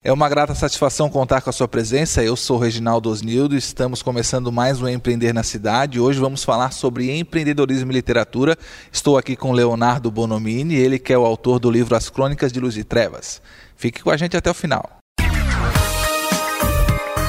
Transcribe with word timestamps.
É 0.00 0.12
uma 0.12 0.28
grata 0.28 0.54
satisfação 0.54 1.10
contar 1.10 1.40
com 1.40 1.50
a 1.50 1.52
sua 1.52 1.66
presença. 1.66 2.22
Eu 2.22 2.36
sou 2.36 2.56
Reginaldo 2.56 3.10
Osnildo, 3.10 3.56
estamos 3.56 4.00
começando 4.00 4.52
mais 4.52 4.80
um 4.80 4.86
Empreender 4.86 5.32
na 5.32 5.42
Cidade. 5.42 5.98
Hoje 5.98 6.20
vamos 6.20 6.44
falar 6.44 6.72
sobre 6.72 7.10
empreendedorismo 7.18 7.90
e 7.90 7.94
literatura. 7.94 8.56
Estou 8.92 9.18
aqui 9.18 9.34
com 9.34 9.50
Leonardo 9.50 10.08
Bonomini, 10.08 10.76
ele 10.76 11.00
que 11.00 11.12
é 11.12 11.18
o 11.18 11.26
autor 11.26 11.58
do 11.58 11.68
livro 11.68 11.96
As 11.96 12.08
Crônicas 12.08 12.52
de 12.52 12.60
Luz 12.60 12.76
e 12.76 12.84
Trevas. 12.84 13.42
Fique 13.74 14.00
com 14.00 14.10
a 14.10 14.16
gente 14.16 14.36
até 14.36 14.48
o 14.48 14.54
final. 14.54 14.97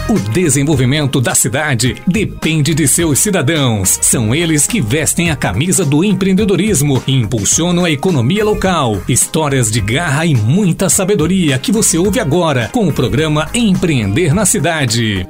O 0.09 0.17
desenvolvimento 0.17 1.21
da 1.21 1.35
cidade 1.35 1.95
depende 2.07 2.73
de 2.73 2.87
seus 2.87 3.19
cidadãos. 3.19 3.99
São 4.01 4.33
eles 4.33 4.65
que 4.65 4.81
vestem 4.81 5.29
a 5.29 5.35
camisa 5.35 5.85
do 5.85 6.03
empreendedorismo 6.03 7.03
e 7.05 7.13
impulsionam 7.13 7.85
a 7.85 7.91
economia 7.91 8.43
local. 8.43 8.99
Histórias 9.07 9.69
de 9.69 9.79
garra 9.79 10.25
e 10.25 10.33
muita 10.33 10.89
sabedoria 10.89 11.59
que 11.59 11.71
você 11.71 11.99
ouve 11.99 12.19
agora 12.19 12.69
com 12.73 12.87
o 12.87 12.91
programa 12.91 13.51
Empreender 13.53 14.33
na 14.33 14.47
Cidade. 14.47 15.27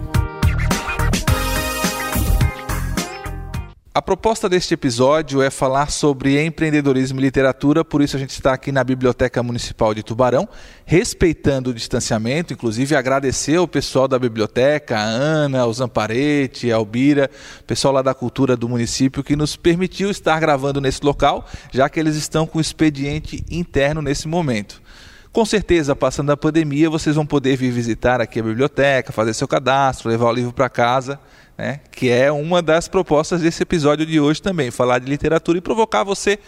A 3.91 4.03
proposta 4.03 4.47
deste 4.47 4.75
episódio 4.75 5.41
é 5.41 5.49
falar 5.49 5.89
sobre 5.89 6.39
empreendedorismo 6.45 7.19
e 7.19 7.23
literatura, 7.23 7.83
por 7.83 8.03
isso 8.03 8.15
a 8.15 8.19
gente 8.19 8.29
está 8.29 8.53
aqui 8.53 8.71
na 8.71 8.83
Biblioteca 8.83 9.41
Municipal 9.41 9.95
de 9.95 10.03
Tubarão, 10.03 10.47
respeitando 10.85 11.71
o 11.71 11.73
distanciamento, 11.73 12.53
inclusive 12.53 12.95
agradecer 12.95 13.55
ao 13.55 13.67
pessoal 13.67 14.07
da 14.07 14.19
biblioteca, 14.19 14.95
a 14.95 15.01
Ana, 15.01 15.65
o 15.65 15.73
Zamparete, 15.73 16.71
a 16.71 16.75
Albira, 16.75 17.31
pessoal 17.65 17.95
lá 17.95 18.03
da 18.03 18.13
cultura 18.13 18.55
do 18.55 18.69
município 18.69 19.23
que 19.23 19.35
nos 19.35 19.55
permitiu 19.55 20.11
estar 20.11 20.39
gravando 20.39 20.79
nesse 20.79 21.03
local, 21.03 21.47
já 21.71 21.89
que 21.89 21.99
eles 21.99 22.15
estão 22.15 22.45
com 22.45 22.61
expediente 22.61 23.43
interno 23.49 24.03
nesse 24.03 24.27
momento. 24.27 24.83
Com 25.31 25.43
certeza, 25.45 25.95
passando 25.95 26.31
a 26.31 26.37
pandemia, 26.37 26.91
vocês 26.91 27.15
vão 27.15 27.25
poder 27.25 27.57
vir 27.57 27.71
visitar 27.71 28.21
aqui 28.21 28.39
a 28.39 28.43
biblioteca, 28.43 29.11
fazer 29.11 29.33
seu 29.33 29.47
cadastro, 29.47 30.11
levar 30.11 30.29
o 30.29 30.33
livro 30.33 30.53
para 30.53 30.69
casa 30.69 31.19
né? 31.59 31.81
que 31.91 32.09
é 32.09 32.31
uma 32.31 32.61
das 32.61 32.87
propostas 32.87 33.41
desse 33.41 33.63
episódio 33.63 34.05
de 34.05 34.17
hoje 34.17 34.41
também, 34.41 34.71
falar 34.71 34.99
de 34.99 35.09
literatura 35.09 35.57
e 35.57 35.61
provocar 35.61 36.05
você 36.05 36.39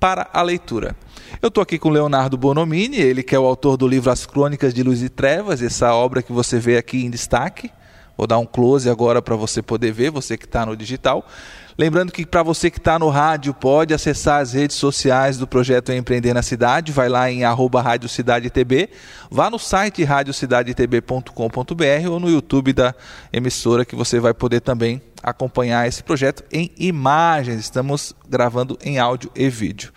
para 0.00 0.28
a 0.32 0.42
leitura. 0.42 0.96
Eu 1.40 1.46
estou 1.46 1.62
aqui 1.62 1.78
com 1.78 1.90
Leonardo 1.90 2.36
Bonomini, 2.36 2.96
ele 2.96 3.22
que 3.22 3.36
é 3.36 3.38
o 3.38 3.44
autor 3.44 3.76
do 3.76 3.86
livro 3.86 4.10
As 4.10 4.26
Crônicas 4.26 4.74
de 4.74 4.82
Luz 4.82 5.00
e 5.00 5.08
Trevas, 5.08 5.62
essa 5.62 5.94
obra 5.94 6.22
que 6.22 6.32
você 6.32 6.58
vê 6.58 6.76
aqui 6.76 7.04
em 7.04 7.10
destaque. 7.10 7.70
Vou 8.16 8.26
dar 8.26 8.38
um 8.38 8.46
close 8.46 8.90
agora 8.90 9.22
para 9.22 9.36
você 9.36 9.62
poder 9.62 9.92
ver, 9.92 10.10
você 10.10 10.36
que 10.36 10.44
está 10.44 10.66
no 10.66 10.76
digital. 10.76 11.24
Lembrando 11.80 12.10
que 12.10 12.26
para 12.26 12.42
você 12.42 12.72
que 12.72 12.78
está 12.78 12.98
no 12.98 13.08
rádio, 13.08 13.54
pode 13.54 13.94
acessar 13.94 14.42
as 14.42 14.52
redes 14.52 14.76
sociais 14.76 15.38
do 15.38 15.46
projeto 15.46 15.92
Empreender 15.92 16.34
na 16.34 16.42
Cidade, 16.42 16.90
vai 16.90 17.08
lá 17.08 17.30
em 17.30 17.44
arroba 17.44 17.80
Rádio 17.80 18.08
Cidade 18.08 18.50
TB, 18.50 18.90
vá 19.30 19.48
no 19.48 19.60
site 19.60 20.02
radiocidadetb.com.br 20.02 22.10
ou 22.10 22.18
no 22.18 22.28
YouTube 22.28 22.72
da 22.72 22.92
emissora 23.32 23.84
que 23.84 23.94
você 23.94 24.18
vai 24.18 24.34
poder 24.34 24.58
também 24.58 25.00
acompanhar 25.22 25.86
esse 25.86 26.02
projeto 26.02 26.42
em 26.50 26.72
imagens. 26.76 27.60
Estamos 27.60 28.12
gravando 28.28 28.76
em 28.82 28.98
áudio 28.98 29.30
e 29.36 29.48
vídeo. 29.48 29.92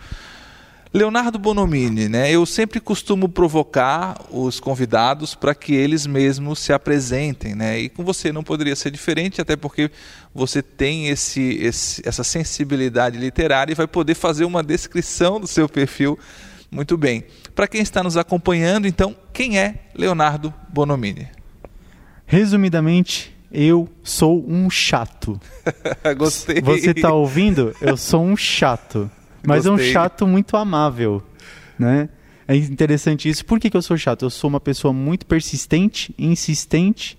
Leonardo 0.94 1.38
Bonomini, 1.38 2.06
né? 2.06 2.30
Eu 2.30 2.44
sempre 2.44 2.78
costumo 2.78 3.26
provocar 3.26 4.20
os 4.30 4.60
convidados 4.60 5.34
para 5.34 5.54
que 5.54 5.74
eles 5.74 6.06
mesmos 6.06 6.58
se 6.58 6.70
apresentem, 6.70 7.54
né? 7.54 7.78
E 7.78 7.88
com 7.88 8.04
você 8.04 8.30
não 8.30 8.44
poderia 8.44 8.76
ser 8.76 8.90
diferente, 8.90 9.40
até 9.40 9.56
porque 9.56 9.90
você 10.34 10.60
tem 10.62 11.08
esse, 11.08 11.40
esse, 11.62 12.06
essa 12.06 12.22
sensibilidade 12.22 13.18
literária 13.18 13.72
e 13.72 13.74
vai 13.74 13.86
poder 13.86 14.14
fazer 14.14 14.44
uma 14.44 14.62
descrição 14.62 15.40
do 15.40 15.46
seu 15.46 15.66
perfil 15.66 16.18
muito 16.70 16.96
bem. 16.98 17.24
Para 17.54 17.66
quem 17.66 17.80
está 17.80 18.02
nos 18.02 18.18
acompanhando, 18.18 18.86
então, 18.86 19.16
quem 19.32 19.58
é 19.58 19.76
Leonardo 19.94 20.52
Bonomini? 20.68 21.26
Resumidamente, 22.26 23.34
eu 23.50 23.88
sou 24.02 24.44
um 24.46 24.68
chato. 24.68 25.40
Gostei. 26.18 26.60
Você 26.60 26.90
está 26.90 27.12
ouvindo? 27.12 27.74
Eu 27.80 27.96
sou 27.96 28.22
um 28.22 28.36
chato. 28.36 29.10
Mas 29.46 29.64
Gostei. 29.64 29.86
é 29.86 29.90
um 29.90 29.92
chato 29.92 30.26
muito 30.26 30.56
amável, 30.56 31.22
né? 31.78 32.08
É 32.46 32.56
interessante 32.56 33.28
isso. 33.28 33.44
Por 33.44 33.58
que, 33.58 33.70
que 33.70 33.76
eu 33.76 33.82
sou 33.82 33.96
chato? 33.96 34.24
Eu 34.24 34.30
sou 34.30 34.48
uma 34.48 34.60
pessoa 34.60 34.92
muito 34.92 35.26
persistente, 35.26 36.14
insistente 36.18 37.18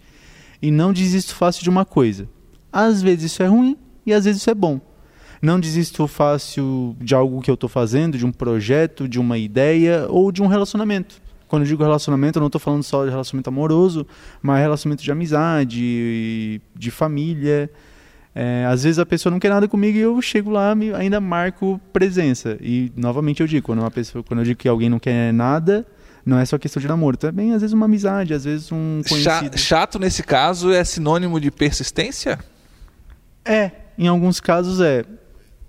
e 0.61 0.69
não 0.71 0.93
desisto 0.93 1.35
fácil 1.35 1.63
de 1.63 1.69
uma 1.69 1.85
coisa. 1.85 2.27
Às 2.71 3.01
vezes 3.01 3.31
isso 3.31 3.43
é 3.43 3.47
ruim 3.47 3.77
e 4.05 4.13
às 4.13 4.25
vezes 4.25 4.41
isso 4.41 4.49
é 4.49 4.55
bom. 4.55 4.79
Não 5.41 5.59
desisto 5.59 6.07
fácil 6.07 6.95
de 7.01 7.13
algo 7.13 7.41
que 7.41 7.51
eu 7.51 7.55
estou 7.55 7.69
fazendo, 7.69 8.17
de 8.17 8.25
um 8.25 8.31
projeto, 8.31 9.07
de 9.07 9.19
uma 9.19 9.37
ideia 9.37 10.07
ou 10.09 10.31
de 10.31 10.41
um 10.41 10.47
relacionamento. 10.47 11.21
Quando 11.47 11.63
eu 11.63 11.67
digo 11.67 11.83
relacionamento, 11.83 12.39
eu 12.39 12.41
não 12.41 12.47
estou 12.47 12.61
falando 12.61 12.81
só 12.81 13.03
de 13.03 13.11
relacionamento 13.11 13.49
amoroso, 13.49 14.07
mas 14.41 14.61
relacionamento 14.61 15.03
de 15.03 15.11
amizade, 15.11 16.61
de 16.75 16.91
família. 16.91 17.69
É, 18.35 18.65
às 18.67 18.83
vezes 18.83 18.97
a 18.97 19.05
pessoa 19.05 19.31
não 19.31 19.39
quer 19.39 19.49
nada 19.49 19.67
comigo 19.67 19.97
e 19.97 20.01
eu 20.01 20.19
chego 20.21 20.49
lá 20.49 20.75
e 20.79 20.93
ainda 20.93 21.21
marco 21.21 21.79
presença. 21.91 22.57
E 22.59 22.91
novamente 22.95 23.41
eu 23.41 23.47
digo, 23.47 23.65
quando, 23.65 23.79
uma 23.79 23.91
pessoa, 23.91 24.23
quando 24.23 24.39
eu 24.39 24.45
digo 24.45 24.59
que 24.59 24.67
alguém 24.67 24.89
não 24.89 24.99
quer 24.99 25.31
nada, 25.31 25.85
não 26.25 26.39
é 26.39 26.45
só 26.45 26.57
questão 26.57 26.81
de 26.81 26.87
namoro, 26.87 27.15
também 27.15 27.53
às 27.53 27.61
vezes 27.61 27.73
uma 27.73 27.85
amizade, 27.85 28.33
às 28.33 28.43
vezes 28.45 28.71
um 28.71 29.01
conhecido. 29.07 29.57
Chato 29.57 29.99
nesse 29.99 30.23
caso 30.23 30.71
é 30.71 30.83
sinônimo 30.83 31.39
de 31.39 31.51
persistência? 31.51 32.39
É, 33.45 33.71
em 33.97 34.07
alguns 34.07 34.39
casos 34.39 34.81
é. 34.81 35.05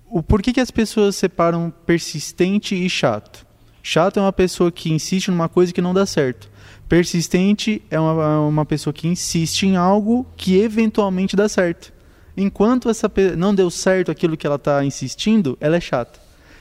O 0.09 0.23
por 0.23 0.41
que, 0.41 0.53
que 0.53 0.61
as 0.61 0.71
pessoas 0.71 1.17
separam 1.17 1.73
persistente 1.85 2.75
e 2.75 2.89
chato? 2.89 3.45
Chato 3.83 4.19
é 4.19 4.23
uma 4.23 4.33
pessoa 4.33 4.73
que 4.73 4.91
insiste 4.91 5.31
numa 5.31 5.49
coisa 5.49 5.73
que 5.73 5.83
não 5.83 5.93
dá 5.93 6.07
certo. 6.07 6.49
Persistente 6.89 7.83
é 7.91 7.99
uma, 8.01 8.41
uma 8.41 8.65
pessoa 8.65 8.95
que 8.95 9.09
insiste 9.09 9.65
em 9.65 9.77
algo 9.77 10.25
que 10.37 10.57
eventualmente 10.57 11.35
dá 11.37 11.49
certo. 11.49 11.93
Enquanto 12.37 12.89
essa 12.89 13.11
não 13.37 13.55
deu 13.55 13.71
certo 13.71 14.11
aquilo 14.11 14.37
que 14.37 14.47
ela 14.47 14.57
está 14.57 14.85
insistindo, 14.85 15.57
ela 15.61 15.77
é 15.77 15.81
chata. 15.81 16.19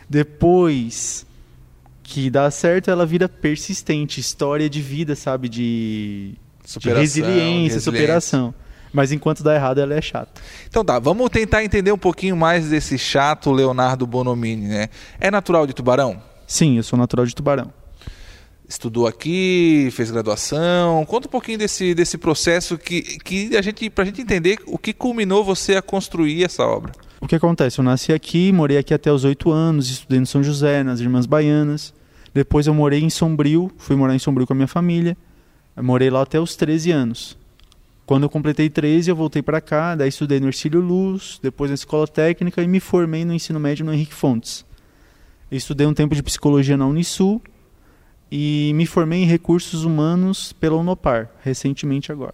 Depois 0.08 1.26
que 2.04 2.30
dá 2.30 2.52
certo, 2.52 2.92
ela 2.92 3.06
vira 3.06 3.28
persistente, 3.28 4.20
história 4.20 4.70
de 4.70 4.82
vida, 4.82 5.16
sabe, 5.16 5.50
de, 5.50 6.36
de 6.78 6.90
resiliência, 6.90 7.24
resiliência, 7.24 7.80
superação. 7.80 8.54
Mas 8.92 9.12
enquanto 9.12 9.42
dá 9.42 9.56
errado, 9.56 9.80
ela 9.80 9.96
é 9.96 10.02
chata. 10.02 10.40
Então 10.68 10.86
tá, 10.86 11.00
vamos 11.00 11.30
tentar 11.32 11.64
entender 11.64 11.92
um 11.92 11.98
pouquinho 11.98 12.38
mais 12.38 12.70
desse 12.70 12.98
chato 12.98 13.52
Leonardo 13.52 14.06
Bonomini, 14.06 14.68
né? 14.68 14.90
É 15.20 15.32
natural 15.32 15.66
de 15.66 15.74
Tubarão? 15.74 16.22
Sim, 16.46 16.78
eu 16.78 16.84
sou 16.84 17.00
natural 17.00 17.26
de 17.26 17.34
Tubarão 17.34 17.72
estudou 18.68 19.07
aqui, 19.07 19.90
fez 19.91 20.09
graduação. 20.12 21.06
Conta 21.06 21.28
um 21.28 21.31
pouquinho 21.31 21.57
desse, 21.57 21.94
desse 21.94 22.18
processo 22.18 22.78
que, 22.78 23.01
que 23.19 23.56
a 23.56 23.62
gente, 23.62 23.90
para 23.90 24.03
a 24.03 24.06
gente 24.06 24.22
entender 24.22 24.59
o 24.66 24.78
que 24.78 24.94
culminou 24.94 25.44
você 25.44 25.75
a 25.75 25.81
construir 25.81 26.44
essa 26.44 26.63
obra. 26.63 26.91
O 27.19 27.28
que 27.28 27.35
acontece? 27.35 27.79
Eu 27.79 27.84
nasci 27.84 28.12
aqui, 28.12 28.51
morei 28.51 28.78
aqui 28.78 28.94
até 28.94 29.12
os 29.12 29.24
oito 29.24 29.51
anos, 29.51 29.90
estudei 29.90 30.19
no 30.19 30.25
São 30.25 30.44
José, 30.44 30.84
nas 30.84 31.00
Irmãs 31.00 31.25
Baianas. 31.25 31.94
Depois 32.34 32.68
eu 32.68 32.74
morei 32.74 33.01
em 33.01 33.09
Sombrio, 33.09 33.72
fui 33.78 33.96
morar 33.96 34.16
em 34.16 34.19
Sombrio 34.19 34.47
com 34.47 34.53
a 34.53 34.56
minha 34.56 34.68
família. 34.68 35.16
Eu 35.75 35.84
morei 35.84 36.09
lá 36.09 36.22
até 36.22 36.40
os 36.40 36.56
13 36.56 36.91
anos. 36.91 37.38
Quando 38.06 38.24
eu 38.24 38.30
completei 38.30 38.69
13, 38.69 39.09
eu 39.09 39.16
voltei 39.16 39.41
para 39.41 39.62
cá, 39.62 39.95
daí 39.95 40.09
estudei 40.09 40.40
no 40.40 40.47
Ercílio 40.47 40.81
Luz, 40.81 41.40
depois 41.41 41.72
na 41.72 41.75
escola 41.75 42.06
técnica 42.06 42.62
e 42.62 42.68
me 42.68 42.81
formei 42.81 43.24
no 43.24 43.34
ensino 43.34 43.59
médio 43.59 43.85
no 43.85 43.94
Henrique 43.94 44.13
Fontes. 44.13 44.66
Estudei 45.50 45.88
um 45.88 45.94
tempo 45.94 46.13
de 46.13 46.22
psicologia 46.22 46.75
na 46.75 46.85
Unisul 46.85 47.41
e 48.36 48.72
me 48.74 48.88
formei 48.88 49.22
em 49.22 49.28
recursos 49.28 49.84
humanos 49.84 50.54
pela 50.54 50.76
Unopar, 50.76 51.30
recentemente 51.44 52.12
agora. 52.12 52.34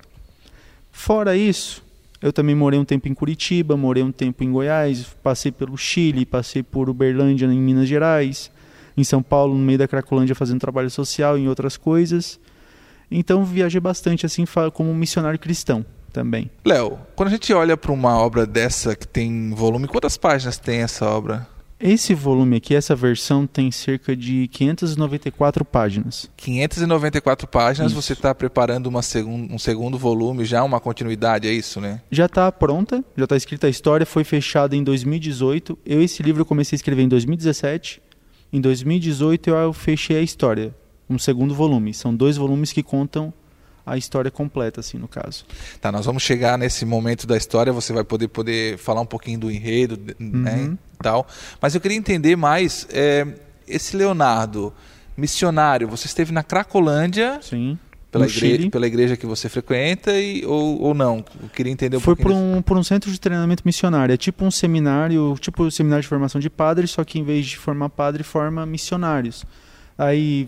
Fora 0.89 1.35
isso, 1.35 1.83
eu 2.21 2.31
também 2.31 2.55
morei 2.55 2.79
um 2.79 2.85
tempo 2.85 3.09
em 3.09 3.13
Curitiba, 3.13 3.75
morei 3.75 4.01
um 4.01 4.11
tempo 4.11 4.41
em 4.41 4.49
Goiás, 4.49 5.07
passei 5.21 5.51
pelo 5.51 5.77
Chile, 5.77 6.25
passei 6.25 6.63
por 6.63 6.89
Uberlândia 6.89 7.47
em 7.47 7.59
Minas 7.59 7.89
Gerais, 7.89 8.49
em 8.95 9.03
São 9.03 9.21
Paulo, 9.21 9.55
no 9.55 9.59
meio 9.59 9.77
da 9.77 9.89
Cracolândia 9.89 10.33
fazendo 10.33 10.61
trabalho 10.61 10.89
social 10.89 11.37
e 11.37 11.49
outras 11.49 11.75
coisas. 11.75 12.39
Então 13.11 13.43
viajei 13.43 13.81
bastante 13.81 14.25
assim 14.25 14.45
como 14.73 14.95
missionário 14.95 15.37
cristão 15.37 15.85
também. 16.13 16.49
Léo, 16.63 16.97
quando 17.13 17.27
a 17.27 17.31
gente 17.31 17.53
olha 17.53 17.75
para 17.75 17.91
uma 17.91 18.17
obra 18.17 18.45
dessa 18.45 18.95
que 18.95 19.05
tem 19.05 19.53
volume, 19.53 19.85
quantas 19.85 20.15
páginas 20.15 20.57
tem 20.57 20.79
essa 20.79 21.05
obra? 21.05 21.45
Esse 21.79 22.13
volume 22.13 22.57
aqui, 22.57 22.75
essa 22.75 22.93
versão, 22.93 23.47
tem 23.47 23.71
cerca 23.71 24.13
de 24.13 24.49
594 24.49 25.63
páginas. 25.63 26.29
594 26.35 27.47
páginas, 27.47 27.93
isso. 27.93 28.01
você 28.01 28.11
está 28.11 28.35
preparando 28.35 28.91
segun, 29.01 29.47
um 29.49 29.57
segundo 29.57 29.97
volume, 29.97 30.43
já 30.43 30.61
uma 30.61 30.81
continuidade, 30.81 31.47
é 31.47 31.53
isso, 31.53 31.79
né? 31.79 32.01
Já 32.11 32.25
está 32.25 32.51
pronta, 32.51 33.03
já 33.15 33.23
está 33.23 33.37
escrita 33.37 33.67
a 33.67 33.69
história, 33.69 34.05
foi 34.05 34.25
fechada 34.25 34.75
em 34.75 34.83
2018. 34.83 35.79
Eu, 35.85 36.01
esse 36.01 36.21
livro, 36.21 36.41
eu 36.41 36.45
comecei 36.45 36.75
a 36.75 36.77
escrever 36.77 37.03
em 37.03 37.07
2017. 37.07 38.01
Em 38.51 38.59
2018, 38.59 39.49
eu 39.49 39.71
fechei 39.71 40.17
a 40.17 40.21
história, 40.21 40.75
um 41.09 41.17
segundo 41.17 41.55
volume. 41.55 41.93
São 41.93 42.13
dois 42.13 42.35
volumes 42.35 42.73
que 42.73 42.83
contam 42.83 43.33
a 43.85 43.97
história 43.97 44.29
completa, 44.29 44.79
assim, 44.79 44.97
no 44.97 45.07
caso. 45.07 45.45
Tá, 45.81 45.91
nós 45.91 46.05
vamos 46.05 46.23
chegar 46.23 46.57
nesse 46.57 46.85
momento 46.85 47.25
da 47.25 47.35
história, 47.35 47.73
você 47.73 47.91
vai 47.93 48.03
poder, 48.03 48.27
poder 48.27 48.77
falar 48.77 49.01
um 49.01 49.05
pouquinho 49.05 49.39
do 49.39 49.51
enredo, 49.51 49.99
né, 50.19 50.55
uhum. 50.55 50.77
tal. 51.01 51.27
Mas 51.61 51.75
eu 51.75 51.81
queria 51.81 51.97
entender 51.97 52.35
mais, 52.35 52.87
é, 52.91 53.27
esse 53.67 53.95
Leonardo, 53.95 54.73
missionário, 55.17 55.87
você 55.87 56.07
esteve 56.07 56.31
na 56.31 56.41
Cracolândia, 56.41 57.39
Sim. 57.41 57.77
pela, 58.11 58.25
igreja, 58.25 58.69
pela 58.69 58.87
igreja 58.87 59.17
que 59.17 59.25
você 59.25 59.49
frequenta 59.49 60.17
e, 60.19 60.45
ou, 60.45 60.81
ou 60.81 60.93
não? 60.93 61.23
Eu 61.41 61.49
queria 61.49 61.71
entender 61.71 61.97
um 61.97 61.99
Foi 61.99 62.15
por 62.15 62.31
pouquinho. 62.31 62.57
um, 62.57 62.61
por 62.61 62.77
um 62.77 62.83
centro 62.83 63.11
de 63.11 63.19
treinamento 63.19 63.63
missionário. 63.65 64.13
É 64.13 64.17
tipo 64.17 64.45
um 64.45 64.51
seminário, 64.51 65.35
tipo 65.39 65.63
um 65.63 65.71
seminário 65.71 66.01
de 66.01 66.07
formação 66.07 66.39
de 66.39 66.49
padres, 66.49 66.91
só 66.91 67.03
que 67.03 67.19
em 67.19 67.23
vez 67.23 67.45
de 67.45 67.57
formar 67.57 67.89
padre, 67.89 68.23
forma 68.23 68.65
missionários. 68.65 69.45
Aí, 69.97 70.47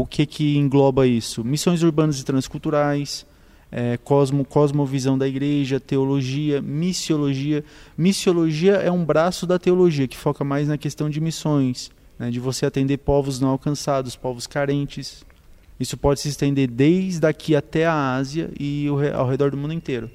o 0.00 0.04
que 0.04 0.26
que 0.26 0.56
engloba 0.56 1.06
isso? 1.06 1.44
Missões 1.44 1.82
urbanas 1.82 2.18
e 2.20 2.24
transculturais, 2.24 3.24
é, 3.70 3.96
cosmo, 3.96 4.44
cosmovisão 4.44 5.16
da 5.16 5.28
igreja, 5.28 5.78
teologia, 5.78 6.60
missiologia. 6.60 7.64
Missiologia 7.96 8.74
é 8.74 8.90
um 8.90 9.04
braço 9.04 9.46
da 9.46 9.58
teologia 9.58 10.08
que 10.08 10.16
foca 10.16 10.42
mais 10.42 10.66
na 10.66 10.76
questão 10.76 11.08
de 11.08 11.20
missões, 11.20 11.92
né, 12.18 12.30
de 12.30 12.40
você 12.40 12.66
atender 12.66 12.98
povos 12.98 13.38
não 13.38 13.50
alcançados, 13.50 14.16
povos 14.16 14.46
carentes. 14.48 15.24
Isso 15.78 15.96
pode 15.96 16.20
se 16.20 16.28
estender 16.28 16.68
desde 16.68 17.26
aqui 17.26 17.54
até 17.54 17.86
a 17.86 18.14
Ásia 18.14 18.50
e 18.58 18.86
ao 18.88 18.96
re- 18.96 19.12
ao 19.12 19.28
redor 19.28 19.50
do 19.50 19.56
mundo 19.56 19.74
inteiro. 19.74 20.10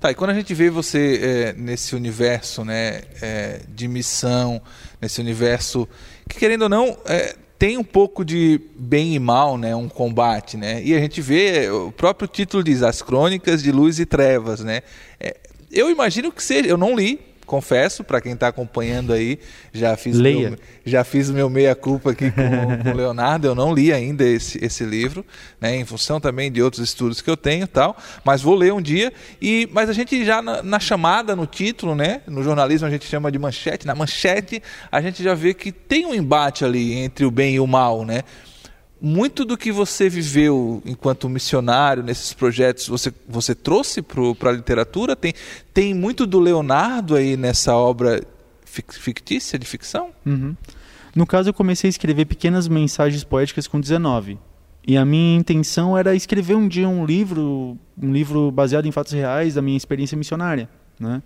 Tá, 0.00 0.10
e 0.10 0.14
quando 0.14 0.30
a 0.30 0.34
gente 0.34 0.52
vê 0.54 0.70
você 0.70 1.20
é, 1.22 1.52
nesse 1.54 1.96
universo 1.96 2.64
né, 2.64 3.02
é, 3.20 3.62
de 3.74 3.88
missão, 3.88 4.60
nesse 5.00 5.20
universo 5.20 5.88
que, 6.28 6.38
querendo 6.38 6.62
ou 6.62 6.68
não, 6.68 6.96
é, 7.06 7.36
tem 7.62 7.78
um 7.78 7.84
pouco 7.84 8.24
de 8.24 8.60
bem 8.74 9.14
e 9.14 9.20
mal, 9.20 9.56
né, 9.56 9.72
um 9.76 9.88
combate, 9.88 10.56
né? 10.56 10.82
E 10.82 10.96
a 10.96 10.98
gente 10.98 11.20
vê, 11.20 11.70
o 11.70 11.92
próprio 11.92 12.26
título 12.26 12.60
diz, 12.60 12.82
As 12.82 13.00
Crônicas 13.02 13.62
de 13.62 13.70
Luz 13.70 14.00
e 14.00 14.04
Trevas, 14.04 14.64
né? 14.64 14.82
É, 15.20 15.36
eu 15.70 15.88
imagino 15.88 16.32
que 16.32 16.42
seja, 16.42 16.68
eu 16.68 16.76
não 16.76 16.96
li, 16.96 17.20
confesso, 17.46 18.04
para 18.04 18.20
quem 18.20 18.32
está 18.32 18.48
acompanhando 18.48 19.12
aí, 19.12 19.38
já 19.72 19.96
fiz 19.96 20.16
Leia. 20.16 20.50
meu, 20.50 20.58
já 20.84 21.04
fiz 21.04 21.28
o 21.28 21.32
meu 21.32 21.50
meia-culpa 21.50 22.12
aqui 22.12 22.30
com, 22.32 22.90
o 22.90 22.94
Leonardo, 22.94 23.46
eu 23.46 23.54
não 23.54 23.72
li 23.72 23.92
ainda 23.92 24.24
esse, 24.24 24.62
esse 24.64 24.84
livro, 24.84 25.24
né, 25.60 25.76
em 25.76 25.84
função 25.84 26.20
também 26.20 26.50
de 26.50 26.62
outros 26.62 26.82
estudos 26.82 27.20
que 27.20 27.30
eu 27.30 27.36
tenho 27.36 27.64
e 27.64 27.66
tal, 27.66 27.96
mas 28.24 28.42
vou 28.42 28.54
ler 28.54 28.72
um 28.72 28.80
dia, 28.80 29.12
e, 29.40 29.68
mas 29.72 29.88
a 29.90 29.92
gente 29.92 30.24
já 30.24 30.40
na, 30.40 30.62
na 30.62 30.80
chamada, 30.80 31.36
no 31.36 31.46
título, 31.46 31.94
né, 31.94 32.22
no 32.26 32.42
jornalismo 32.42 32.86
a 32.86 32.90
gente 32.90 33.04
chama 33.06 33.30
de 33.30 33.38
manchete, 33.38 33.86
na 33.86 33.94
manchete 33.94 34.62
a 34.90 35.00
gente 35.00 35.22
já 35.22 35.34
vê 35.34 35.54
que 35.54 35.72
tem 35.72 36.06
um 36.06 36.14
embate 36.14 36.64
ali 36.64 36.94
entre 36.94 37.24
o 37.24 37.30
bem 37.30 37.56
e 37.56 37.60
o 37.60 37.66
mal, 37.66 38.04
né, 38.04 38.22
muito 39.04 39.44
do 39.44 39.58
que 39.58 39.72
você 39.72 40.08
viveu 40.08 40.80
enquanto 40.86 41.28
missionário 41.28 42.04
nesses 42.04 42.32
projetos, 42.32 42.86
você, 42.86 43.12
você 43.28 43.52
trouxe 43.52 44.00
para 44.00 44.50
a 44.50 44.52
literatura? 44.52 45.16
Tem, 45.16 45.34
tem 45.74 45.92
muito 45.92 46.24
do 46.24 46.38
Leonardo 46.38 47.16
aí 47.16 47.36
nessa 47.36 47.74
obra 47.74 48.22
fic- 48.64 48.92
fictícia, 48.94 49.58
de 49.58 49.66
ficção? 49.66 50.10
Uhum. 50.24 50.54
No 51.16 51.26
caso, 51.26 51.48
eu 51.50 51.52
comecei 51.54 51.88
a 51.88 51.90
escrever 51.90 52.26
pequenas 52.26 52.68
mensagens 52.68 53.24
poéticas 53.24 53.66
com 53.66 53.80
19. 53.80 54.38
E 54.86 54.96
a 54.96 55.04
minha 55.04 55.36
intenção 55.36 55.98
era 55.98 56.14
escrever 56.14 56.54
um 56.54 56.66
dia 56.68 56.88
um 56.88 57.04
livro, 57.04 57.76
um 58.00 58.12
livro 58.12 58.50
baseado 58.52 58.86
em 58.86 58.92
fatos 58.92 59.12
reais 59.12 59.54
da 59.54 59.62
minha 59.62 59.76
experiência 59.76 60.16
missionária, 60.16 60.68
né? 60.98 61.22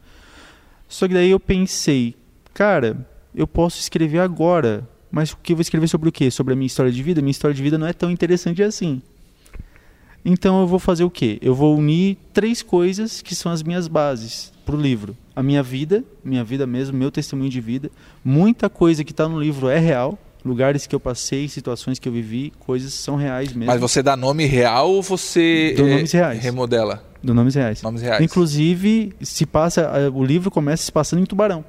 Só 0.89 1.07
que 1.07 1.15
daí 1.15 1.31
eu 1.31 1.41
pensei, 1.41 2.15
cara, 2.55 3.07
eu 3.35 3.47
posso 3.47 3.79
escrever 3.81 4.19
agora, 4.21 4.89
mas 5.17 5.33
o 5.33 5.39
que 5.43 5.55
eu 5.55 5.57
vou 5.57 5.63
escrever 5.63 5.89
sobre 5.89 6.11
o 6.11 6.13
quê? 6.13 6.31
Sobre 6.31 6.53
a 6.53 6.57
minha 6.57 6.67
história 6.67 6.93
de 6.93 7.03
vida? 7.03 7.23
Minha 7.23 7.31
história 7.31 7.55
de 7.55 7.63
vida 7.63 7.79
não 7.79 7.87
é 7.87 7.95
tão 7.95 8.11
interessante 8.11 8.63
assim. 8.63 9.01
Então 10.23 10.61
eu 10.61 10.67
vou 10.67 10.79
fazer 10.79 11.05
o 11.05 11.11
quê? 11.11 11.39
Eu 11.41 11.55
vou 11.55 11.75
unir 11.75 12.19
três 12.35 12.61
coisas 12.61 13.23
que 13.23 13.35
são 13.35 13.51
as 13.51 13.63
minhas 13.63 13.89
bases 13.89 14.53
para 14.67 14.77
o 14.77 14.79
livro. 14.79 15.17
A 15.35 15.43
minha 15.43 15.63
vida, 15.63 16.05
minha 16.23 16.45
vida 16.45 16.67
mesmo, 16.67 16.99
meu 16.99 17.11
testemunho 17.11 17.49
de 17.49 17.63
vida. 17.63 17.91
Muita 18.23 18.69
coisa 18.69 19.03
que 19.03 19.11
está 19.11 19.27
no 19.27 19.41
livro 19.41 19.71
é 19.71 19.79
real. 19.79 20.19
Lugares 20.45 20.87
que 20.87 20.95
eu 20.95 21.01
passei, 21.01 21.49
situações 21.49 21.99
que 21.99 22.07
eu 22.07 22.13
vivi, 22.13 22.53
coisas 22.59 22.93
são 22.93 23.17
reais 23.17 23.55
mesmo. 23.55 23.73
Mas 23.73 23.81
você 23.81 24.03
dá 24.03 24.19
nome 24.19 24.45
real 24.45 24.91
ou 24.91 25.03
você 25.03 25.73
Dou 25.75 25.87
eh, 25.87 25.95
nomes 25.95 26.13
reais. 26.13 26.43
remodela? 26.43 27.03
Do 27.23 27.33
nomes 27.33 27.55
reais. 27.55 27.81
Nomes 27.81 28.03
reais. 28.03 28.23
Inclusive, 28.23 29.15
se 29.23 29.47
passa, 29.47 29.81
eh, 29.81 30.11
o 30.13 30.23
livro 30.23 30.51
começa 30.51 30.83
se 30.83 30.93
passando 30.93 31.23
em 31.23 31.25
Tubarão. 31.25 31.65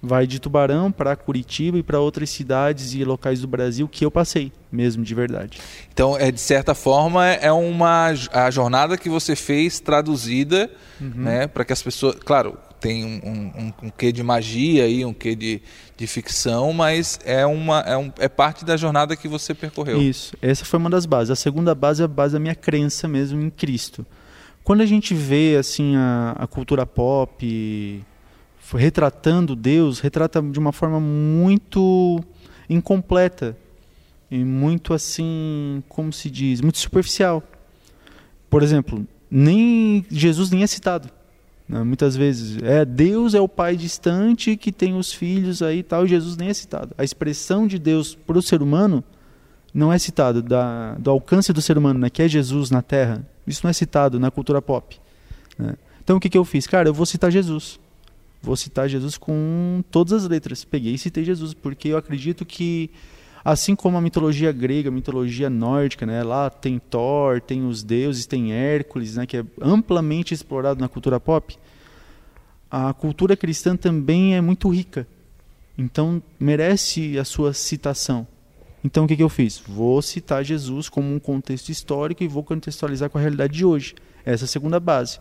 Vai 0.00 0.28
de 0.28 0.38
Tubarão 0.38 0.92
para 0.92 1.16
Curitiba 1.16 1.76
e 1.76 1.82
para 1.82 1.98
outras 1.98 2.30
cidades 2.30 2.94
e 2.94 3.02
locais 3.02 3.40
do 3.40 3.48
Brasil 3.48 3.88
que 3.88 4.04
eu 4.04 4.10
passei, 4.12 4.52
mesmo 4.70 5.02
de 5.02 5.12
verdade. 5.12 5.58
Então, 5.92 6.16
é, 6.16 6.30
de 6.30 6.40
certa 6.40 6.72
forma, 6.72 7.26
é 7.26 7.50
uma 7.50 8.12
a 8.32 8.48
jornada 8.50 8.96
que 8.96 9.08
você 9.08 9.34
fez 9.34 9.80
traduzida, 9.80 10.70
Uhum. 11.00 11.10
né, 11.16 11.46
para 11.48 11.64
que 11.64 11.72
as 11.72 11.82
pessoas, 11.82 12.14
claro, 12.24 12.56
tem 12.80 13.04
um, 13.04 13.30
um, 13.30 13.72
um- 13.86 13.90
quê 13.90 14.12
de 14.12 14.22
magia 14.22 14.84
aí, 14.84 15.04
um 15.04 15.12
quê 15.12 15.34
de, 15.34 15.60
de 15.96 16.06
ficção, 16.06 16.72
mas 16.72 17.18
é 17.24 17.44
uma 17.44 17.80
é, 17.80 17.96
um, 17.96 18.12
é 18.20 18.28
parte 18.28 18.64
da 18.64 18.76
jornada 18.76 19.16
que 19.16 19.26
você 19.26 19.52
percorreu. 19.52 20.00
Isso, 20.00 20.36
essa 20.40 20.64
foi 20.64 20.78
uma 20.78 20.90
das 20.90 21.06
bases. 21.06 21.30
A 21.32 21.36
segunda 21.36 21.74
base 21.74 22.02
é 22.02 22.04
a 22.04 22.08
base 22.08 22.34
da 22.34 22.38
minha 22.38 22.54
crença 22.54 23.08
mesmo 23.08 23.40
em 23.42 23.50
Cristo. 23.50 24.06
Quando 24.62 24.80
a 24.80 24.86
gente 24.86 25.12
vê 25.14 25.56
assim 25.58 25.96
a, 25.96 26.36
a 26.38 26.46
cultura 26.46 26.86
pop 26.86 28.04
retratando 28.76 29.56
Deus, 29.56 30.00
retrata 30.00 30.42
de 30.42 30.58
uma 30.58 30.72
forma 30.72 31.00
muito 31.00 32.22
incompleta 32.68 33.56
e 34.30 34.44
muito 34.44 34.92
assim, 34.92 35.82
como 35.88 36.12
se 36.12 36.28
diz, 36.28 36.60
muito 36.60 36.78
superficial. 36.78 37.42
Por 38.50 38.62
exemplo, 38.62 39.06
nem 39.30 40.04
Jesus 40.10 40.50
nem 40.50 40.62
é 40.62 40.66
citado. 40.66 41.08
né? 41.68 41.82
Muitas 41.82 42.16
vezes 42.16 42.62
é 42.62 42.84
Deus 42.84 43.34
é 43.34 43.40
o 43.40 43.48
pai 43.48 43.76
distante 43.76 44.56
que 44.56 44.72
tem 44.72 44.96
os 44.96 45.12
filhos 45.12 45.62
aí 45.62 45.78
e 45.78 45.82
tal, 45.82 46.04
e 46.04 46.08
Jesus 46.08 46.36
nem 46.36 46.48
é 46.48 46.54
citado. 46.54 46.94
A 46.98 47.04
expressão 47.04 47.66
de 47.66 47.78
Deus 47.78 48.14
para 48.14 48.38
o 48.38 48.42
ser 48.42 48.62
humano 48.62 49.02
não 49.72 49.92
é 49.92 49.98
citado 49.98 50.42
da, 50.42 50.94
do 50.94 51.10
alcance 51.10 51.52
do 51.52 51.60
ser 51.62 51.78
humano, 51.78 52.00
né, 52.00 52.10
que 52.10 52.22
é 52.22 52.28
Jesus 52.28 52.70
na 52.70 52.82
Terra. 52.82 53.24
Isso 53.46 53.60
não 53.64 53.70
é 53.70 53.72
citado 53.72 54.18
na 54.18 54.30
cultura 54.30 54.60
pop. 54.60 54.98
né? 55.58 55.74
Então 56.02 56.16
o 56.16 56.20
que, 56.20 56.28
que 56.28 56.38
eu 56.38 56.44
fiz? 56.44 56.66
Cara, 56.66 56.88
eu 56.88 56.94
vou 56.94 57.06
citar 57.06 57.30
Jesus. 57.30 57.78
Vou 58.48 58.56
citar 58.56 58.88
Jesus 58.88 59.18
com 59.18 59.84
todas 59.90 60.24
as 60.24 60.26
letras. 60.26 60.64
Peguei 60.64 60.94
e 60.94 60.98
citei 60.98 61.22
Jesus, 61.22 61.52
porque 61.52 61.88
eu 61.88 61.98
acredito 61.98 62.46
que, 62.46 62.90
assim 63.44 63.76
como 63.76 63.98
a 63.98 64.00
mitologia 64.00 64.50
grega, 64.52 64.88
a 64.88 64.90
mitologia 64.90 65.50
nórdica, 65.50 66.06
né, 66.06 66.22
lá 66.22 66.48
tem 66.48 66.78
Thor, 66.78 67.42
tem 67.42 67.66
os 67.66 67.82
deuses, 67.82 68.24
tem 68.24 68.54
Hércules, 68.54 69.16
né, 69.16 69.26
que 69.26 69.36
é 69.36 69.44
amplamente 69.60 70.32
explorado 70.32 70.80
na 70.80 70.88
cultura 70.88 71.20
pop, 71.20 71.58
a 72.70 72.94
cultura 72.94 73.36
cristã 73.36 73.76
também 73.76 74.34
é 74.34 74.40
muito 74.40 74.70
rica. 74.70 75.06
Então 75.76 76.22
merece 76.40 77.18
a 77.18 77.26
sua 77.26 77.52
citação. 77.52 78.26
Então 78.82 79.04
o 79.04 79.06
que, 79.06 79.14
que 79.14 79.22
eu 79.22 79.28
fiz? 79.28 79.58
Vou 79.68 80.00
citar 80.00 80.42
Jesus 80.42 80.88
como 80.88 81.14
um 81.14 81.18
contexto 81.18 81.68
histórico 81.68 82.24
e 82.24 82.28
vou 82.28 82.42
contextualizar 82.42 83.10
com 83.10 83.18
a 83.18 83.20
realidade 83.20 83.52
de 83.52 83.66
hoje. 83.66 83.94
Essa 84.24 84.44
é 84.44 84.46
a 84.46 84.48
segunda 84.48 84.80
base. 84.80 85.20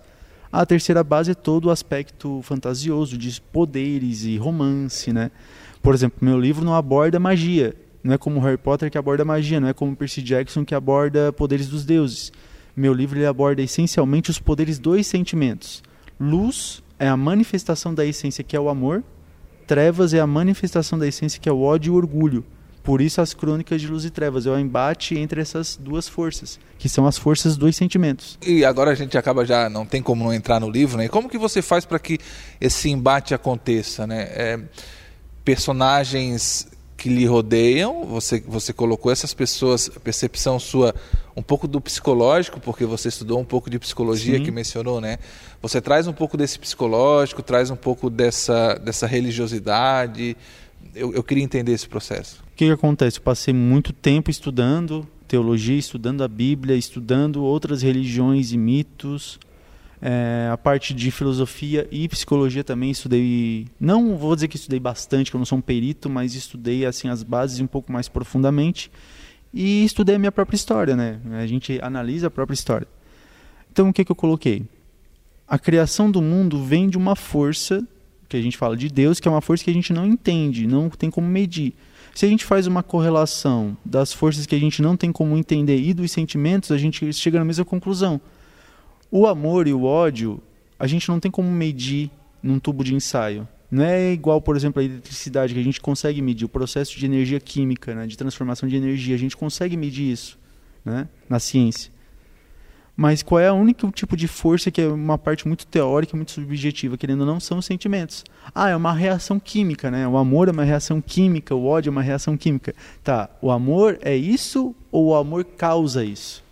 A 0.52 0.66
terceira 0.66 1.04
base 1.04 1.32
é 1.32 1.34
todo 1.34 1.66
o 1.66 1.70
aspecto 1.70 2.42
fantasioso 2.42 3.18
de 3.18 3.42
poderes 3.42 4.24
e 4.24 4.38
romance, 4.38 5.12
né? 5.12 5.32
Por 5.82 5.94
exemplo, 5.94 6.20
meu 6.22 6.40
livro 6.40 6.64
não 6.64 6.74
aborda 6.74 7.20
magia. 7.20 7.76
Não 8.04 8.14
é 8.14 8.18
como 8.18 8.40
Harry 8.40 8.58
Potter 8.58 8.90
que 8.90 8.98
aborda 8.98 9.26
magia, 9.26 9.60
não 9.60 9.68
é 9.68 9.74
como 9.74 9.96
Percy 9.96 10.22
Jackson 10.22 10.64
que 10.64 10.74
aborda 10.74 11.34
poderes 11.34 11.68
dos 11.68 11.84
deuses. 11.84 12.32
Meu 12.76 12.94
livro 12.94 13.18
ele 13.18 13.26
aborda 13.26 13.62
essencialmente 13.62 14.30
os 14.30 14.40
poderes 14.40 14.80
dos 14.80 15.06
sentimentos. 15.08 15.84
Luz 16.20 16.82
é 16.98 17.08
a 17.08 17.18
manifestação 17.18 17.94
da 17.94 18.06
essência 18.06 18.44
que 18.44 18.56
é 18.56 18.60
o 18.60 18.70
amor, 18.70 19.04
trevas 19.66 20.14
é 20.14 20.20
a 20.20 20.28
manifestação 20.28 20.98
da 20.98 21.08
essência 21.08 21.40
que 21.40 21.50
é 21.50 21.52
o 21.52 21.62
ódio 21.62 21.92
e 21.92 21.94
o 21.94 21.98
orgulho. 21.98 22.46
Por 22.88 23.02
isso 23.02 23.20
as 23.20 23.34
crônicas 23.34 23.82
de 23.82 23.88
luz 23.90 24.06
e 24.06 24.10
trevas 24.10 24.46
é 24.46 24.50
o 24.50 24.58
embate 24.58 25.20
entre 25.20 25.42
essas 25.42 25.76
duas 25.76 26.08
forças, 26.08 26.58
que 26.80 26.88
são 26.88 27.06
as 27.06 27.18
forças 27.18 27.58
dos 27.58 27.76
sentimentos. 27.76 28.40
E 28.42 28.64
agora 28.64 28.92
a 28.92 28.96
gente 28.96 29.18
acaba 29.18 29.44
já, 29.44 29.70
não 29.70 29.86
tem 29.86 30.02
como 30.02 30.24
não 30.24 30.34
entrar 30.34 30.62
no 30.62 30.70
livro, 30.70 30.98
né? 30.98 31.04
E 31.04 31.10
como 31.10 31.28
que 31.28 31.38
você 31.38 31.62
faz 31.62 31.84
para 31.84 32.00
que 32.00 32.18
esse 32.62 32.90
embate 32.90 33.34
aconteça, 33.34 34.08
né? 34.08 34.22
É, 34.32 34.60
personagens 35.44 36.66
que 36.96 37.10
lhe 37.10 37.26
rodeiam, 37.26 38.06
você, 38.06 38.42
você 38.48 38.72
colocou 38.72 39.12
essas 39.12 39.34
pessoas, 39.34 39.92
a 39.94 40.00
percepção 40.00 40.58
sua, 40.58 40.96
um 41.36 41.42
pouco 41.42 41.68
do 41.68 41.82
psicológico, 41.82 42.58
porque 42.62 42.86
você 42.86 43.10
estudou 43.10 43.38
um 43.38 43.46
pouco 43.46 43.70
de 43.70 43.78
psicologia 43.78 44.38
Sim. 44.38 44.46
que 44.46 44.50
mencionou, 44.50 45.02
né? 45.02 45.20
Você 45.62 45.82
traz 45.82 46.08
um 46.08 46.14
pouco 46.14 46.38
desse 46.38 46.58
psicológico, 46.58 47.44
traz 47.44 47.70
um 47.70 47.76
pouco 47.76 48.10
dessa, 48.10 48.76
dessa 48.76 49.06
religiosidade. 49.06 50.38
Eu, 50.96 51.14
eu 51.14 51.24
queria 51.24 51.44
entender 51.44 51.74
esse 51.74 51.88
processo. 51.88 52.42
O 52.42 52.56
que, 52.56 52.66
que 52.66 52.72
acontece? 52.72 53.20
Eu 53.20 53.24
passei 53.24 53.54
muito 53.54 53.94
tempo 53.94 54.32
estudando 54.32 55.08
teologia, 55.28 55.78
estudando 55.78 56.24
a 56.24 56.28
Bíblia, 56.28 56.76
estudando 56.76 57.44
outras 57.44 57.82
religiões 57.82 58.52
e 58.52 58.58
mitos. 58.58 59.40
É, 60.00 60.48
a 60.52 60.58
parte 60.58 60.94
de 60.94 61.10
filosofia 61.10 61.88
e 61.92 62.08
psicologia 62.08 62.64
também 62.64 62.92
estudei. 62.92 63.68
Não 63.80 64.16
vou 64.16 64.36
dizer 64.36 64.48
que 64.48 64.56
estudei 64.56 64.80
bastante, 64.80 65.30
que 65.30 65.36
eu 65.36 65.40
não 65.40 65.46
sou 65.46 65.58
um 65.58 65.62
perito, 65.62 66.10
mas 66.10 66.36
estudei 66.36 66.86
assim 66.86 67.10
as 67.10 67.24
bases 67.24 67.60
um 67.60 67.68
pouco 67.68 67.92
mais 67.92 68.08
profundamente 68.08 68.92
e 69.54 69.84
estudei 69.84 70.16
a 70.16 70.20
minha 70.20 70.32
própria 70.32 70.56
história, 70.56 70.96
né? 70.96 71.20
A 71.34 71.48
gente 71.48 71.80
analisa 71.82 72.28
a 72.28 72.32
própria 72.32 72.54
história. 72.54 72.88
Então 73.72 73.90
o 73.90 73.94
que, 73.94 74.06
que 74.06 74.12
eu 74.12 74.16
coloquei? 74.16 74.64
A 75.48 75.58
criação 75.58 76.12
do 76.12 76.22
mundo 76.22 76.64
vem 76.64 76.90
de 76.90 76.98
uma 76.98 77.16
força 77.16 77.84
que 78.28 78.38
a 78.38 78.42
gente 78.42 78.58
fala 78.58 78.76
de 78.76 78.90
Deus, 78.90 79.20
que 79.20 79.28
é 79.28 79.32
uma 79.32 79.42
força 79.42 79.64
que 79.64 79.70
a 79.70 79.74
gente 79.74 79.94
não 79.94 80.06
entende, 80.06 80.68
não 80.68 80.90
tem 80.90 81.10
como 81.10 81.28
medir. 81.28 81.74
Se 82.14 82.26
a 82.26 82.30
gente 82.30 82.46
faz 82.46 82.66
uma 82.66 82.82
correlação 82.82 83.78
das 83.86 84.12
forças 84.12 84.46
que 84.46 84.56
a 84.56 84.60
gente 84.60 84.82
não 84.82 84.98
tem 84.98 85.12
como 85.12 85.38
entender 85.38 85.80
e 85.80 85.94
dos 85.94 86.12
sentimentos, 86.12 86.72
a 86.72 86.78
gente 86.78 87.14
chega 87.14 87.38
na 87.38 87.46
mesma 87.46 87.64
conclusão. 87.64 88.20
O 89.12 89.28
amor 89.28 89.68
e 89.68 89.74
o 89.74 89.84
ódio, 89.84 90.42
a 90.80 90.88
gente 90.88 91.08
não 91.10 91.20
tem 91.20 91.30
como 91.30 91.50
medir 91.50 92.10
num 92.42 92.60
tubo 92.60 92.84
de 92.84 92.94
ensaio. 92.94 93.48
Não 93.70 93.84
é 93.84 94.14
igual, 94.14 94.42
por 94.42 94.56
exemplo, 94.56 94.82
a 94.82 94.86
eletricidade, 94.86 95.54
que 95.54 95.60
a 95.60 95.64
gente 95.64 95.80
consegue 95.80 96.22
medir 96.22 96.46
o 96.46 96.50
processo 96.50 96.98
de 96.98 97.06
energia 97.06 97.40
química, 97.40 97.94
né, 97.94 98.08
de 98.08 98.18
transformação 98.18 98.68
de 98.68 98.76
energia. 98.76 99.14
A 99.14 99.20
gente 99.20 99.36
consegue 99.36 99.78
medir 99.78 100.12
isso 100.12 100.40
né, 100.84 101.08
na 101.30 101.40
ciência. 101.40 101.92
Mas 102.98 103.22
qual 103.22 103.40
é 103.40 103.52
o 103.52 103.56
único 103.56 103.92
tipo 103.92 104.18
de 104.18 104.28
força 104.28 104.72
que 104.72 104.82
é 104.82 104.88
uma 104.88 105.20
parte 105.20 105.48
muito 105.48 105.68
teórica, 105.68 106.18
muito 106.18 106.32
subjetiva, 106.32 106.98
querendo 106.98 107.20
ou 107.20 107.28
não, 107.28 107.40
são 107.40 107.60
os 107.60 107.66
sentimentos. 107.68 108.26
Ah, 108.56 108.70
é 108.70 108.76
uma 108.76 108.92
reação 108.92 109.40
química, 109.40 109.92
né? 109.92 110.08
O 110.08 110.18
amor 110.18 110.48
é 110.48 110.52
uma 110.52 110.64
reação 110.64 111.00
química, 111.00 111.54
o 111.54 111.68
ódio 111.68 111.90
é 111.90 111.92
uma 111.92 112.02
reação 112.02 112.36
química. 112.36 112.74
Tá, 113.04 113.30
o 113.40 113.52
amor 113.52 114.00
é 114.02 114.16
isso 114.16 114.76
ou 114.92 115.10
o 115.10 115.16
amor 115.16 115.46
causa 115.46 116.04
isso? 116.04 116.44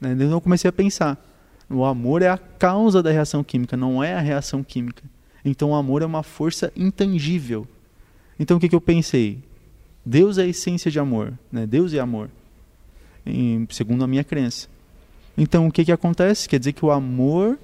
Né? 0.00 0.14
Então 0.14 0.32
eu 0.32 0.40
comecei 0.40 0.68
a 0.68 0.72
pensar. 0.72 1.16
O 1.70 1.84
amor 1.84 2.22
é 2.22 2.28
a 2.28 2.38
causa 2.38 3.00
da 3.00 3.12
reação 3.12 3.44
química, 3.44 3.76
não 3.76 4.02
é 4.02 4.14
a 4.14 4.20
reação 4.20 4.64
química. 4.64 5.04
Então 5.44 5.70
o 5.70 5.74
amor 5.76 6.02
é 6.02 6.06
uma 6.06 6.24
força 6.24 6.72
intangível. 6.74 7.68
Então 8.36 8.56
o 8.56 8.60
que, 8.60 8.68
que 8.68 8.74
eu 8.74 8.80
pensei? 8.80 9.38
Deus 10.04 10.38
é 10.38 10.42
a 10.42 10.46
essência 10.46 10.90
de 10.90 10.98
amor, 10.98 11.38
né? 11.52 11.68
Deus 11.68 11.94
é 11.94 12.00
amor, 12.00 12.30
em, 13.24 13.64
segundo 13.70 14.02
a 14.02 14.08
minha 14.08 14.24
crença. 14.24 14.66
Então, 15.38 15.68
o 15.68 15.72
que, 15.72 15.84
que 15.84 15.92
acontece? 15.92 16.48
Quer 16.48 16.58
dizer 16.58 16.72
que 16.72 16.84
o 16.84 16.90
amor 16.90 17.56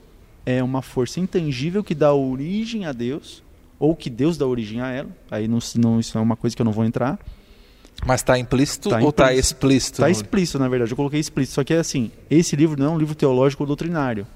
é 0.47 0.63
uma 0.63 0.81
força 0.81 1.19
intangível 1.19 1.83
que 1.83 1.95
dá 1.95 2.15
origem 2.15 2.87
a 2.87 2.93
Deus, 2.93 3.43
ou 3.81 3.97
que 3.97 4.09
Deus 4.09 4.39
dá 4.39 4.47
origem 4.47 4.81
a 4.81 4.91
ela. 4.91 5.09
Aí 5.29 5.49
não, 5.49 5.59
não 5.77 5.99
isso 5.99 6.17
é 6.17 6.21
uma 6.21 6.37
coisa 6.37 6.55
que 6.55 6.63
eu 6.63 6.65
não 6.65 6.73
vou 6.73 6.85
entrar. 6.85 7.19
Mas 8.07 8.21
está 8.21 8.39
implícito 8.39 8.91
tá 8.91 8.99
ou 9.01 9.11
está 9.11 9.33
explícito? 9.35 9.95
Está 9.95 10.09
explícito, 10.09 10.59
na 10.59 10.69
verdade. 10.69 10.93
Eu 10.93 10.97
coloquei 10.97 11.19
explícito. 11.19 11.57
Só 11.57 11.65
que 11.65 11.75
é 11.75 11.79
assim: 11.79 12.13
esse 12.31 12.55
livro 12.55 12.79
não 12.79 12.87
é 12.87 12.91
um 12.91 12.99
livro 12.99 13.15
teológico 13.15 13.65
ou 13.65 13.67
doutrinário. 13.67 14.27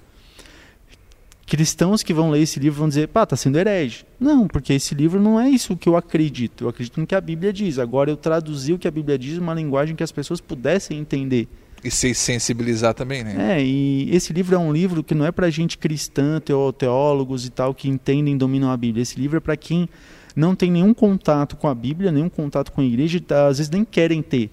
Cristãos 1.46 2.02
que 2.02 2.12
vão 2.12 2.30
ler 2.30 2.42
esse 2.42 2.60
livro 2.60 2.78
vão 2.78 2.88
dizer, 2.88 3.08
pá, 3.08 3.22
está 3.22 3.34
sendo 3.34 3.58
herege. 3.58 4.04
Não, 4.20 4.46
porque 4.46 4.74
esse 4.74 4.94
livro 4.94 5.18
não 5.18 5.40
é 5.40 5.48
isso 5.48 5.76
que 5.76 5.88
eu 5.88 5.96
acredito. 5.96 6.64
Eu 6.64 6.68
acredito 6.68 7.00
no 7.00 7.06
que 7.06 7.14
a 7.14 7.20
Bíblia 7.20 7.52
diz. 7.52 7.78
Agora 7.78 8.10
eu 8.10 8.18
traduzi 8.18 8.74
o 8.74 8.78
que 8.78 8.86
a 8.86 8.90
Bíblia 8.90 9.18
diz 9.18 9.38
uma 9.38 9.54
linguagem 9.54 9.96
que 9.96 10.02
as 10.02 10.12
pessoas 10.12 10.42
pudessem 10.42 10.98
entender. 10.98 11.48
E 11.82 11.90
se 11.90 12.12
sensibilizar 12.14 12.92
também, 12.94 13.22
né? 13.22 13.56
É, 13.56 13.64
e 13.64 14.14
esse 14.14 14.32
livro 14.32 14.54
é 14.54 14.58
um 14.58 14.72
livro 14.72 15.04
que 15.04 15.14
não 15.14 15.24
é 15.24 15.30
para 15.30 15.48
gente 15.50 15.78
cristã, 15.78 16.40
teólogos 16.76 17.46
e 17.46 17.50
tal, 17.50 17.72
que 17.72 17.88
entendem 17.88 18.34
e 18.34 18.38
dominam 18.38 18.70
a 18.70 18.76
Bíblia. 18.76 19.02
Esse 19.02 19.18
livro 19.18 19.36
é 19.36 19.40
para 19.40 19.56
quem 19.56 19.88
não 20.34 20.54
tem 20.54 20.70
nenhum 20.70 20.92
contato 20.92 21.56
com 21.56 21.68
a 21.68 21.74
Bíblia, 21.74 22.12
nenhum 22.12 22.28
contato 22.28 22.72
com 22.72 22.80
a 22.80 22.84
igreja, 22.84 23.20
tá, 23.20 23.46
às 23.46 23.58
vezes 23.58 23.70
nem 23.70 23.84
querem 23.84 24.22
ter. 24.22 24.50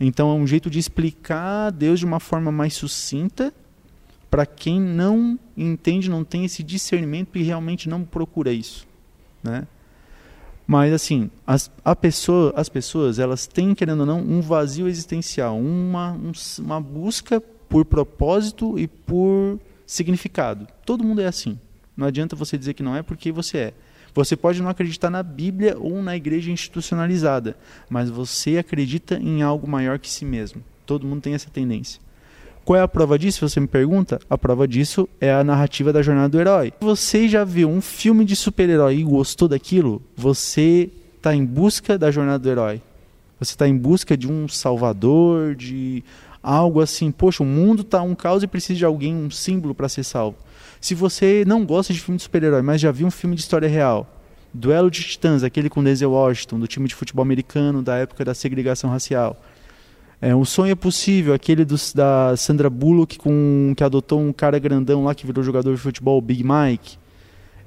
Então 0.00 0.30
é 0.30 0.34
um 0.34 0.46
jeito 0.46 0.68
de 0.68 0.78
explicar 0.78 1.70
Deus 1.70 2.00
de 2.00 2.04
uma 2.04 2.18
forma 2.18 2.50
mais 2.50 2.74
sucinta 2.74 3.52
para 4.30 4.46
quem 4.46 4.80
não 4.80 5.38
entende, 5.56 6.08
não 6.08 6.24
tem 6.24 6.44
esse 6.44 6.62
discernimento 6.62 7.36
e 7.36 7.42
realmente 7.42 7.88
não 7.88 8.02
procura 8.02 8.52
isso, 8.52 8.86
né? 9.42 9.66
Mas 10.72 10.90
assim, 10.94 11.30
as, 11.46 11.70
a 11.84 11.94
pessoa, 11.94 12.50
as 12.56 12.70
pessoas, 12.70 13.18
elas 13.18 13.46
têm, 13.46 13.74
querendo 13.74 14.00
ou 14.00 14.06
não, 14.06 14.20
um 14.20 14.40
vazio 14.40 14.88
existencial, 14.88 15.58
uma, 15.58 16.12
um, 16.12 16.32
uma 16.60 16.80
busca 16.80 17.42
por 17.68 17.84
propósito 17.84 18.78
e 18.78 18.88
por 18.88 19.60
significado. 19.86 20.66
Todo 20.86 21.04
mundo 21.04 21.20
é 21.20 21.26
assim. 21.26 21.58
Não 21.94 22.06
adianta 22.06 22.34
você 22.34 22.56
dizer 22.56 22.72
que 22.72 22.82
não 22.82 22.96
é 22.96 23.02
porque 23.02 23.30
você 23.30 23.58
é. 23.58 23.74
Você 24.14 24.34
pode 24.34 24.62
não 24.62 24.70
acreditar 24.70 25.10
na 25.10 25.22
Bíblia 25.22 25.76
ou 25.78 26.00
na 26.00 26.16
igreja 26.16 26.50
institucionalizada, 26.50 27.54
mas 27.90 28.08
você 28.08 28.56
acredita 28.56 29.16
em 29.16 29.42
algo 29.42 29.68
maior 29.68 29.98
que 29.98 30.08
si 30.08 30.24
mesmo. 30.24 30.64
Todo 30.86 31.06
mundo 31.06 31.20
tem 31.20 31.34
essa 31.34 31.50
tendência. 31.50 32.00
Qual 32.64 32.78
é 32.78 32.82
a 32.82 32.86
prova 32.86 33.18
disso? 33.18 33.48
Você 33.48 33.58
me 33.58 33.66
pergunta? 33.66 34.20
A 34.30 34.38
prova 34.38 34.68
disso 34.68 35.08
é 35.20 35.32
a 35.32 35.42
narrativa 35.42 35.92
da 35.92 36.00
jornada 36.00 36.28
do 36.28 36.40
herói. 36.40 36.72
Você 36.80 37.28
já 37.28 37.42
viu 37.42 37.68
um 37.68 37.80
filme 37.80 38.24
de 38.24 38.36
super-herói 38.36 38.98
e 38.98 39.02
gostou 39.02 39.48
daquilo? 39.48 40.00
Você 40.16 40.88
está 41.16 41.34
em 41.34 41.44
busca 41.44 41.98
da 41.98 42.10
jornada 42.10 42.38
do 42.38 42.48
herói. 42.48 42.80
Você 43.40 43.54
está 43.54 43.66
em 43.66 43.76
busca 43.76 44.16
de 44.16 44.30
um 44.30 44.46
salvador, 44.46 45.56
de 45.56 46.04
algo 46.40 46.80
assim. 46.80 47.10
Poxa, 47.10 47.42
o 47.42 47.46
mundo 47.46 47.82
está 47.82 48.00
um 48.00 48.14
caos 48.14 48.44
e 48.44 48.46
precisa 48.46 48.78
de 48.78 48.84
alguém, 48.84 49.12
um 49.12 49.30
símbolo 49.30 49.74
para 49.74 49.88
ser 49.88 50.04
salvo. 50.04 50.36
Se 50.80 50.94
você 50.94 51.44
não 51.44 51.66
gosta 51.66 51.92
de 51.92 51.98
filme 51.98 52.16
de 52.16 52.22
super-herói, 52.22 52.62
mas 52.62 52.80
já 52.80 52.92
viu 52.92 53.08
um 53.08 53.10
filme 53.10 53.34
de 53.34 53.42
história 53.42 53.68
real, 53.68 54.08
Duelo 54.54 54.88
de 54.88 55.02
Titãs, 55.02 55.42
aquele 55.42 55.68
com 55.68 55.82
Denzel 55.82 56.12
Washington, 56.12 56.60
do 56.60 56.68
time 56.68 56.86
de 56.86 56.94
futebol 56.94 57.22
americano 57.22 57.82
da 57.82 57.96
época 57.96 58.24
da 58.24 58.34
segregação 58.34 58.88
racial 58.88 59.36
é, 60.22 60.36
o 60.36 60.44
sonho 60.44 60.70
é 60.70 60.76
possível, 60.76 61.34
aquele 61.34 61.64
dos, 61.64 61.92
da 61.92 62.36
Sandra 62.36 62.70
Bullock 62.70 63.18
com, 63.18 63.74
que 63.76 63.82
adotou 63.82 64.20
um 64.20 64.32
cara 64.32 64.56
grandão 64.56 65.02
lá 65.02 65.16
que 65.16 65.26
virou 65.26 65.42
jogador 65.42 65.74
de 65.74 65.80
futebol, 65.80 66.16
o 66.16 66.22
Big 66.22 66.44
Mike. 66.44 66.96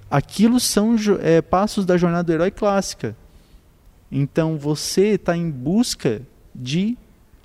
Aquilo 0.10 0.58
são 0.58 0.96
é, 1.22 1.42
passos 1.42 1.86
da 1.86 1.98
jornada 1.98 2.24
do 2.24 2.32
herói 2.32 2.52
clássica. 2.52 3.14
Então 4.10 4.58
você 4.58 5.16
está 5.16 5.36
em 5.36 5.52
busca 5.52 6.22
de 6.56 6.98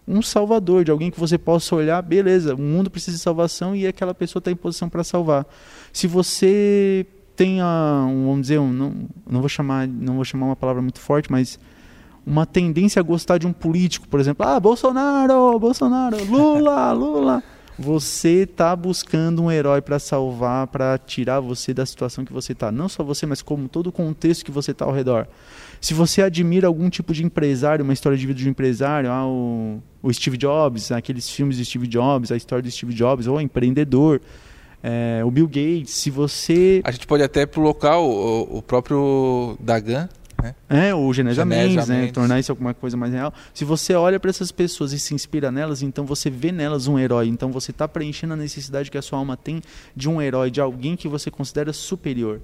um 0.06 0.22
salvador, 0.22 0.84
de 0.84 0.92
alguém 0.92 1.10
que 1.10 1.18
você 1.18 1.36
possa 1.36 1.74
olhar, 1.74 2.00
beleza, 2.02 2.54
o 2.54 2.58
mundo 2.58 2.88
precisa 2.88 3.16
de 3.16 3.22
salvação 3.22 3.74
e 3.74 3.88
aquela 3.88 4.14
pessoa 4.14 4.38
está 4.38 4.52
em 4.52 4.56
posição 4.56 4.88
para 4.88 5.02
salvar. 5.02 5.44
Se 5.92 6.06
você 6.06 7.04
tem 7.34 7.60
a, 7.60 8.06
um, 8.08 8.26
vamos 8.26 8.42
dizer, 8.42 8.60
um, 8.60 8.72
não, 8.72 8.94
não 9.28 9.40
vou 9.40 9.48
chamar, 9.48 9.88
não 9.88 10.14
vou 10.14 10.24
chamar 10.24 10.46
uma 10.46 10.56
palavra 10.56 10.80
muito 10.80 11.00
forte, 11.00 11.32
mas 11.32 11.58
uma 12.30 12.46
tendência 12.46 13.00
a 13.00 13.02
gostar 13.02 13.38
de 13.38 13.46
um 13.46 13.52
político, 13.52 14.06
por 14.06 14.20
exemplo, 14.20 14.46
ah, 14.46 14.60
Bolsonaro, 14.60 15.58
Bolsonaro, 15.58 16.24
Lula, 16.24 16.92
Lula. 16.94 17.42
Você 17.76 18.42
está 18.42 18.76
buscando 18.76 19.42
um 19.42 19.50
herói 19.50 19.80
para 19.80 19.98
salvar, 19.98 20.66
para 20.68 20.96
tirar 20.98 21.40
você 21.40 21.74
da 21.74 21.84
situação 21.84 22.24
que 22.24 22.32
você 22.32 22.52
está. 22.52 22.70
Não 22.70 22.88
só 22.88 23.02
você, 23.02 23.26
mas 23.26 23.42
como 23.42 23.68
todo 23.68 23.88
o 23.88 23.92
contexto 23.92 24.44
que 24.44 24.50
você 24.50 24.70
está 24.70 24.84
ao 24.84 24.92
redor. 24.92 25.26
Se 25.80 25.94
você 25.94 26.22
admira 26.22 26.68
algum 26.68 26.88
tipo 26.88 27.12
de 27.12 27.24
empresário, 27.24 27.82
uma 27.82 27.94
história 27.94 28.16
de 28.16 28.26
vida 28.26 28.38
de 28.38 28.46
um 28.46 28.50
empresário, 28.50 29.10
ah, 29.10 29.26
o, 29.26 29.82
o 30.02 30.12
Steve 30.12 30.36
Jobs, 30.36 30.92
aqueles 30.92 31.28
filmes 31.28 31.56
de 31.56 31.64
Steve 31.64 31.88
Jobs, 31.88 32.30
a 32.30 32.36
história 32.36 32.62
do 32.62 32.70
Steve 32.70 32.92
Jobs, 32.92 33.26
ou 33.26 33.40
empreendedor, 33.40 34.20
é, 34.82 35.22
o 35.24 35.30
Bill 35.30 35.46
Gates, 35.46 35.90
se 35.94 36.10
você... 36.10 36.80
A 36.84 36.90
gente 36.90 37.06
pode 37.06 37.22
até 37.22 37.44
colocar 37.44 37.98
o, 37.98 38.58
o 38.58 38.62
próprio 38.62 39.56
Dagan, 39.58 40.08
né? 40.42 40.54
É, 40.68 40.94
o 40.94 41.12
Genésia 41.12 41.44
Mendes, 41.44 41.88
né? 41.88 42.10
tornar 42.12 42.38
isso 42.38 42.52
alguma 42.52 42.74
coisa 42.74 42.96
mais 42.96 43.12
real. 43.12 43.32
Se 43.52 43.64
você 43.64 43.94
olha 43.94 44.18
para 44.18 44.30
essas 44.30 44.50
pessoas 44.52 44.92
e 44.92 44.98
se 44.98 45.14
inspira 45.14 45.50
nelas, 45.50 45.82
então 45.82 46.04
você 46.04 46.30
vê 46.30 46.52
nelas 46.52 46.86
um 46.86 46.98
herói. 46.98 47.28
Então 47.28 47.50
você 47.50 47.70
está 47.70 47.86
preenchendo 47.86 48.34
a 48.34 48.36
necessidade 48.36 48.90
que 48.90 48.98
a 48.98 49.02
sua 49.02 49.18
alma 49.18 49.36
tem 49.36 49.62
de 49.94 50.08
um 50.08 50.20
herói, 50.20 50.50
de 50.50 50.60
alguém 50.60 50.96
que 50.96 51.08
você 51.08 51.30
considera 51.30 51.72
superior. 51.72 52.40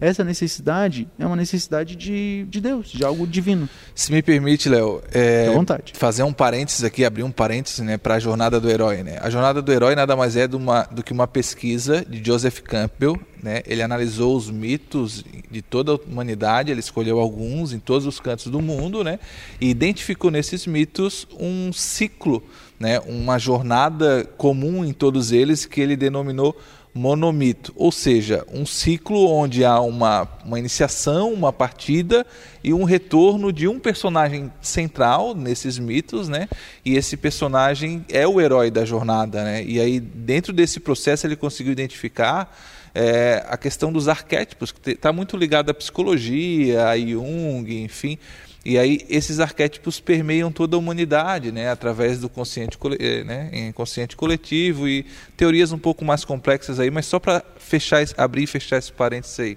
Essa 0.00 0.22
necessidade 0.22 1.08
é 1.18 1.26
uma 1.26 1.36
necessidade 1.36 1.96
de, 1.96 2.46
de 2.48 2.60
Deus, 2.60 2.88
de 2.90 3.04
algo 3.04 3.26
divino. 3.26 3.68
Se 3.94 4.12
me 4.12 4.22
permite, 4.22 4.68
Léo, 4.68 5.02
é, 5.12 5.48
fazer 5.94 6.22
um 6.22 6.32
parênteses 6.32 6.84
aqui, 6.84 7.04
abrir 7.04 7.24
um 7.24 7.32
parênteses 7.32 7.80
né, 7.80 7.98
para 7.98 8.14
a 8.14 8.18
jornada 8.18 8.60
do 8.60 8.70
herói. 8.70 9.02
Né? 9.02 9.18
A 9.20 9.28
jornada 9.28 9.60
do 9.60 9.72
herói 9.72 9.94
nada 9.94 10.14
mais 10.14 10.36
é 10.36 10.46
do, 10.46 10.56
uma, 10.56 10.82
do 10.84 11.02
que 11.02 11.12
uma 11.12 11.26
pesquisa 11.26 12.04
de 12.08 12.24
Joseph 12.24 12.60
Campbell. 12.60 13.18
Né? 13.42 13.62
Ele 13.66 13.82
analisou 13.82 14.36
os 14.36 14.50
mitos 14.50 15.24
de 15.50 15.62
toda 15.62 15.92
a 15.92 15.96
humanidade, 15.96 16.70
ele 16.70 16.80
escolheu 16.80 17.18
alguns 17.18 17.72
em 17.72 17.78
todos 17.78 18.06
os 18.06 18.20
cantos 18.20 18.46
do 18.46 18.60
mundo 18.60 19.02
né? 19.02 19.18
e 19.60 19.68
identificou 19.68 20.30
nesses 20.30 20.66
mitos 20.66 21.26
um 21.38 21.72
ciclo, 21.72 22.42
né? 22.78 23.00
uma 23.00 23.38
jornada 23.38 24.28
comum 24.36 24.84
em 24.84 24.92
todos 24.92 25.32
eles 25.32 25.66
que 25.66 25.80
ele 25.80 25.96
denominou 25.96 26.56
monomito, 26.94 27.72
ou 27.76 27.92
seja, 27.92 28.44
um 28.52 28.66
ciclo 28.66 29.30
onde 29.30 29.64
há 29.64 29.80
uma, 29.80 30.28
uma 30.44 30.58
iniciação, 30.58 31.32
uma 31.32 31.52
partida 31.52 32.26
e 32.62 32.72
um 32.72 32.84
retorno 32.84 33.52
de 33.52 33.68
um 33.68 33.78
personagem 33.78 34.52
central 34.60 35.34
nesses 35.34 35.78
mitos, 35.78 36.28
né? 36.28 36.48
E 36.84 36.96
esse 36.96 37.16
personagem 37.16 38.04
é 38.08 38.26
o 38.26 38.40
herói 38.40 38.70
da 38.70 38.84
jornada, 38.84 39.44
né? 39.44 39.64
E 39.64 39.80
aí 39.80 40.00
dentro 40.00 40.52
desse 40.52 40.80
processo 40.80 41.26
ele 41.26 41.36
conseguiu 41.36 41.72
identificar 41.72 42.52
é, 42.94 43.44
a 43.48 43.56
questão 43.56 43.92
dos 43.92 44.08
arquétipos, 44.08 44.72
que 44.72 44.90
está 44.90 45.12
muito 45.12 45.36
ligado 45.36 45.70
à 45.70 45.74
psicologia, 45.74 46.88
a 46.88 46.98
Jung, 46.98 47.82
enfim, 47.82 48.18
e 48.64 48.76
aí 48.76 49.06
esses 49.08 49.40
arquétipos 49.40 50.00
permeiam 50.00 50.50
toda 50.50 50.76
a 50.76 50.78
humanidade, 50.78 51.52
né, 51.52 51.70
através 51.70 52.18
do 52.18 52.28
consciente, 52.28 52.76
eh, 52.98 53.24
né, 53.24 53.50
inconsciente 53.52 54.16
coletivo 54.16 54.88
e 54.88 55.06
teorias 55.36 55.72
um 55.72 55.78
pouco 55.78 56.04
mais 56.04 56.24
complexas 56.24 56.80
aí, 56.80 56.90
mas 56.90 57.06
só 57.06 57.18
para 57.18 57.42
fechar, 57.56 58.04
abrir 58.16 58.42
e 58.42 58.46
fechar 58.46 58.78
esse 58.78 58.92
parênteses 58.92 59.38
aí. 59.38 59.56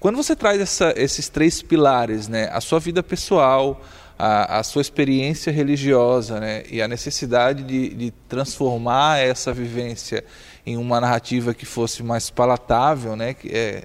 Quando 0.00 0.16
você 0.16 0.34
traz 0.34 0.60
essa, 0.60 0.92
esses 0.96 1.28
três 1.28 1.62
pilares, 1.62 2.28
né, 2.28 2.48
a 2.52 2.60
sua 2.60 2.80
vida 2.80 3.02
pessoal, 3.02 3.80
a, 4.18 4.58
a 4.58 4.62
sua 4.62 4.82
experiência 4.82 5.52
religiosa, 5.52 6.40
né, 6.40 6.64
e 6.70 6.82
a 6.82 6.88
necessidade 6.88 7.62
de, 7.62 7.94
de 7.94 8.10
transformar 8.28 9.18
essa 9.20 9.52
vivência 9.52 10.24
em 10.66 10.76
uma 10.76 11.00
narrativa 11.00 11.54
que 11.54 11.64
fosse 11.64 12.02
mais 12.02 12.30
palatável, 12.30 13.14
né, 13.14 13.32
que, 13.32 13.48
é, 13.48 13.84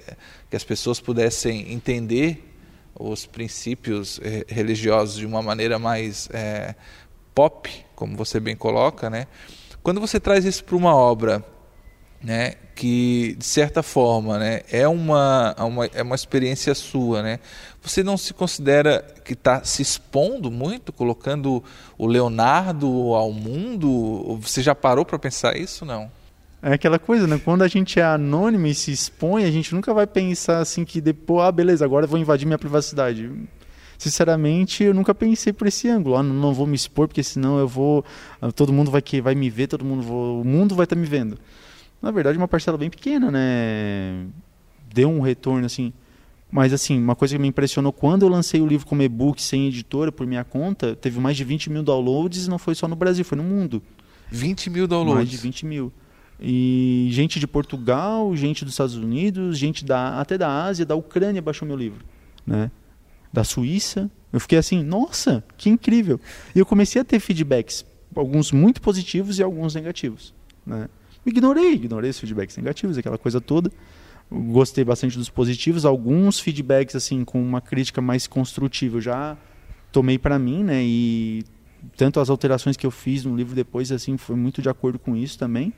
que 0.50 0.56
as 0.56 0.64
pessoas 0.64 1.00
pudessem 1.00 1.72
entender 1.72 2.49
os 3.00 3.24
princípios 3.24 4.20
eh, 4.22 4.44
religiosos 4.46 5.16
de 5.16 5.26
uma 5.26 5.40
maneira 5.40 5.78
mais 5.78 6.28
é, 6.32 6.74
pop, 7.34 7.70
como 7.94 8.16
você 8.16 8.38
bem 8.38 8.54
coloca, 8.54 9.08
né? 9.08 9.26
Quando 9.82 10.00
você 10.00 10.20
traz 10.20 10.44
isso 10.44 10.62
para 10.62 10.76
uma 10.76 10.94
obra, 10.94 11.42
né, 12.22 12.52
que 12.76 13.34
de 13.38 13.44
certa 13.44 13.82
forma, 13.82 14.38
né, 14.38 14.60
é 14.70 14.86
uma, 14.86 15.54
é 15.56 15.62
uma 15.62 15.86
é 15.86 16.02
uma 16.02 16.14
experiência 16.14 16.74
sua, 16.74 17.22
né? 17.22 17.40
Você 17.82 18.02
não 18.02 18.18
se 18.18 18.34
considera 18.34 19.02
que 19.24 19.32
está 19.32 19.64
se 19.64 19.80
expondo 19.80 20.50
muito, 20.50 20.92
colocando 20.92 21.64
o 21.96 22.06
Leonardo 22.06 23.14
ao 23.14 23.32
mundo? 23.32 24.38
Você 24.42 24.62
já 24.62 24.74
parou 24.74 25.06
para 25.06 25.18
pensar 25.18 25.56
isso, 25.56 25.86
não? 25.86 26.10
É 26.62 26.74
aquela 26.74 26.98
coisa, 26.98 27.26
né? 27.26 27.40
Quando 27.42 27.62
a 27.62 27.68
gente 27.68 27.98
é 27.98 28.02
anônimo 28.02 28.66
e 28.66 28.74
se 28.74 28.92
expõe, 28.92 29.44
a 29.44 29.50
gente 29.50 29.74
nunca 29.74 29.94
vai 29.94 30.06
pensar 30.06 30.58
assim 30.58 30.84
que 30.84 31.00
depois, 31.00 31.46
ah, 31.46 31.52
beleza, 31.52 31.84
agora 31.84 32.04
eu 32.04 32.08
vou 32.08 32.18
invadir 32.18 32.44
minha 32.46 32.58
privacidade. 32.58 33.30
Sinceramente, 33.96 34.84
eu 34.84 34.92
nunca 34.92 35.14
pensei 35.14 35.52
por 35.52 35.66
esse 35.66 35.88
ângulo. 35.88 36.16
Ah, 36.16 36.22
não 36.22 36.52
vou 36.52 36.66
me 36.66 36.76
expor 36.76 37.08
porque 37.08 37.22
senão 37.22 37.58
eu 37.58 37.66
vou, 37.66 38.04
ah, 38.42 38.52
todo 38.52 38.72
mundo 38.72 38.90
vai 38.90 39.00
que 39.00 39.20
vai 39.22 39.34
me 39.34 39.48
ver, 39.48 39.68
todo 39.68 39.84
mundo 39.84 40.02
vou, 40.02 40.42
o 40.42 40.44
mundo 40.44 40.74
vai 40.74 40.84
estar 40.84 40.96
tá 40.96 41.00
me 41.00 41.06
vendo. 41.06 41.38
Na 42.02 42.10
verdade, 42.10 42.36
uma 42.36 42.48
parcela 42.48 42.76
bem 42.76 42.90
pequena, 42.90 43.30
né? 43.30 44.26
Deu 44.92 45.08
um 45.08 45.20
retorno 45.20 45.64
assim. 45.64 45.92
Mas 46.50 46.72
assim, 46.72 46.98
uma 46.98 47.14
coisa 47.14 47.36
que 47.36 47.40
me 47.40 47.48
impressionou 47.48 47.92
quando 47.92 48.22
eu 48.22 48.28
lancei 48.28 48.60
o 48.60 48.66
livro 48.66 48.86
como 48.86 49.02
e-book 49.02 49.40
sem 49.40 49.68
editora 49.68 50.10
por 50.10 50.26
minha 50.26 50.44
conta, 50.44 50.96
teve 50.96 51.20
mais 51.20 51.36
de 51.36 51.44
20 51.44 51.70
mil 51.70 51.82
downloads 51.82 52.46
e 52.46 52.50
não 52.50 52.58
foi 52.58 52.74
só 52.74 52.88
no 52.88 52.96
Brasil, 52.96 53.24
foi 53.24 53.38
no 53.38 53.44
mundo. 53.44 53.80
20 54.30 54.68
mil 54.68 54.86
downloads? 54.86 55.14
Mais 55.14 55.30
de 55.30 55.36
20 55.36 55.66
mil. 55.66 55.92
E 56.40 57.08
gente 57.10 57.38
de 57.38 57.46
Portugal, 57.46 58.34
gente 58.34 58.64
dos 58.64 58.74
Estados 58.74 58.94
Unidos, 58.94 59.58
gente 59.58 59.84
da, 59.84 60.18
até 60.18 60.38
da 60.38 60.64
Ásia, 60.64 60.86
da 60.86 60.94
Ucrânia 60.94 61.42
baixou 61.42 61.68
meu 61.68 61.76
livro, 61.76 62.04
né? 62.46 62.70
Da 63.32 63.44
Suíça. 63.44 64.10
Eu 64.32 64.40
fiquei 64.40 64.58
assim, 64.58 64.82
nossa, 64.82 65.44
que 65.58 65.68
incrível. 65.68 66.18
E 66.54 66.58
eu 66.58 66.64
comecei 66.64 67.00
a 67.02 67.04
ter 67.04 67.20
feedbacks, 67.20 67.84
alguns 68.14 68.52
muito 68.52 68.80
positivos 68.80 69.38
e 69.38 69.42
alguns 69.42 69.74
negativos, 69.74 70.32
né? 70.64 70.88
Ignorei, 71.26 71.74
ignorei 71.74 72.10
os 72.10 72.18
feedbacks 72.18 72.56
negativos, 72.56 72.96
aquela 72.96 73.18
coisa 73.18 73.40
toda. 73.40 73.70
Gostei 74.30 74.84
bastante 74.84 75.18
dos 75.18 75.28
positivos, 75.28 75.84
alguns 75.84 76.38
feedbacks 76.40 76.94
assim 76.94 77.24
com 77.24 77.42
uma 77.42 77.60
crítica 77.60 78.00
mais 78.00 78.26
construtiva 78.26 78.96
eu 78.96 79.00
já 79.00 79.36
tomei 79.92 80.18
para 80.18 80.38
mim, 80.38 80.62
né? 80.64 80.82
E 80.82 81.44
tanto 81.96 82.20
as 82.20 82.30
alterações 82.30 82.76
que 82.76 82.86
eu 82.86 82.90
fiz 82.90 83.24
no 83.24 83.36
livro 83.36 83.54
depois 83.54 83.90
assim 83.92 84.16
foi 84.16 84.36
muito 84.36 84.62
de 84.62 84.68
acordo 84.68 84.98
com 84.98 85.16
isso 85.16 85.38
também. 85.38 85.74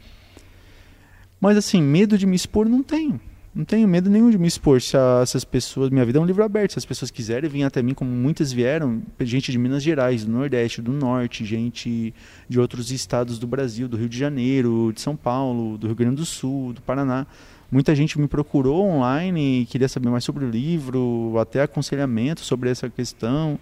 Mas 1.43 1.57
assim, 1.57 1.83
medo 1.83 2.17
de 2.17 2.25
me 2.25 2.37
expor 2.37 2.69
não 2.69 2.85
tenho. 2.85 3.21
Não 3.53 3.65
tenho 3.65 3.89
medo 3.89 4.09
nenhum 4.09 4.31
de 4.31 4.39
me 4.39 4.47
expor. 4.47 4.81
Se 4.81 4.97
essas 5.21 5.45
pessoas. 5.45 5.91
Minha 5.91 6.05
vida 6.05 6.21
é 6.21 6.23
um 6.23 6.25
livro 6.25 6.45
aberto. 6.45 6.75
Se 6.75 6.79
as 6.79 6.85
pessoas 6.85 7.11
quiserem 7.11 7.51
vir 7.51 7.65
até 7.65 7.83
mim, 7.83 7.95
como 7.95 8.13
muitas 8.13 8.53
vieram, 8.53 9.03
gente 9.23 9.51
de 9.51 9.59
Minas 9.59 9.83
Gerais, 9.83 10.25
do 10.25 10.31
Nordeste, 10.31 10.81
do 10.81 10.93
Norte, 10.93 11.45
gente 11.45 12.15
de 12.49 12.61
outros 12.61 12.93
estados 12.93 13.41
do 13.41 13.47
Brasil, 13.49 13.89
do 13.89 13.97
Rio 13.97 14.09
de 14.09 14.17
Janeiro, 14.17 14.93
de 14.95 15.01
São 15.01 15.17
Paulo, 15.17 15.77
do 15.77 15.89
Rio 15.89 15.97
Grande 15.97 16.15
do 16.15 16.25
Sul, 16.25 16.75
do 16.75 16.81
Paraná. 16.81 17.27
Muita 17.73 17.93
gente 17.93 18.21
me 18.21 18.29
procurou 18.29 18.87
online 18.87 19.67
queria 19.69 19.89
saber 19.89 20.11
mais 20.11 20.23
sobre 20.23 20.45
o 20.45 20.49
livro, 20.49 21.35
até 21.41 21.63
aconselhamento 21.63 22.43
sobre 22.43 22.71
essa 22.71 22.89
questão 22.89 23.59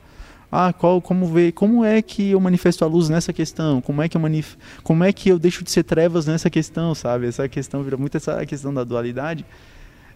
ah, 0.52 0.72
qual, 0.72 1.00
como 1.00 1.26
ver, 1.26 1.52
como 1.52 1.84
é 1.84 2.02
que 2.02 2.30
eu 2.30 2.40
manifesto 2.40 2.84
a 2.84 2.88
luz 2.88 3.08
nessa 3.08 3.32
questão? 3.32 3.80
Como 3.80 4.02
é 4.02 4.08
que 4.08 4.16
eu 4.16 4.20
manif 4.20 4.56
como 4.82 5.04
é 5.04 5.12
que 5.12 5.28
eu 5.28 5.38
deixo 5.38 5.62
de 5.62 5.70
ser 5.70 5.84
trevas 5.84 6.26
nessa 6.26 6.50
questão, 6.50 6.92
sabe? 6.94 7.26
Essa 7.26 7.48
questão 7.48 7.84
vira 7.84 7.96
muito 7.96 8.16
essa 8.16 8.44
questão 8.44 8.74
da 8.74 8.82
dualidade. 8.82 9.44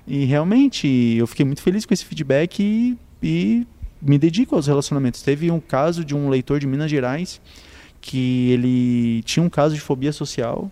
E 0.07 0.25
realmente 0.25 0.89
eu 1.17 1.27
fiquei 1.27 1.47
muito 1.47 1.63
feliz 1.63 1.87
com 1.87 1.95
esse 1.95 2.05
feedback 2.05 2.61
e, 2.61 2.99
e 3.23 3.67
me 4.03 4.19
dedico 4.19 4.57
aos 4.57 4.67
relacionamentos. 4.67 5.23
Teve 5.23 5.51
um 5.51 5.61
caso 5.61 6.05
de 6.05 6.17
um 6.17 6.29
leitor 6.29 6.59
de 6.59 6.67
Minas 6.67 6.91
Gerais 6.91 7.41
que 8.01 8.51
ele 8.51 9.23
tinha 9.23 9.43
um 9.43 9.49
caso 9.49 9.75
de 9.75 9.81
fobia 9.81 10.13
social. 10.13 10.71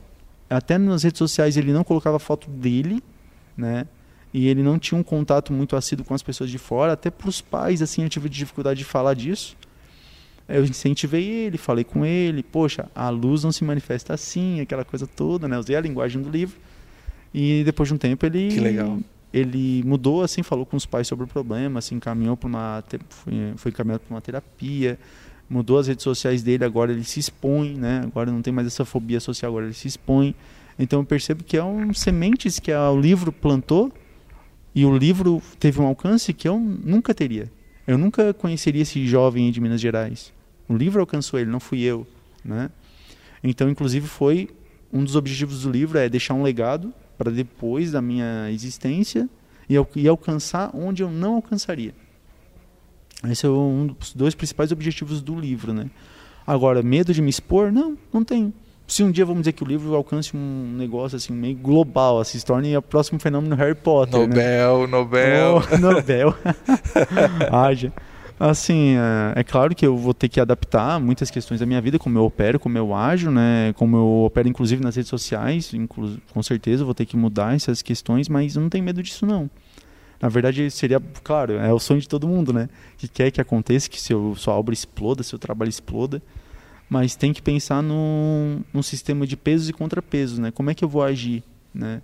Até 0.51 0.77
nas 0.77 1.05
redes 1.05 1.19
sociais 1.19 1.57
ele 1.57 1.73
não 1.73 1.85
colocava 1.85 2.19
foto 2.19 2.51
dele, 2.51 3.03
né? 3.57 3.87
E 4.33 4.49
ele 4.49 4.63
não 4.63 4.79
tinha 4.79 4.99
um 4.99 5.03
contato 5.03 5.53
muito 5.53 5.77
assíduo 5.77 6.05
com 6.05 6.15
as 6.15 6.23
pessoas 6.23 6.51
de 6.51 6.59
fora, 6.59 6.93
até 6.93 7.11
para 7.11 7.29
os 7.29 7.41
pais, 7.41 7.83
assim, 7.83 8.03
eu 8.03 8.09
tive 8.09 8.29
dificuldade 8.29 8.79
de 8.79 8.85
falar 8.85 9.15
disso. 9.15 9.57
Eu 10.49 10.65
incentivei 10.65 11.25
ele, 11.25 11.59
falei 11.59 11.85
com 11.85 12.05
ele, 12.05 12.43
poxa, 12.43 12.89
a 12.95 13.11
luz 13.11 13.45
não 13.45 13.53
se 13.53 13.63
manifesta 13.63 14.15
assim, 14.15 14.61
aquela 14.61 14.85
coisa 14.85 15.07
toda, 15.07 15.47
né? 15.47 15.59
Usei 15.59 15.77
a 15.77 15.81
linguagem 15.81 16.21
do 16.21 16.31
livro. 16.31 16.57
E 17.33 17.63
depois 17.65 17.89
de 17.89 17.95
um 17.95 17.99
tempo 17.99 18.25
ele 18.27 18.49
que 18.49 18.61
legal. 18.61 18.99
ele 19.33 19.83
mudou 19.85 20.23
assim, 20.23 20.43
falou 20.43 20.67
com 20.67 20.77
os 20.77 20.85
pais 20.85 21.07
sobre 21.07 21.25
o 21.25 21.29
problema, 21.29 21.79
assim, 21.79 21.95
encaminhou 21.95 22.37
para 22.37 22.49
uma 22.49 22.85
foi, 23.09 23.33
foi 23.57 23.71
encaminhado 23.71 24.03
para 24.07 24.15
uma 24.15 24.21
terapia, 24.21 24.99
mudou 25.49 25.79
as 25.79 25.87
redes 25.87 26.03
sociais 26.03 26.43
dele, 26.43 26.65
agora 26.65 26.93
ele 26.93 27.05
se 27.05 27.21
expõe, 27.21 27.75
né? 27.75 28.03
Agora 28.05 28.31
não 28.31 28.43
tem 28.43 28.53
mais 28.53 28.67
essa 28.67 28.85
fobia 28.85 29.21
social, 29.21 29.53
agora 29.53 29.67
ele 29.67 29.75
se 29.75 29.89
expõe. 29.89 30.35
Então 30.79 31.01
eu 31.01 31.05
percebo 31.05 31.45
que 31.45 31.57
é 31.57 31.65
um 31.65 31.95
sementes 31.95 32.59
que 32.59 32.73
o 32.73 33.01
livro 33.01 33.31
plantou 33.31 33.93
e 34.75 34.85
o 34.85 34.97
livro 34.97 35.43
teve 35.59 35.81
um 35.81 35.87
alcance 35.87 36.33
que 36.33 36.49
eu 36.49 36.59
nunca 36.59 37.13
teria. 37.13 37.51
Eu 37.87 37.99
nunca 37.99 38.33
conheceria 38.33 38.83
esse 38.83 39.07
jovem 39.07 39.51
de 39.51 39.61
Minas 39.61 39.81
Gerais. 39.81 40.33
O 40.69 40.75
livro 40.75 41.01
alcançou 41.01 41.39
ele, 41.39 41.51
não 41.51 41.61
fui 41.61 41.83
eu, 41.83 42.07
né? 42.45 42.71
Então, 43.43 43.69
inclusive, 43.69 44.07
foi 44.07 44.49
um 44.93 45.03
dos 45.03 45.17
objetivos 45.17 45.63
do 45.63 45.71
livro 45.71 45.99
é 45.99 46.09
deixar 46.09 46.35
um 46.35 46.43
legado 46.43 46.93
para 47.19 47.31
depois 47.31 47.91
da 47.91 48.01
minha 48.01 48.51
existência 48.51 49.29
e, 49.69 49.75
e 49.97 50.09
alcançar 50.09 50.71
onde 50.75 51.03
eu 51.03 51.11
não 51.11 51.35
alcançaria. 51.35 51.95
Esse 53.29 53.47
é 53.47 53.49
um 53.49 53.87
dos 53.87 54.13
dois 54.15 54.35
principais 54.35 54.73
objetivos 54.73 55.21
do 55.21 55.39
livro, 55.39 55.73
né? 55.73 55.91
Agora, 56.47 56.83
medo 56.83 57.15
de 57.15 57.23
me 57.23 57.31
expor? 57.31 57.71
Não, 57.71 57.97
não 58.13 58.25
tenho 58.25 58.53
se 58.87 59.03
um 59.03 59.11
dia 59.11 59.25
vamos 59.25 59.43
dizer 59.43 59.53
que 59.53 59.63
o 59.63 59.67
livro 59.67 59.95
alcance 59.95 60.37
um 60.37 60.75
negócio 60.77 61.17
assim 61.17 61.33
meio 61.33 61.57
global, 61.57 62.21
assim, 62.21 62.39
se 62.39 62.45
torne 62.45 62.77
o 62.77 62.83
próximo 62.83 63.19
fenômeno 63.19 63.55
Harry 63.57 63.75
Potter, 63.75 64.21
Nobel, 64.21 64.81
né? 64.81 64.87
Nobel, 64.87 65.63
oh, 65.73 65.79
Nobel, 65.79 66.37
haja. 67.51 67.93
Assim, 68.39 68.97
é, 68.97 69.41
é, 69.41 69.45
claro 69.45 69.73
que 69.73 69.87
eu 69.87 69.97
vou 69.97 70.13
ter 70.13 70.29
que 70.29 70.41
adaptar 70.41 70.99
muitas 70.99 71.31
questões 71.31 71.61
da 71.61 71.67
minha 71.67 71.81
vida, 71.81 71.97
como 71.97 72.19
eu 72.19 72.25
opero, 72.25 72.59
como 72.59 72.77
eu 72.77 72.93
ajo, 72.93 73.31
né? 73.31 73.73
Como 73.77 73.97
eu 73.97 74.25
opero, 74.25 74.49
inclusive, 74.49 74.83
nas 74.83 74.97
redes 74.97 75.09
sociais. 75.09 75.71
Com 76.33 76.43
certeza 76.43 76.83
eu 76.83 76.87
vou 76.87 76.95
ter 76.95 77.07
que 77.07 77.17
mudar 77.17 77.55
essas 77.55 77.83
questões, 77.83 78.29
mas 78.29 78.57
eu 78.57 78.63
não 78.63 78.69
tenho 78.69 78.83
medo 78.83 79.01
disso, 79.01 79.25
não. 79.25 79.49
Na 80.21 80.29
verdade, 80.29 80.69
seria, 80.73 81.01
claro, 81.23 81.53
é 81.53 81.73
o 81.73 81.79
sonho 81.79 82.01
de 82.01 82.09
todo 82.09 82.27
mundo, 82.27 82.53
né? 82.53 82.69
Que 82.99 83.07
quer 83.07 83.31
que 83.31 83.41
aconteça, 83.41 83.89
que 83.89 84.01
seu, 84.01 84.35
sua 84.35 84.55
obra 84.55 84.75
exploda, 84.75 85.23
seu 85.23 85.39
trabalho 85.39 85.69
exploda 85.69 86.21
mas 86.93 87.17
tem 87.17 87.33
que 87.33 87.41
pensar 87.41 87.83
num, 87.83 88.61
num 88.71 88.83
sistema 88.83 89.27
de 89.27 89.35
pesos 89.35 89.67
e 89.67 89.73
contrapesos, 89.73 90.39
né? 90.39 90.51
Como 90.51 90.69
é 90.69 90.75
que 90.75 90.85
eu 90.85 90.89
vou 90.91 91.03
agir, 91.03 91.43
né? 91.73 92.03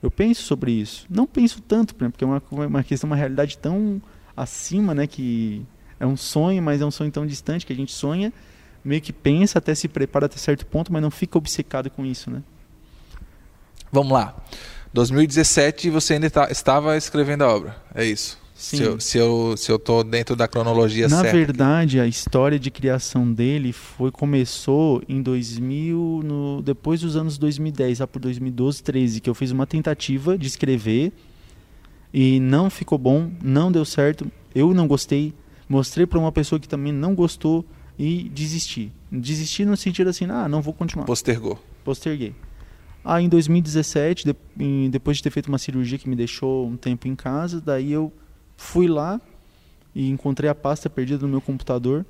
Eu 0.00 0.12
penso 0.12 0.42
sobre 0.42 0.70
isso. 0.70 1.04
Não 1.10 1.26
penso 1.26 1.60
tanto, 1.60 1.92
porque 1.92 2.22
é 2.22 2.24
uma, 2.24 2.40
uma 2.48 2.84
questão, 2.84 3.10
uma 3.10 3.16
realidade 3.16 3.58
tão 3.58 4.00
acima, 4.36 4.94
né? 4.94 5.08
Que 5.08 5.66
é 5.98 6.06
um 6.06 6.16
sonho, 6.16 6.62
mas 6.62 6.80
é 6.80 6.86
um 6.86 6.90
sonho 6.92 7.10
tão 7.10 7.26
distante 7.26 7.66
que 7.66 7.72
a 7.72 7.76
gente 7.76 7.90
sonha, 7.90 8.32
meio 8.84 9.00
que 9.00 9.12
pensa, 9.12 9.58
até 9.58 9.74
se 9.74 9.88
prepara 9.88 10.26
até 10.26 10.36
certo 10.36 10.64
ponto, 10.64 10.92
mas 10.92 11.02
não 11.02 11.10
fica 11.10 11.36
obcecado 11.36 11.90
com 11.90 12.06
isso, 12.06 12.30
né? 12.30 12.40
Vamos 13.90 14.12
lá. 14.12 14.36
2017 14.92 15.90
você 15.90 16.14
ainda 16.14 16.30
tá, 16.30 16.48
estava 16.48 16.96
escrevendo 16.96 17.42
a 17.42 17.52
obra, 17.52 17.76
é 17.92 18.04
isso? 18.04 18.38
Sim. 18.58 18.76
Se 18.76 18.82
eu, 18.82 19.00
se 19.00 19.18
eu, 19.18 19.56
se 19.56 19.70
eu 19.70 19.78
tô 19.78 20.02
dentro 20.02 20.34
da 20.34 20.48
cronologia 20.48 21.08
Na 21.08 21.20
certa. 21.20 21.26
Na 21.26 21.32
verdade, 21.32 22.00
a 22.00 22.08
história 22.08 22.58
de 22.58 22.72
criação 22.72 23.32
dele 23.32 23.72
foi 23.72 24.10
começou 24.10 25.00
em 25.08 25.22
2000, 25.22 26.22
no, 26.24 26.60
depois 26.60 27.00
dos 27.00 27.14
anos 27.14 27.38
2010, 27.38 28.00
lá 28.00 28.06
por 28.08 28.18
2012, 28.18 28.82
13, 28.82 29.20
que 29.20 29.30
eu 29.30 29.34
fiz 29.34 29.52
uma 29.52 29.64
tentativa 29.64 30.36
de 30.36 30.48
escrever 30.48 31.12
e 32.12 32.40
não 32.40 32.68
ficou 32.68 32.98
bom, 32.98 33.30
não 33.40 33.70
deu 33.70 33.84
certo, 33.84 34.28
eu 34.52 34.74
não 34.74 34.88
gostei, 34.88 35.32
mostrei 35.68 36.04
para 36.04 36.18
uma 36.18 36.32
pessoa 36.32 36.58
que 36.58 36.66
também 36.68 36.92
não 36.92 37.14
gostou 37.14 37.64
e 37.96 38.28
desisti. 38.28 38.90
Desisti 39.08 39.64
no 39.64 39.76
sentido 39.76 40.10
assim, 40.10 40.26
ah, 40.28 40.48
não 40.48 40.60
vou 40.60 40.74
continuar. 40.74 41.04
Postergou. 41.04 41.62
Posterguei. 41.84 42.34
Aí 43.04 43.24
em 43.24 43.28
2017, 43.28 44.24
de, 44.24 44.36
em, 44.58 44.90
depois 44.90 45.18
de 45.18 45.22
ter 45.22 45.30
feito 45.30 45.46
uma 45.46 45.58
cirurgia 45.58 45.96
que 45.96 46.08
me 46.08 46.16
deixou 46.16 46.66
um 46.66 46.76
tempo 46.76 47.06
em 47.06 47.14
casa, 47.14 47.60
daí 47.60 47.92
eu 47.92 48.12
Fui 48.58 48.88
lá 48.88 49.20
e 49.94 50.10
encontrei 50.10 50.50
a 50.50 50.54
pasta 50.54 50.90
perdida 50.90 51.22
no 51.22 51.28
meu 51.28 51.40
computador. 51.40 52.04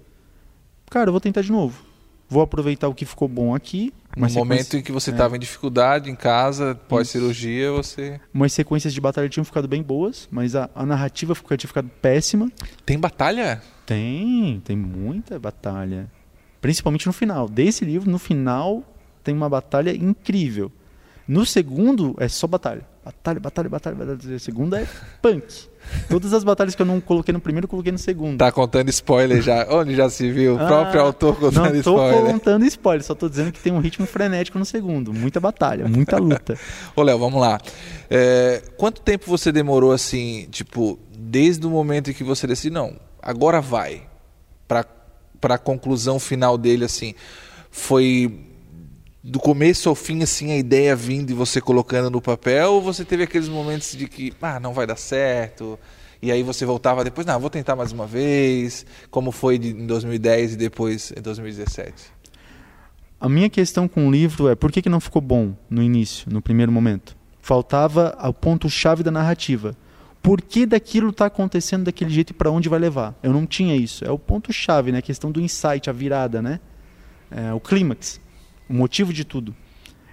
Cara, 0.91 1.11
eu 1.11 1.13
vou 1.13 1.21
tentar 1.21 1.43
de 1.43 1.53
novo. 1.53 1.85
Vou 2.27 2.43
aproveitar 2.43 2.89
o 2.89 2.95
que 2.95 3.05
ficou 3.05 3.29
bom 3.29 3.55
aqui. 3.55 3.93
No 4.17 4.29
momento 4.31 4.77
em 4.77 4.83
que 4.83 4.91
você 4.91 5.11
estava 5.11 5.35
é. 5.35 5.37
em 5.37 5.41
dificuldade 5.41 6.11
em 6.11 6.17
casa, 6.17 6.75
pós-cirurgia, 6.89 7.71
você. 7.71 8.19
Umas 8.33 8.53
sequências 8.53 8.93
de 8.93 9.01
batalha 9.01 9.29
tinham 9.29 9.45
ficado 9.45 9.69
bem 9.69 9.83
boas, 9.83 10.27
mas 10.31 10.57
a, 10.57 10.69
a 10.75 10.85
narrativa 10.85 11.35
ficou, 11.35 11.57
tinha 11.57 11.69
ficado 11.69 11.89
péssima. 12.03 12.51
Tem 12.85 12.99
batalha? 12.99 13.63
Tem, 13.87 14.61
tem 14.65 14.77
muita 14.77 15.39
batalha. 15.39 16.11
Principalmente 16.63 17.07
no 17.07 17.13
final. 17.13 17.47
Desse 17.49 17.85
livro, 17.85 18.11
no 18.11 18.19
final, 18.19 18.83
tem 19.23 19.35
uma 19.35 19.49
batalha 19.49 19.95
incrível. 19.95 20.73
No 21.27 21.45
segundo, 21.45 22.17
é 22.19 22.27
só 22.27 22.47
batalha. 22.47 22.87
Batalha, 23.09 23.40
batalha, 23.40 23.68
batalha, 23.71 23.97
batalha. 23.97 24.37
A 24.37 24.38
segunda 24.38 24.81
é 24.83 24.87
punk. 25.23 25.66
Todas 26.11 26.35
as 26.35 26.44
batalhas 26.44 26.75
que 26.75 26.83
eu 26.83 26.85
não 26.87 27.01
coloquei 27.01 27.33
no 27.33 27.40
primeiro, 27.40 27.64
eu 27.64 27.68
coloquei 27.68 27.90
no 27.90 27.97
segundo. 27.97 28.37
Tá 28.37 28.53
contando 28.53 28.90
spoiler 28.90 29.40
já. 29.40 29.66
Onde 29.71 29.97
já 29.97 30.11
se 30.11 30.31
viu? 30.31 30.57
O 30.57 30.61
Ah, 30.62 30.66
próprio 30.66 31.01
autor 31.01 31.35
contando 31.37 31.64
Não 31.75 31.83
tô 31.83 31.94
spoiler. 31.94 32.33
contando 32.33 32.64
spoiler, 32.66 33.03
só 33.03 33.14
tô 33.14 33.27
dizendo 33.27 33.51
que 33.51 33.61
tem 33.61 33.73
um 33.73 33.79
ritmo 33.81 34.07
frenético 34.07 34.59
no 34.59 34.64
segundo. 34.66 35.14
Muita 35.14 35.40
batalha, 35.40 35.88
muita 35.88 36.18
luta. 36.18 36.59
Ô, 36.94 37.03
Léo, 37.03 37.18
vamos 37.18 37.40
lá. 37.40 37.59
É, 38.11 38.62
quanto 38.77 39.01
tempo 39.01 39.25
você 39.27 39.51
demorou 39.51 39.90
assim, 39.92 40.47
tipo, 40.51 40.99
desde 41.18 41.66
o 41.66 41.71
momento 41.71 42.11
em 42.11 42.12
que 42.12 42.23
você 42.23 42.47
decidiu, 42.47 42.73
não, 42.75 42.94
agora 43.23 43.59
vai, 43.62 44.03
pra, 44.66 44.85
pra 45.40 45.57
conclusão 45.57 46.18
final 46.18 46.59
dele, 46.59 46.85
assim, 46.85 47.14
foi 47.71 48.44
do 49.23 49.39
começo 49.39 49.89
ao 49.89 49.95
fim, 49.95 50.23
assim, 50.23 50.53
a 50.53 50.57
ideia 50.57 50.95
vindo 50.95 51.31
e 51.31 51.35
você 51.35 51.61
colocando 51.61 52.11
no 52.11 52.21
papel, 52.21 52.75
ou 52.75 52.83
você 52.83 53.05
teve 53.05 53.25
aqueles 53.25 53.49
momentos 53.49 53.93
de 53.93 54.07
que, 54.09 54.33
ah, 54.41 54.61
não 54.61 54.73
vai 54.73 54.87
dar 54.87 54.97
certo, 54.97 55.79
e 56.23 56.33
aí 56.33 56.43
você 56.43 56.65
voltava 56.65 57.05
depois, 57.05 57.27
não, 57.27 57.39
vou 57.39 57.51
tentar 57.51 57.77
mais 57.77 57.93
uma 57.93 58.07
vez, 58.07 58.87
como 59.11 59.33
foi 59.33 59.59
de, 59.59 59.71
em 59.71 59.87
2010 59.87 60.55
e 60.55 60.57
depois 60.57 61.13
em 61.17 61.21
2017? 61.21 62.19
A 63.21 63.29
minha 63.29 63.51
questão 63.51 63.89
com 63.89 64.07
o 64.07 64.11
livro 64.11 64.49
é 64.49 64.55
por 64.55 64.71
que, 64.71 64.81
que 64.81 64.89
não 64.89 65.01
ficou 65.01 65.21
bom 65.21 65.55
no 65.69 65.83
início, 65.83 66.31
no 66.31 66.41
primeiro 66.41 66.71
momento? 66.71 67.17
Faltava 67.41 68.17
o 68.23 68.33
ponto-chave 68.33 69.03
da 69.03 69.11
narrativa. 69.11 69.77
Por 70.23 70.41
que 70.41 70.67
daquilo 70.67 71.11
está 71.11 71.27
acontecendo 71.27 71.85
daquele 71.85 72.11
jeito 72.11 72.31
e 72.31 72.35
para 72.35 72.51
onde 72.51 72.69
vai 72.69 72.79
levar? 72.79 73.19
Eu 73.23 73.33
não 73.33 73.47
tinha 73.47 73.75
isso. 73.75 74.05
É 74.05 74.11
o 74.11 74.19
ponto-chave, 74.19 74.93
né? 74.93 74.99
A 74.99 75.03
questão 75.03 75.33
do 75.33 75.41
insight, 75.41 75.89
a 75.89 75.93
virada, 75.93 76.43
né? 76.43 76.61
É, 77.31 77.53
o 77.53 77.61
clímax, 77.61 78.21
o 78.69 78.75
motivo 78.75 79.13
de 79.13 79.25
tudo. 79.25 79.55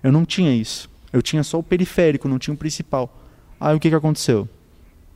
Eu 0.01 0.11
não 0.11 0.25
tinha 0.25 0.55
isso. 0.55 0.89
Eu 1.11 1.21
tinha 1.21 1.43
só 1.43 1.59
o 1.59 1.63
periférico, 1.63 2.27
não 2.27 2.39
tinha 2.39 2.53
o 2.53 2.57
principal. 2.57 3.23
Aí 3.59 3.75
o 3.75 3.79
que, 3.79 3.89
que 3.89 3.95
aconteceu? 3.95 4.47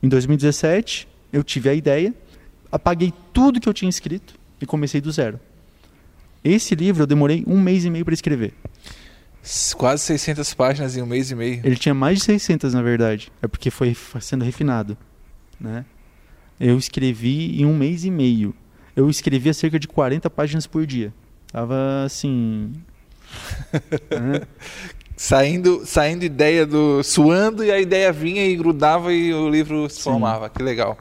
Em 0.02 0.08
2017, 0.08 1.06
eu 1.32 1.44
tive 1.44 1.68
a 1.68 1.74
ideia, 1.74 2.14
apaguei 2.72 3.12
tudo 3.32 3.60
que 3.60 3.68
eu 3.68 3.74
tinha 3.74 3.88
escrito 3.88 4.34
e 4.60 4.66
comecei 4.66 5.00
do 5.00 5.12
zero. 5.12 5.38
Esse 6.42 6.74
livro 6.74 7.02
eu 7.02 7.06
demorei 7.06 7.44
um 7.46 7.60
mês 7.60 7.84
e 7.84 7.90
meio 7.90 8.04
para 8.04 8.14
escrever. 8.14 8.54
Quase 9.76 10.04
600 10.04 10.54
páginas 10.54 10.96
em 10.96 11.02
um 11.02 11.06
mês 11.06 11.30
e 11.30 11.34
meio. 11.34 11.60
Ele 11.64 11.76
tinha 11.76 11.94
mais 11.94 12.18
de 12.18 12.24
600, 12.24 12.74
na 12.74 12.82
verdade. 12.82 13.30
É 13.42 13.48
porque 13.48 13.70
foi 13.70 13.96
sendo 14.20 14.44
refinado. 14.44 14.96
Né? 15.58 15.84
Eu 16.58 16.76
escrevi 16.78 17.60
em 17.60 17.66
um 17.66 17.76
mês 17.76 18.04
e 18.04 18.10
meio. 18.10 18.54
Eu 18.94 19.08
escrevia 19.08 19.54
cerca 19.54 19.78
de 19.78 19.88
40 19.88 20.28
páginas 20.30 20.66
por 20.66 20.86
dia. 20.86 21.12
Tava 21.52 22.04
assim. 22.04 22.72
Né? 24.10 24.42
Saindo, 25.16 25.82
saindo 25.84 26.24
ideia 26.24 26.64
do. 26.64 27.02
suando 27.02 27.62
e 27.62 27.70
a 27.70 27.78
ideia 27.78 28.10
vinha 28.10 28.42
e 28.46 28.56
grudava 28.56 29.12
e 29.12 29.34
o 29.34 29.50
livro 29.50 29.88
se 29.90 29.96
Sim. 29.96 30.02
formava. 30.04 30.48
Que 30.48 30.62
legal. 30.62 30.96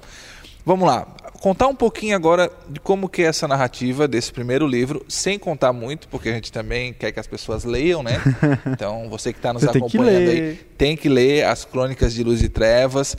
Vamos 0.65 0.85
lá. 0.87 1.07
Contar 1.39 1.67
um 1.67 1.75
pouquinho 1.75 2.17
agora 2.17 2.51
de 2.69 2.81
como 2.81 3.07
que 3.07 3.21
é 3.21 3.27
essa 3.27 3.47
narrativa 3.47 4.09
desse 4.09 4.33
primeiro 4.33 4.67
livro, 4.67 5.05
sem 5.07 5.39
contar 5.39 5.71
muito, 5.71 6.09
porque 6.09 6.27
a 6.27 6.33
gente 6.33 6.51
também 6.51 6.91
quer 6.91 7.13
que 7.13 7.19
as 7.19 7.27
pessoas 7.27 7.63
leiam, 7.63 8.03
né? 8.03 8.19
Então, 8.67 9.07
você 9.09 9.31
que 9.31 9.39
está 9.39 9.53
nos 9.53 9.63
Você 9.63 9.71
tem 9.71 9.79
acompanhando 9.81 10.29
aí, 10.29 10.41
ler. 10.41 10.73
tem 10.77 10.97
que 10.97 11.07
ler 11.07 11.45
as 11.45 11.63
Crônicas 11.63 12.13
de 12.13 12.23
Luz 12.25 12.43
e 12.43 12.49
Trevas. 12.49 13.15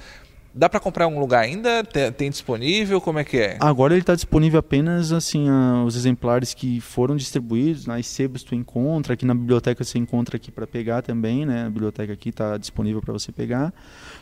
Dá 0.52 0.68
para 0.68 0.80
comprar 0.80 1.04
em 1.04 1.06
algum 1.06 1.20
lugar 1.20 1.44
ainda? 1.44 1.84
Tem, 1.84 2.10
tem 2.10 2.30
disponível? 2.30 3.00
Como 3.00 3.20
é 3.20 3.24
que 3.24 3.36
é? 3.38 3.56
Agora 3.60 3.94
ele 3.94 4.00
está 4.00 4.16
disponível 4.16 4.58
apenas 4.58 5.12
assim 5.12 5.48
ah, 5.48 5.84
os 5.86 5.94
exemplares 5.94 6.52
que 6.52 6.80
foram 6.80 7.16
distribuídos. 7.16 7.86
Nas 7.86 8.06
sebos 8.08 8.42
tu 8.42 8.54
encontra, 8.54 9.14
aqui 9.14 9.24
na 9.24 9.34
biblioteca 9.34 9.84
você 9.84 9.96
encontra 9.96 10.36
aqui 10.36 10.50
para 10.50 10.66
pegar 10.66 11.02
também, 11.02 11.46
né? 11.46 11.66
A 11.66 11.70
biblioteca 11.70 12.12
aqui 12.12 12.30
está 12.30 12.56
disponível 12.56 13.00
para 13.00 13.12
você 13.12 13.30
pegar. 13.30 13.72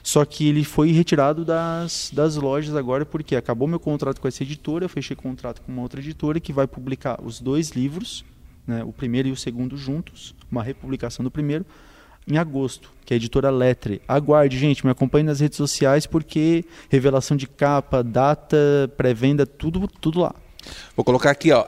Só 0.03 0.23
que 0.27 0.47
ele 0.47 0.64
foi 0.64 0.93
retirado 0.93 1.47
das, 1.47 2.11
das 2.12 2.37
lojas 2.37 2.77
agora 2.77 3.07
porque 3.07 3.35
acabou 3.35 3.67
meu 3.67 3.81
contrato 3.81 4.21
com 4.21 4.29
essa 4.29 4.43
editora, 4.43 4.85
eu 4.85 4.88
fechei 4.88 5.17
contrato 5.17 5.62
com 5.62 5.73
uma 5.73 5.81
outra 5.81 5.99
editora 5.99 6.38
que 6.38 6.53
vai 6.53 6.67
publicar 6.67 7.19
os 7.25 7.41
dois 7.41 7.71
livros, 7.71 8.23
né? 8.67 8.85
O 8.85 8.93
primeiro 8.93 9.29
e 9.29 9.33
o 9.33 9.37
segundo 9.37 9.79
juntos, 9.79 10.35
uma 10.51 10.62
republicação 10.62 11.25
do 11.25 11.31
primeiro 11.31 11.64
em 12.29 12.37
agosto, 12.38 12.91
que 13.05 13.12
é 13.12 13.17
a 13.17 13.17
editora 13.17 13.51
Letre. 13.51 14.03
Aguarde, 14.07 14.59
gente, 14.59 14.85
me 14.85 14.93
acompanhe 14.93 15.25
nas 15.25 15.41
redes 15.41 15.57
sociais 15.57 16.07
porque 16.07 16.64
revelação 16.88 17.37
de 17.37 17.47
capa, 17.47 18.03
data, 18.03 18.57
pré-venda, 18.97 19.47
tudo, 19.47 19.88
tudo 20.01 20.21
lá. 20.21 20.35
Vou 20.95 21.05
colocar 21.05 21.31
aqui, 21.31 21.51
ó, 21.53 21.64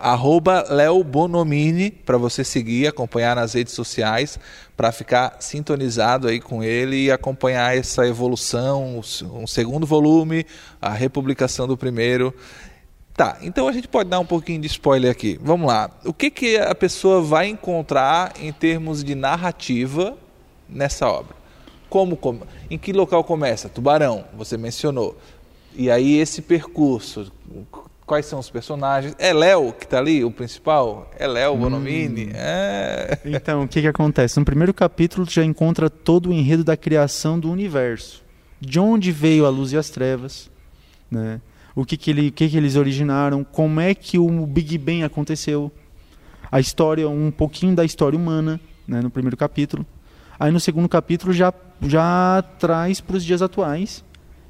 Leo 0.68 1.02
Bonomini, 1.02 1.90
para 1.90 2.18
você 2.18 2.44
seguir, 2.44 2.86
acompanhar 2.86 3.36
nas 3.36 3.54
redes 3.54 3.72
sociais, 3.72 4.38
para 4.76 4.92
ficar 4.92 5.36
sintonizado 5.40 6.28
aí 6.28 6.40
com 6.40 6.62
ele 6.62 7.04
e 7.04 7.10
acompanhar 7.10 7.76
essa 7.76 8.06
evolução, 8.06 9.00
um 9.32 9.46
segundo 9.46 9.86
volume, 9.86 10.44
a 10.82 10.90
republicação 10.90 11.66
do 11.66 11.76
primeiro. 11.76 12.34
Tá, 13.14 13.38
então 13.42 13.68
a 13.68 13.72
gente 13.72 13.86
pode 13.86 14.08
dar 14.08 14.18
um 14.18 14.26
pouquinho 14.26 14.60
de 14.60 14.66
spoiler 14.66 15.10
aqui. 15.10 15.38
Vamos 15.42 15.66
lá. 15.66 15.90
O 16.04 16.12
que, 16.12 16.30
que 16.30 16.56
a 16.56 16.74
pessoa 16.74 17.20
vai 17.20 17.46
encontrar 17.48 18.32
em 18.40 18.52
termos 18.52 19.04
de 19.04 19.14
narrativa 19.14 20.16
nessa 20.70 21.08
obra? 21.08 21.34
Como, 21.88 22.16
como 22.16 22.46
em 22.70 22.78
que 22.78 22.92
local 22.92 23.24
começa? 23.24 23.68
Tubarão, 23.68 24.24
você 24.36 24.56
mencionou. 24.56 25.18
E 25.74 25.90
aí 25.90 26.18
esse 26.18 26.40
percurso, 26.42 27.32
quais 28.06 28.26
são 28.26 28.38
os 28.38 28.48
personagens? 28.48 29.14
É 29.18 29.32
Léo 29.32 29.72
que 29.72 29.86
tá 29.86 29.98
ali, 29.98 30.24
o 30.24 30.30
principal? 30.30 31.10
É 31.18 31.26
Léo 31.26 31.56
Bonomini? 31.56 32.30
É... 32.34 33.18
Então, 33.24 33.62
o 33.62 33.68
que, 33.68 33.80
que 33.80 33.86
acontece? 33.88 34.38
No 34.38 34.44
primeiro 34.44 34.72
capítulo, 34.72 35.26
tu 35.26 35.32
já 35.32 35.44
encontra 35.44 35.90
todo 35.90 36.30
o 36.30 36.32
enredo 36.32 36.64
da 36.64 36.76
criação 36.76 37.38
do 37.38 37.50
universo. 37.50 38.24
De 38.60 38.78
onde 38.78 39.10
veio 39.10 39.46
a 39.46 39.48
luz 39.48 39.72
e 39.72 39.76
as 39.76 39.90
trevas, 39.90 40.50
né? 41.10 41.40
o, 41.74 41.84
que, 41.84 41.96
que, 41.96 42.10
ele, 42.10 42.28
o 42.28 42.32
que, 42.32 42.48
que 42.48 42.56
eles 42.56 42.76
originaram, 42.76 43.44
como 43.44 43.80
é 43.80 43.94
que 43.94 44.18
o 44.18 44.46
Big 44.46 44.76
Bang 44.76 45.02
aconteceu, 45.02 45.70
a 46.50 46.60
história, 46.60 47.08
um 47.08 47.30
pouquinho 47.30 47.74
da 47.74 47.84
história 47.84 48.18
humana, 48.18 48.60
né, 48.86 49.00
no 49.00 49.10
primeiro 49.10 49.36
capítulo. 49.36 49.86
Aí 50.40 50.50
no 50.50 50.58
segundo 50.58 50.88
capítulo 50.88 51.34
já, 51.34 51.52
já 51.82 52.42
traz 52.58 52.98
para 52.98 53.18
os 53.18 53.22
dias 53.22 53.42
atuais, 53.42 54.02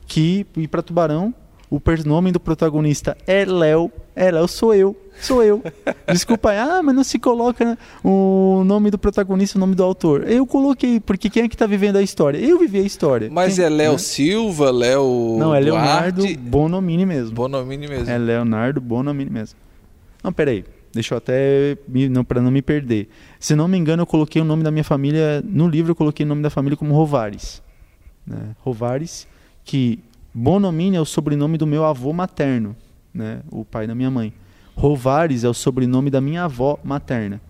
que, 0.07 0.46
e 0.57 0.68
para 0.68 0.83
Tubarão, 0.83 1.35
o 1.68 1.81
nome 2.07 2.31
do 2.31 2.38
protagonista 2.38 3.16
é 3.26 3.44
Léo. 3.44 3.90
É, 4.14 4.31
Léo 4.31 4.46
sou 4.46 4.72
eu. 4.72 4.96
Sou 5.20 5.42
eu. 5.42 5.61
Desculpa 6.07 6.53
ah, 6.53 6.81
mas 6.81 6.94
não 6.94 7.03
se 7.03 7.18
coloca 7.18 7.76
o 8.05 8.62
nome 8.64 8.88
do 8.90 8.98
protagonista, 8.98 9.59
o 9.59 9.61
nome 9.61 9.74
do 9.74 9.83
autor. 9.83 10.29
Eu 10.31 10.46
coloquei, 10.46 11.00
porque 11.00 11.29
quem 11.29 11.42
é 11.42 11.48
que 11.48 11.57
tá 11.57 11.66
vivendo 11.66 11.96
a 11.96 12.03
história? 12.03 12.38
Eu 12.38 12.57
vivi 12.57 12.79
a 12.79 12.83
história. 12.83 13.29
Mas 13.29 13.57
Quem- 13.57 13.64
é 13.64 13.68
Léo 13.68 13.92
né? 13.92 13.98
Silva, 13.98 14.70
Léo 14.70 15.37
Não, 15.40 15.53
é 15.53 15.59
Leonardo 15.59 16.22
Duarte, 16.22 16.37
Bonomini 16.37 17.05
mesmo. 17.05 17.35
Bonomini 17.35 17.88
mesmo. 17.88 18.09
É 18.09 18.16
Leonardo 18.16 18.81
Bonomini 18.81 19.31
mesmo. 19.31 19.59
Não, 20.22 20.33
peraí. 20.33 20.64
Deixa 20.92 21.14
eu 21.14 21.18
até. 21.18 21.76
Pra 22.26 22.40
não 22.40 22.50
me 22.50 22.62
perder. 22.62 23.09
Se 23.38 23.55
não 23.55 23.68
me 23.68 23.79
engano, 23.79 24.03
eu 24.03 24.07
coloquei 24.07 24.42
o 24.42 24.44
nome 24.44 24.62
da 24.62 24.70
minha 24.70 24.85
família. 24.85 25.42
No 25.44 25.68
livro, 25.68 25.92
eu 25.92 25.96
coloquei 25.96 26.24
o 26.26 26.29
nome 26.29 26.42
da 26.42 26.50
família 26.50 26.76
como 26.76 26.94
Rovares. 26.94 27.62
Né? 28.26 28.55
Rovares, 28.61 29.26
que 29.64 30.00
Bonomini 30.33 30.96
é 30.96 31.00
o 31.00 31.05
sobrenome 31.05 31.59
do 31.59 31.66
meu 31.66 31.85
avô 31.85 32.12
materno, 32.12 32.76
né? 33.12 33.40
o 33.50 33.64
pai 33.64 33.87
da 33.87 33.94
minha 33.94 34.11
mãe. 34.11 34.33
Rovares 34.76 35.44
é 35.44 35.48
o 35.48 35.55
sobrenome 35.55 36.11
da 36.11 36.20
minha 36.20 36.44
avó 36.44 36.79
materna, 36.83 37.40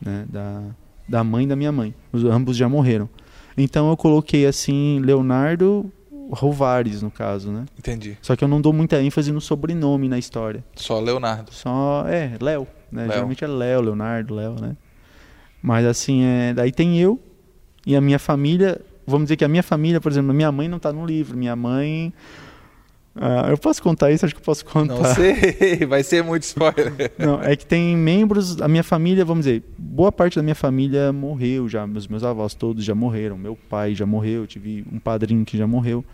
né? 0.00 0.26
da, 0.28 0.62
da 1.08 1.24
mãe 1.24 1.46
da 1.46 1.56
minha 1.56 1.72
mãe. 1.72 1.94
Os, 2.12 2.24
ambos 2.24 2.56
já 2.56 2.68
morreram. 2.68 3.08
Então 3.56 3.90
eu 3.90 3.96
coloquei 3.96 4.46
assim, 4.46 5.00
Leonardo 5.00 5.90
Rovares, 6.30 7.02
no 7.02 7.10
caso, 7.10 7.50
né? 7.50 7.64
Entendi. 7.78 8.16
Só 8.20 8.36
que 8.36 8.44
eu 8.44 8.48
não 8.48 8.60
dou 8.60 8.72
muita 8.72 9.00
ênfase 9.00 9.32
no 9.32 9.40
sobrenome 9.40 10.08
na 10.08 10.18
história. 10.18 10.64
Só 10.76 11.00
Leonardo. 11.00 11.52
Só 11.52 12.04
é 12.06 12.32
Léo, 12.40 12.66
né? 12.92 13.02
Léo. 13.02 13.12
Geralmente 13.12 13.44
é 13.44 13.46
Léo, 13.46 13.80
Leonardo, 13.80 14.34
Léo, 14.34 14.60
né? 14.60 14.76
Mas 15.62 15.86
assim, 15.86 16.22
é, 16.24 16.54
daí 16.54 16.70
tem 16.70 16.98
eu 17.00 17.20
e 17.86 17.96
a 17.96 18.00
minha 18.00 18.18
família. 18.18 18.80
Vamos 19.06 19.24
dizer 19.24 19.36
que 19.36 19.44
a 19.44 19.48
minha 19.48 19.62
família, 19.62 20.00
por 20.00 20.12
exemplo, 20.12 20.32
minha 20.34 20.52
mãe 20.52 20.68
não 20.68 20.76
está 20.76 20.92
no 20.92 21.04
livro. 21.04 21.36
Minha 21.36 21.56
mãe. 21.56 22.12
Ah, 23.20 23.50
eu 23.50 23.58
posso 23.58 23.82
contar 23.82 24.12
isso? 24.12 24.24
Acho 24.24 24.34
que 24.34 24.40
eu 24.40 24.44
posso 24.44 24.64
contar. 24.64 24.94
Não 24.94 25.14
sei, 25.14 25.84
vai 25.86 26.04
ser 26.04 26.22
muito 26.22 26.44
spoiler. 26.44 27.12
Não, 27.18 27.42
é 27.42 27.56
que 27.56 27.66
tem 27.66 27.96
membros 27.96 28.54
da 28.54 28.68
minha 28.68 28.84
família, 28.84 29.24
vamos 29.24 29.44
dizer, 29.44 29.64
boa 29.76 30.12
parte 30.12 30.36
da 30.36 30.42
minha 30.42 30.54
família 30.54 31.12
morreu 31.12 31.68
já, 31.68 31.84
os 31.84 32.06
meus 32.06 32.22
avós 32.22 32.54
todos 32.54 32.84
já 32.84 32.94
morreram, 32.94 33.36
meu 33.36 33.56
pai 33.68 33.94
já 33.94 34.06
morreu, 34.06 34.46
tive 34.46 34.84
um 34.92 35.00
padrinho 35.00 35.44
que 35.44 35.58
já 35.58 35.66
morreu. 35.66 36.04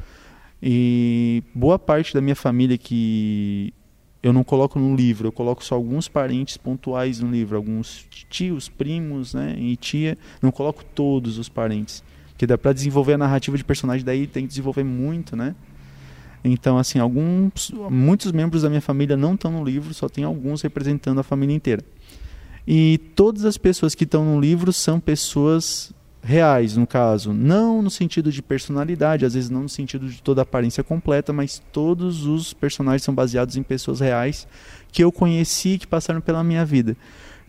E 0.62 1.42
boa 1.54 1.78
parte 1.78 2.14
da 2.14 2.22
minha 2.22 2.34
família 2.34 2.78
que 2.78 3.74
eu 4.22 4.32
não 4.32 4.42
coloco 4.42 4.78
no 4.78 4.96
livro, 4.96 5.28
eu 5.28 5.32
coloco 5.32 5.62
só 5.62 5.74
alguns 5.74 6.08
parentes 6.08 6.56
pontuais 6.56 7.20
no 7.20 7.30
livro, 7.30 7.54
alguns 7.54 8.06
tios, 8.30 8.70
primos, 8.70 9.34
né, 9.34 9.54
e 9.58 9.76
tia, 9.76 10.16
não 10.40 10.50
coloco 10.50 10.82
todos 10.82 11.36
os 11.38 11.50
parentes, 11.50 12.02
porque 12.30 12.46
dá 12.46 12.56
para 12.56 12.72
desenvolver 12.72 13.12
a 13.12 13.18
narrativa 13.18 13.58
de 13.58 13.62
personagem 13.62 14.02
daí 14.02 14.26
tem 14.26 14.44
que 14.44 14.48
desenvolver 14.48 14.82
muito, 14.82 15.36
né? 15.36 15.54
Então, 16.44 16.76
assim, 16.76 16.98
alguns, 16.98 17.72
muitos 17.90 18.30
membros 18.30 18.62
da 18.62 18.68
minha 18.68 18.82
família 18.82 19.16
não 19.16 19.34
estão 19.34 19.50
no 19.50 19.64
livro, 19.64 19.94
só 19.94 20.08
tem 20.08 20.24
alguns 20.24 20.60
representando 20.60 21.18
a 21.18 21.22
família 21.22 21.54
inteira. 21.56 21.82
E 22.68 22.98
todas 23.14 23.46
as 23.46 23.56
pessoas 23.56 23.94
que 23.94 24.04
estão 24.04 24.24
no 24.24 24.38
livro 24.38 24.72
são 24.72 25.00
pessoas 25.00 25.92
reais, 26.22 26.76
no 26.76 26.86
caso, 26.86 27.32
não 27.32 27.82
no 27.82 27.90
sentido 27.90 28.32
de 28.32 28.42
personalidade, 28.42 29.26
às 29.26 29.34
vezes 29.34 29.50
não 29.50 29.62
no 29.62 29.68
sentido 29.68 30.08
de 30.08 30.22
toda 30.22 30.40
a 30.40 30.44
aparência 30.44 30.82
completa, 30.82 31.32
mas 31.32 31.62
todos 31.70 32.26
os 32.26 32.54
personagens 32.54 33.02
são 33.02 33.14
baseados 33.14 33.56
em 33.56 33.62
pessoas 33.62 34.00
reais 34.00 34.48
que 34.90 35.04
eu 35.04 35.12
conheci 35.12 35.76
que 35.76 35.86
passaram 35.86 36.20
pela 36.20 36.42
minha 36.42 36.64
vida. 36.64 36.96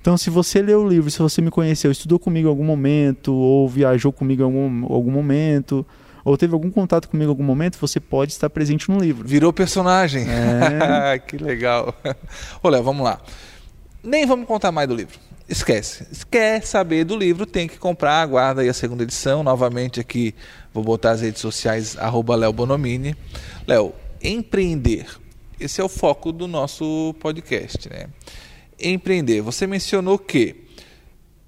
Então, 0.02 0.18
se 0.18 0.30
você 0.30 0.62
leu 0.62 0.84
o 0.84 0.88
livro, 0.88 1.10
se 1.10 1.20
você 1.20 1.42
me 1.42 1.50
conheceu, 1.50 1.90
estudou 1.90 2.20
comigo 2.20 2.48
em 2.48 2.52
algum 2.52 2.66
momento, 2.66 3.34
ou 3.34 3.68
viajou 3.68 4.12
comigo 4.12 4.42
em 4.42 4.46
algum, 4.46 4.94
algum 4.94 5.12
momento, 5.12 5.86
ou 6.26 6.36
teve 6.36 6.54
algum 6.56 6.72
contato 6.72 7.08
comigo 7.08 7.30
em 7.30 7.32
algum 7.32 7.44
momento, 7.44 7.78
você 7.80 8.00
pode 8.00 8.32
estar 8.32 8.50
presente 8.50 8.90
no 8.90 8.98
livro. 8.98 9.28
Virou 9.28 9.54
personagem. 9.54 10.26
É. 10.28 11.20
que 11.26 11.38
legal. 11.38 11.94
Olha, 12.64 12.82
vamos 12.82 13.06
lá. 13.06 13.22
Nem 14.04 14.26
vamos 14.26 14.48
contar 14.48 14.72
mais 14.72 14.88
do 14.88 14.96
livro. 14.96 15.20
Esquece. 15.48 16.08
Se 16.12 16.26
quer 16.26 16.66
saber 16.66 17.04
do 17.04 17.16
livro, 17.16 17.46
tem 17.46 17.68
que 17.68 17.78
comprar. 17.78 18.24
Aguarda 18.24 18.64
aí 18.64 18.70
a 18.70 18.74
segunda 18.74 19.04
edição. 19.04 19.44
Novamente 19.44 20.00
aqui, 20.00 20.34
vou 20.74 20.84
botar 20.84 21.12
as 21.12 21.22
redes 21.22 21.42
sociais, 21.42 21.96
arroba 21.96 22.36
Léo 22.36 22.52
Bonomini. 22.52 23.16
Léo, 23.68 23.94
empreender. 24.20 25.06
Esse 25.60 25.80
é 25.80 25.84
o 25.84 25.90
foco 25.90 26.32
do 26.32 26.48
nosso 26.48 27.14
podcast, 27.20 27.88
né? 27.88 28.08
Empreender. 28.80 29.42
Você 29.42 29.68
mencionou 29.68 30.18
que 30.18 30.66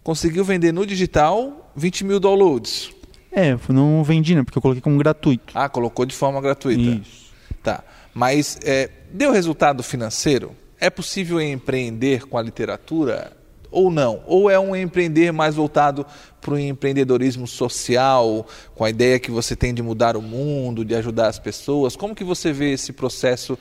conseguiu 0.03 0.45
vender 0.45 0.71
no 0.71 0.85
digital 0.85 1.71
20 1.75 2.05
mil 2.05 2.19
downloads. 2.19 2.91
É, 3.39 3.56
não 3.69 4.04
vendi, 4.04 4.34
né? 4.34 4.41
Porque 4.41 4.58
eu 4.58 4.62
coloquei 4.63 4.82
como 4.82 4.97
gratuito. 4.97 5.54
Ah, 5.54 5.69
colocou 5.69 6.08
de 6.08 6.15
forma 6.15 6.41
gratuita. 6.41 6.82
Isso. 6.82 7.28
Tá. 7.62 7.84
Mas 8.12 8.58
é, 8.63 8.89
deu 9.13 9.32
resultado 9.32 9.84
financeiro? 9.84 10.56
É 10.80 10.89
possível 10.89 11.39
empreender 11.39 12.26
com 12.26 12.36
a 12.36 12.41
literatura 12.41 13.38
ou 13.69 13.91
não? 13.91 14.23
Ou 14.26 14.50
é 14.50 14.60
um 14.60 14.76
empreender 14.76 15.32
mais 15.32 15.54
voltado 15.54 16.04
para 16.41 16.56
o 16.56 16.58
empreendedorismo 16.58 17.45
social, 17.45 18.47
com 18.73 18.84
a 18.84 18.89
ideia 18.89 19.19
que 19.19 19.30
você 19.30 19.56
tem 19.56 19.71
de 19.71 19.84
mudar 19.84 20.17
o 20.17 20.21
mundo, 20.21 20.84
de 20.84 20.95
ajudar 20.95 21.28
as 21.28 21.38
pessoas? 21.38 21.95
Como 21.95 22.15
que 22.15 22.23
você 22.23 22.52
vê 22.52 22.71
esse 22.71 22.91
processo 22.91 23.56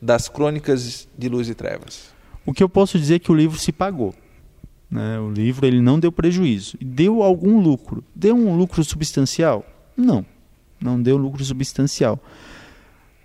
das 0.00 0.28
crônicas 0.28 1.08
de 1.16 1.28
luz 1.30 1.48
e 1.48 1.54
trevas? 1.54 2.12
O 2.44 2.52
que 2.52 2.62
eu 2.62 2.68
posso 2.68 2.98
dizer 2.98 3.14
é 3.14 3.18
que 3.18 3.32
o 3.32 3.34
livro 3.34 3.58
se 3.58 3.72
pagou. 3.72 4.14
Né? 4.92 5.18
O 5.18 5.30
livro 5.30 5.66
ele 5.66 5.80
não 5.80 5.98
deu 5.98 6.12
prejuízo. 6.12 6.76
Deu 6.78 7.22
algum 7.22 7.58
lucro. 7.58 8.04
Deu 8.14 8.36
um 8.36 8.54
lucro 8.54 8.84
substancial? 8.84 9.64
Não. 9.96 10.24
Não 10.78 11.00
deu 11.00 11.16
lucro 11.16 11.42
substancial. 11.42 12.20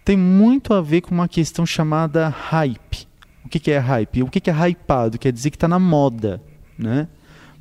Tem 0.06 0.16
muito 0.16 0.74
a 0.74 0.80
ver 0.82 1.02
com 1.02 1.14
uma 1.14 1.28
questão 1.28 1.66
chamada 1.66 2.30
hype. 2.30 3.06
O 3.44 3.50
que, 3.50 3.60
que 3.60 3.72
é 3.72 3.78
hype? 3.78 4.24
O 4.24 4.28
que, 4.28 4.40
que 4.40 4.50
é 4.50 4.54
hypado? 4.54 5.20
Quer 5.20 5.34
dizer 5.34 5.50
que 5.50 5.58
está 5.58 5.68
na 5.68 5.78
moda. 5.78 6.42
Né? 6.80 7.10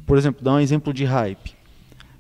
Por 0.07 0.17
exemplo, 0.17 0.45
dá 0.45 0.53
um 0.53 0.61
exemplo 0.61 0.95
de 0.95 1.05
hype. 1.05 1.57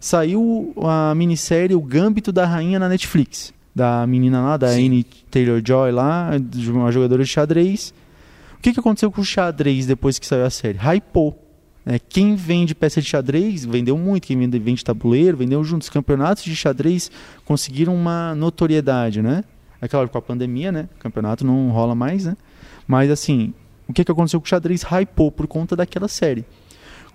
Saiu 0.00 0.74
a 0.82 1.14
minissérie 1.14 1.76
O 1.76 1.80
Gâmbito 1.80 2.32
da 2.32 2.44
Rainha 2.44 2.80
na 2.80 2.88
Netflix. 2.88 3.54
Da 3.72 4.04
menina 4.08 4.42
lá, 4.42 4.56
da 4.56 4.70
Sim. 4.70 4.86
Anne 4.86 5.04
Taylor-Joy 5.04 5.92
lá, 5.92 6.30
de 6.38 6.68
uma 6.72 6.90
jogadora 6.90 7.22
de 7.22 7.30
xadrez. 7.30 7.94
O 8.58 8.62
que, 8.62 8.72
que 8.72 8.80
aconteceu 8.80 9.12
com 9.12 9.20
o 9.20 9.24
xadrez 9.24 9.86
depois 9.86 10.18
que 10.18 10.26
saiu 10.26 10.44
a 10.44 10.50
série? 10.50 10.78
Hypou. 10.78 11.45
Né? 11.86 12.00
quem 12.00 12.34
vende 12.34 12.74
peça 12.74 13.00
de 13.00 13.08
xadrez 13.08 13.64
vendeu 13.64 13.96
muito, 13.96 14.26
quem 14.26 14.36
vende, 14.36 14.58
vende 14.58 14.84
tabuleiro 14.84 15.36
vendeu 15.36 15.62
junto. 15.62 15.82
Os 15.82 15.88
campeonatos 15.88 16.42
de 16.42 16.56
xadrez 16.56 17.10
conseguiram 17.44 17.94
uma 17.94 18.34
notoriedade, 18.34 19.22
né? 19.22 19.44
É 19.80 19.86
claro, 19.86 20.08
com 20.08 20.18
a 20.18 20.22
pandemia, 20.22 20.72
né? 20.72 20.88
O 20.96 20.98
campeonato 20.98 21.46
não 21.46 21.70
rola 21.70 21.94
mais, 21.94 22.24
né? 22.24 22.36
Mas 22.88 23.10
assim, 23.10 23.54
o 23.86 23.92
que, 23.92 24.04
que 24.04 24.10
aconteceu 24.10 24.40
com 24.40 24.46
o 24.46 24.48
xadrez? 24.48 24.82
Hypou 24.82 25.30
por 25.30 25.46
conta 25.46 25.76
daquela 25.76 26.08
série. 26.08 26.44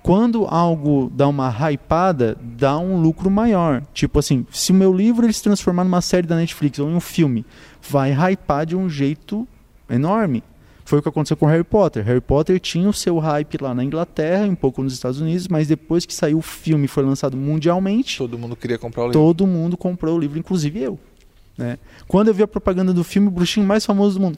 Quando 0.02 0.46
algo 0.46 1.12
dá 1.14 1.28
uma 1.28 1.50
hypada, 1.50 2.36
dá 2.42 2.78
um 2.80 3.00
lucro 3.00 3.30
maior. 3.30 3.84
Tipo 3.94 4.18
assim, 4.18 4.48
se 4.50 4.72
o 4.72 4.76
meu 4.76 4.92
livro 4.92 5.26
ele 5.26 5.34
se 5.34 5.44
transformar 5.44 5.84
numa 5.84 6.02
série 6.02 6.26
da 6.26 6.36
Netflix 6.36 6.80
ou 6.80 6.90
em 6.90 6.96
um 6.96 7.00
filme, 7.00 7.46
vai 7.88 8.12
hypar 8.12 8.66
de 8.66 8.76
um 8.76 8.90
jeito 8.90 9.48
enorme. 9.88 10.44
Foi 10.92 11.00
o 11.00 11.02
que 11.02 11.08
aconteceu 11.08 11.38
com 11.38 11.46
Harry 11.46 11.64
Potter. 11.64 12.04
Harry 12.04 12.20
Potter 12.20 12.60
tinha 12.60 12.90
o 12.90 12.92
seu 12.92 13.18
hype 13.18 13.58
lá 13.62 13.74
na 13.74 13.82
Inglaterra, 13.82 14.44
um 14.44 14.56
pouco 14.56 14.84
nos 14.84 14.92
Estados 14.92 15.22
Unidos, 15.22 15.48
mas 15.48 15.66
depois 15.66 16.06
que 16.06 16.14
saiu 16.14 16.40
o 16.40 16.42
filme 16.42 16.84
e 16.84 16.88
foi 16.90 17.02
lançado 17.02 17.38
mundialmente, 17.38 18.18
Todo 18.18 18.38
mundo 18.38 18.58
queria 18.58 18.78
comprar 18.78 19.04
o 19.04 19.06
livro. 19.06 19.18
todo 19.18 19.48
mundo 19.48 19.78
comprou 19.78 20.18
o 20.18 20.20
livro, 20.20 20.38
inclusive 20.38 20.82
eu. 20.82 21.00
Né? 21.58 21.80
Quando 22.10 22.28
eu 22.28 22.34
vi 22.34 22.44
a 22.44 22.48
propaganda 22.48 22.92
do 22.92 23.06
filme, 23.06 23.30
o 23.30 23.32
bruxinho 23.32 23.66
mais 23.66 23.86
famoso 23.86 24.20
do 24.20 24.22
mundo. 24.22 24.38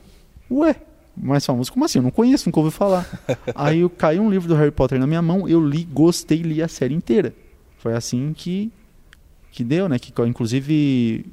Ué, 0.52 0.76
mais 1.18 1.44
famoso? 1.44 1.74
Como 1.74 1.86
assim? 1.86 1.98
Eu 1.98 2.04
não 2.04 2.12
conheço, 2.12 2.48
nunca 2.48 2.60
ouvi 2.60 2.70
falar. 2.70 3.10
Aí 3.56 3.80
eu 3.80 3.90
caiu 3.90 4.22
um 4.22 4.30
livro 4.30 4.48
do 4.48 4.54
Harry 4.54 4.70
Potter 4.70 5.00
na 5.00 5.08
minha 5.08 5.24
mão, 5.24 5.50
eu 5.50 5.60
li, 5.60 5.84
gostei, 5.84 6.44
li 6.44 6.62
a 6.62 6.68
série 6.68 6.94
inteira. 6.94 7.34
Foi 7.80 7.96
assim 7.96 8.32
que, 8.32 8.72
que 9.52 9.64
deu, 9.64 9.90
né? 9.90 9.98
Que, 9.98 10.14
inclusive, 10.22 11.26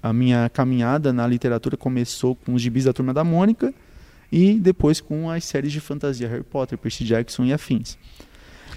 a 0.00 0.12
minha 0.12 0.48
caminhada 0.48 1.12
na 1.12 1.26
literatura 1.26 1.76
começou 1.76 2.36
com 2.36 2.54
os 2.54 2.62
gibis 2.62 2.84
da 2.84 2.92
Turma 2.92 3.12
da 3.12 3.24
Mônica 3.24 3.74
e 4.30 4.54
depois 4.58 5.00
com 5.00 5.30
as 5.30 5.44
séries 5.44 5.72
de 5.72 5.80
fantasia 5.80 6.28
Harry 6.28 6.42
Potter, 6.44 6.78
Percy 6.78 7.04
Jackson 7.04 7.44
e 7.44 7.52
afins. 7.52 7.98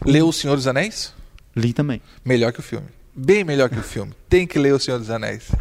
Leu 0.06 0.28
O 0.28 0.34
Senhor 0.34 0.56
dos 0.56 0.68
Anéis? 0.68 1.14
Li 1.56 1.74
também. 1.74 2.02
Melhor 2.26 2.52
que 2.52 2.60
o 2.60 2.64
filme. 2.64 2.88
Bem 3.16 3.44
melhor 3.44 3.70
que 3.70 3.78
o 3.78 3.84
filme. 3.84 4.12
Tem 4.28 4.48
que 4.48 4.58
ler 4.58 4.74
O 4.74 4.80
Senhor 4.80 4.98
dos 4.98 5.10
Anéis. 5.10 5.52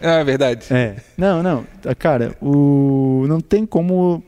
não 0.00 0.10
é 0.10 0.24
verdade? 0.24 0.66
É. 0.70 0.96
Não, 1.16 1.42
não. 1.42 1.64
Cara, 1.98 2.36
o 2.40 3.24
não 3.28 3.40
tem 3.40 3.64
como 3.64 4.22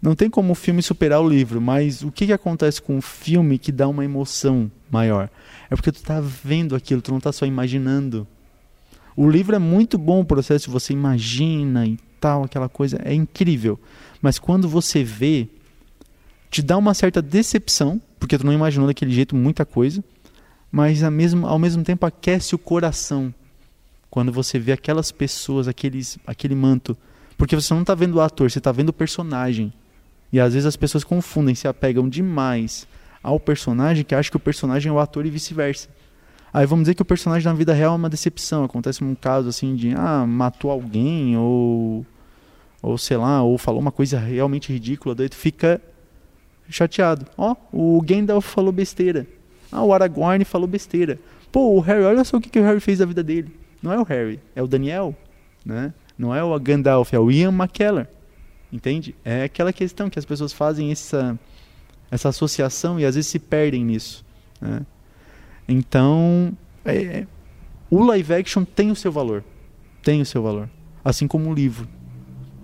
não 0.00 0.14
tem 0.14 0.30
como 0.30 0.52
o 0.52 0.54
filme 0.54 0.80
superar 0.80 1.20
o 1.20 1.28
livro, 1.28 1.60
mas 1.60 2.02
o 2.02 2.12
que, 2.12 2.26
que 2.26 2.32
acontece 2.32 2.80
com 2.80 2.96
o 2.96 3.02
filme 3.02 3.58
que 3.58 3.72
dá 3.72 3.88
uma 3.88 4.04
emoção 4.04 4.70
maior? 4.88 5.28
É 5.68 5.74
porque 5.74 5.90
tu 5.90 6.02
tá 6.02 6.20
vendo 6.20 6.76
aquilo, 6.76 7.02
tu 7.02 7.10
não 7.10 7.18
tá 7.18 7.32
só 7.32 7.44
imaginando. 7.44 8.26
O 9.16 9.28
livro 9.28 9.56
é 9.56 9.58
muito 9.58 9.98
bom 9.98 10.20
o 10.20 10.24
processo, 10.24 10.70
você 10.70 10.92
imagina 10.92 11.84
e 11.84 11.98
tal, 12.20 12.44
aquela 12.44 12.68
coisa, 12.68 13.00
é 13.04 13.14
incrível. 13.14 13.78
Mas 14.20 14.38
quando 14.38 14.68
você 14.68 15.02
vê, 15.04 15.48
te 16.50 16.62
dá 16.62 16.76
uma 16.76 16.94
certa 16.94 17.22
decepção, 17.22 18.00
porque 18.18 18.36
tu 18.36 18.44
não 18.44 18.52
imaginou 18.52 18.86
daquele 18.86 19.12
jeito 19.12 19.36
muita 19.36 19.64
coisa, 19.64 20.02
mas 20.70 21.02
ao 21.02 21.10
mesmo, 21.10 21.46
ao 21.46 21.58
mesmo 21.58 21.82
tempo 21.82 22.04
aquece 22.04 22.54
o 22.54 22.58
coração 22.58 23.32
quando 24.10 24.32
você 24.32 24.58
vê 24.58 24.72
aquelas 24.72 25.12
pessoas, 25.12 25.68
aqueles, 25.68 26.18
aquele 26.26 26.54
manto. 26.54 26.96
Porque 27.36 27.54
você 27.54 27.72
não 27.72 27.82
está 27.82 27.94
vendo 27.94 28.16
o 28.16 28.20
ator, 28.20 28.50
você 28.50 28.58
está 28.58 28.72
vendo 28.72 28.88
o 28.88 28.92
personagem. 28.92 29.72
E 30.32 30.40
às 30.40 30.54
vezes 30.54 30.66
as 30.66 30.76
pessoas 30.76 31.04
confundem, 31.04 31.54
se 31.54 31.68
apegam 31.68 32.08
demais 32.08 32.86
ao 33.22 33.38
personagem, 33.38 34.04
que 34.04 34.14
acham 34.14 34.30
que 34.30 34.36
o 34.36 34.40
personagem 34.40 34.90
é 34.90 34.92
o 34.92 34.98
ator 34.98 35.24
e 35.26 35.30
vice-versa. 35.30 35.88
Aí 36.52 36.66
vamos 36.66 36.84
dizer 36.84 36.94
que 36.94 37.02
o 37.02 37.04
personagem 37.04 37.46
na 37.46 37.54
vida 37.54 37.72
real 37.72 37.92
é 37.92 37.96
uma 37.96 38.08
decepção. 38.08 38.64
Acontece 38.64 39.04
um 39.04 39.14
caso 39.14 39.48
assim 39.48 39.74
de, 39.74 39.94
ah, 39.94 40.26
matou 40.26 40.70
alguém, 40.70 41.36
ou, 41.36 42.06
ou 42.82 42.98
sei 42.98 43.16
lá, 43.16 43.42
ou 43.42 43.58
falou 43.58 43.80
uma 43.80 43.92
coisa 43.92 44.18
realmente 44.18 44.72
ridícula, 44.72 45.14
daí 45.14 45.28
tu 45.28 45.36
fica 45.36 45.80
chateado. 46.68 47.26
Ó, 47.36 47.54
o 47.72 48.00
Gandalf 48.02 48.46
falou 48.46 48.72
besteira. 48.72 49.26
Ah, 49.70 49.82
o 49.82 49.92
Aragorn 49.92 50.44
falou 50.44 50.66
besteira. 50.66 51.18
Pô, 51.52 51.74
o 51.74 51.80
Harry, 51.80 52.02
olha 52.02 52.24
só 52.24 52.36
o 52.36 52.40
que, 52.40 52.50
que 52.50 52.58
o 52.58 52.64
Harry 52.64 52.80
fez 52.80 52.98
da 52.98 53.06
vida 53.06 53.22
dele. 53.22 53.54
Não 53.82 53.92
é 53.92 53.98
o 53.98 54.02
Harry, 54.02 54.40
é 54.54 54.62
o 54.62 54.66
Daniel, 54.66 55.14
né? 55.64 55.92
Não 56.18 56.34
é 56.34 56.42
o 56.42 56.58
Gandalf, 56.58 57.12
é 57.12 57.18
o 57.18 57.30
Ian 57.30 57.52
McKellen. 57.52 58.06
Entende? 58.72 59.14
É 59.24 59.44
aquela 59.44 59.72
questão 59.72 60.10
que 60.10 60.18
as 60.18 60.24
pessoas 60.24 60.52
fazem 60.52 60.90
essa, 60.90 61.38
essa 62.10 62.28
associação 62.28 62.98
e 62.98 63.04
às 63.04 63.14
vezes 63.14 63.30
se 63.30 63.38
perdem 63.38 63.84
nisso. 63.84 64.24
Né? 64.60 64.84
Então, 65.68 66.56
é, 66.84 67.26
o 67.90 68.02
live 68.02 68.34
action 68.34 68.64
tem 68.64 68.90
o 68.90 68.96
seu 68.96 69.12
valor. 69.12 69.44
Tem 70.02 70.22
o 70.22 70.26
seu 70.26 70.42
valor. 70.42 70.70
Assim 71.04 71.28
como 71.28 71.50
o 71.50 71.54
livro. 71.54 71.86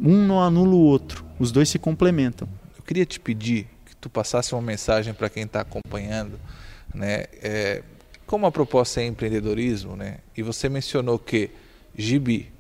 Um 0.00 0.26
não 0.26 0.40
anula 0.40 0.74
o 0.74 0.80
outro. 0.80 1.24
Os 1.38 1.52
dois 1.52 1.68
se 1.68 1.78
complementam. 1.78 2.48
Eu 2.76 2.82
queria 2.82 3.04
te 3.04 3.20
pedir 3.20 3.66
que 3.84 3.94
tu 3.96 4.08
passasse 4.08 4.54
uma 4.54 4.62
mensagem 4.62 5.12
para 5.12 5.28
quem 5.28 5.44
está 5.44 5.60
acompanhando, 5.60 6.38
né? 6.94 7.24
É, 7.42 7.82
como 8.26 8.46
a 8.46 8.52
proposta 8.52 9.00
é 9.00 9.06
empreendedorismo, 9.06 9.96
né? 9.96 10.18
E 10.36 10.42
você 10.42 10.68
mencionou 10.68 11.18
que 11.18 11.50
gibi, 11.96 12.50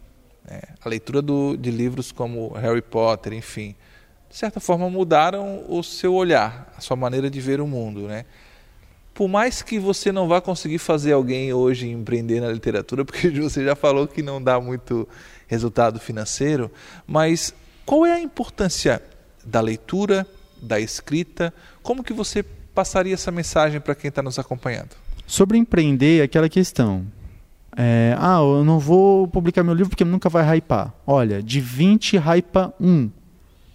né? 0.48 0.60
a 0.82 0.88
leitura 0.88 1.22
do, 1.22 1.56
de 1.56 1.70
livros 1.70 2.12
como 2.12 2.52
Harry 2.52 2.82
Potter, 2.82 3.32
enfim, 3.32 3.74
de 4.28 4.36
certa 4.36 4.60
forma 4.60 4.88
mudaram 4.90 5.64
o 5.68 5.82
seu 5.82 6.14
olhar, 6.14 6.72
a 6.76 6.80
sua 6.80 6.96
maneira 6.96 7.30
de 7.30 7.40
ver 7.40 7.60
o 7.60 7.66
mundo, 7.66 8.02
né? 8.02 8.24
Por 9.14 9.28
mais 9.28 9.62
que 9.62 9.78
você 9.78 10.10
não 10.10 10.26
vá 10.26 10.40
conseguir 10.40 10.78
fazer 10.78 11.12
alguém 11.12 11.52
hoje 11.52 11.88
empreender 11.88 12.40
na 12.40 12.50
literatura, 12.50 13.04
porque 13.06 13.30
você 13.30 13.64
já 13.64 13.76
falou 13.76 14.08
que 14.08 14.22
não 14.22 14.42
dá 14.42 14.60
muito 14.60 15.08
resultado 15.46 16.00
financeiro, 16.00 16.70
mas 17.06 17.54
qual 17.86 18.04
é 18.04 18.12
a 18.12 18.20
importância 18.20 19.00
da 19.44 19.60
leitura, 19.60 20.26
da 20.60 20.80
escrita? 20.80 21.54
Como 21.82 22.02
que 22.02 22.12
você 22.12 22.42
passaria 22.74 23.14
essa 23.14 23.30
mensagem 23.30 23.80
para 23.80 23.94
quem 23.94 24.08
está 24.08 24.22
nos 24.22 24.38
acompanhando? 24.38 24.90
Sobre 25.26 25.56
empreender, 25.56 26.22
aquela 26.22 26.48
questão. 26.48 27.06
É, 27.76 28.16
ah, 28.18 28.38
eu 28.38 28.64
não 28.64 28.78
vou 28.78 29.26
publicar 29.28 29.62
meu 29.62 29.74
livro 29.74 29.90
porque 29.90 30.04
nunca 30.04 30.28
vai 30.28 30.56
hypar. 30.56 30.92
Olha, 31.06 31.42
de 31.42 31.60
20 31.60 32.16
hypa 32.18 32.74
1. 32.80 33.10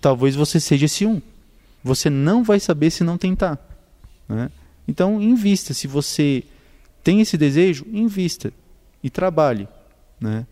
Talvez 0.01 0.35
você 0.35 0.59
seja 0.59 0.85
esse 0.85 1.05
1. 1.05 1.21
Você 1.83 2.09
não 2.09 2.43
vai 2.43 2.59
saber 2.59 2.91
se 2.91 3.03
não 3.03 3.17
tentar. 3.17 3.57
Né? 4.27 4.49
Então, 4.89 5.21
invista. 5.21 5.71
Se 5.71 5.85
você 5.85 6.43
tem 7.03 7.21
esse 7.21 7.37
desejo, 7.37 7.85
invista 7.93 8.51
e 9.03 9.09
trabalhe. 9.09 9.67
Né? 10.19 10.47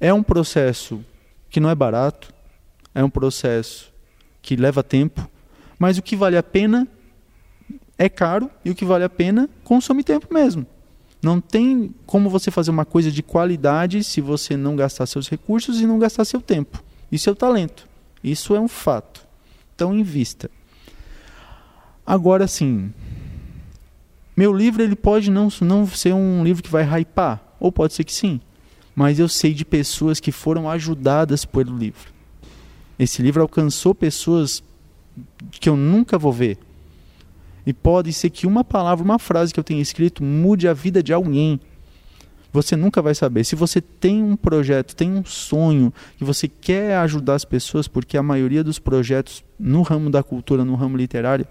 É 0.00 0.14
um 0.14 0.22
processo 0.22 1.04
que 1.50 1.58
não 1.58 1.68
é 1.68 1.74
barato, 1.74 2.32
é 2.94 3.02
um 3.02 3.10
processo 3.10 3.92
que 4.40 4.54
leva 4.54 4.84
tempo, 4.84 5.28
mas 5.76 5.98
o 5.98 6.02
que 6.02 6.14
vale 6.14 6.36
a 6.36 6.42
pena 6.42 6.86
é 7.98 8.08
caro 8.08 8.48
e 8.64 8.70
o 8.70 8.76
que 8.76 8.84
vale 8.84 9.02
a 9.02 9.08
pena 9.08 9.50
consome 9.64 10.04
tempo 10.04 10.32
mesmo. 10.32 10.64
Não 11.20 11.40
tem 11.40 11.92
como 12.06 12.30
você 12.30 12.48
fazer 12.48 12.70
uma 12.70 12.84
coisa 12.84 13.10
de 13.10 13.24
qualidade 13.24 14.04
se 14.04 14.20
você 14.20 14.56
não 14.56 14.76
gastar 14.76 15.04
seus 15.06 15.28
recursos 15.28 15.80
e 15.80 15.86
não 15.86 15.98
gastar 15.98 16.24
seu 16.24 16.40
tempo 16.40 16.80
e 17.10 17.18
seu 17.18 17.34
talento. 17.34 17.88
Isso 18.22 18.54
é 18.54 18.60
um 18.60 18.68
fato. 18.68 19.26
Então 19.74 19.92
invista. 19.92 20.48
Agora 22.06 22.46
sim, 22.46 22.92
meu 24.40 24.54
livro 24.54 24.82
ele 24.82 24.96
pode 24.96 25.30
não, 25.30 25.48
não 25.60 25.86
ser 25.86 26.14
um 26.14 26.42
livro 26.42 26.62
que 26.62 26.70
vai 26.70 26.82
hypar, 26.82 27.44
ou 27.60 27.70
pode 27.70 27.92
ser 27.92 28.04
que 28.04 28.12
sim, 28.12 28.40
mas 28.94 29.18
eu 29.18 29.28
sei 29.28 29.52
de 29.52 29.66
pessoas 29.66 30.18
que 30.18 30.32
foram 30.32 30.66
ajudadas 30.66 31.44
pelo 31.44 31.76
livro. 31.76 32.10
Esse 32.98 33.20
livro 33.20 33.42
alcançou 33.42 33.94
pessoas 33.94 34.64
que 35.50 35.68
eu 35.68 35.76
nunca 35.76 36.16
vou 36.16 36.32
ver. 36.32 36.56
E 37.66 37.74
pode 37.74 38.14
ser 38.14 38.30
que 38.30 38.46
uma 38.46 38.64
palavra, 38.64 39.04
uma 39.04 39.18
frase 39.18 39.52
que 39.52 39.60
eu 39.60 39.64
tenha 39.64 39.82
escrito 39.82 40.24
mude 40.24 40.66
a 40.66 40.72
vida 40.72 41.02
de 41.02 41.12
alguém. 41.12 41.60
Você 42.50 42.74
nunca 42.76 43.02
vai 43.02 43.14
saber. 43.14 43.44
Se 43.44 43.54
você 43.54 43.78
tem 43.78 44.22
um 44.22 44.36
projeto, 44.36 44.96
tem 44.96 45.12
um 45.12 45.24
sonho, 45.24 45.92
que 46.16 46.24
você 46.24 46.48
quer 46.48 46.96
ajudar 46.96 47.34
as 47.34 47.44
pessoas, 47.44 47.86
porque 47.86 48.16
a 48.16 48.22
maioria 48.22 48.64
dos 48.64 48.78
projetos 48.78 49.44
no 49.58 49.82
ramo 49.82 50.08
da 50.08 50.22
cultura, 50.22 50.64
no 50.64 50.76
ramo 50.76 50.96
literário, 50.96 51.46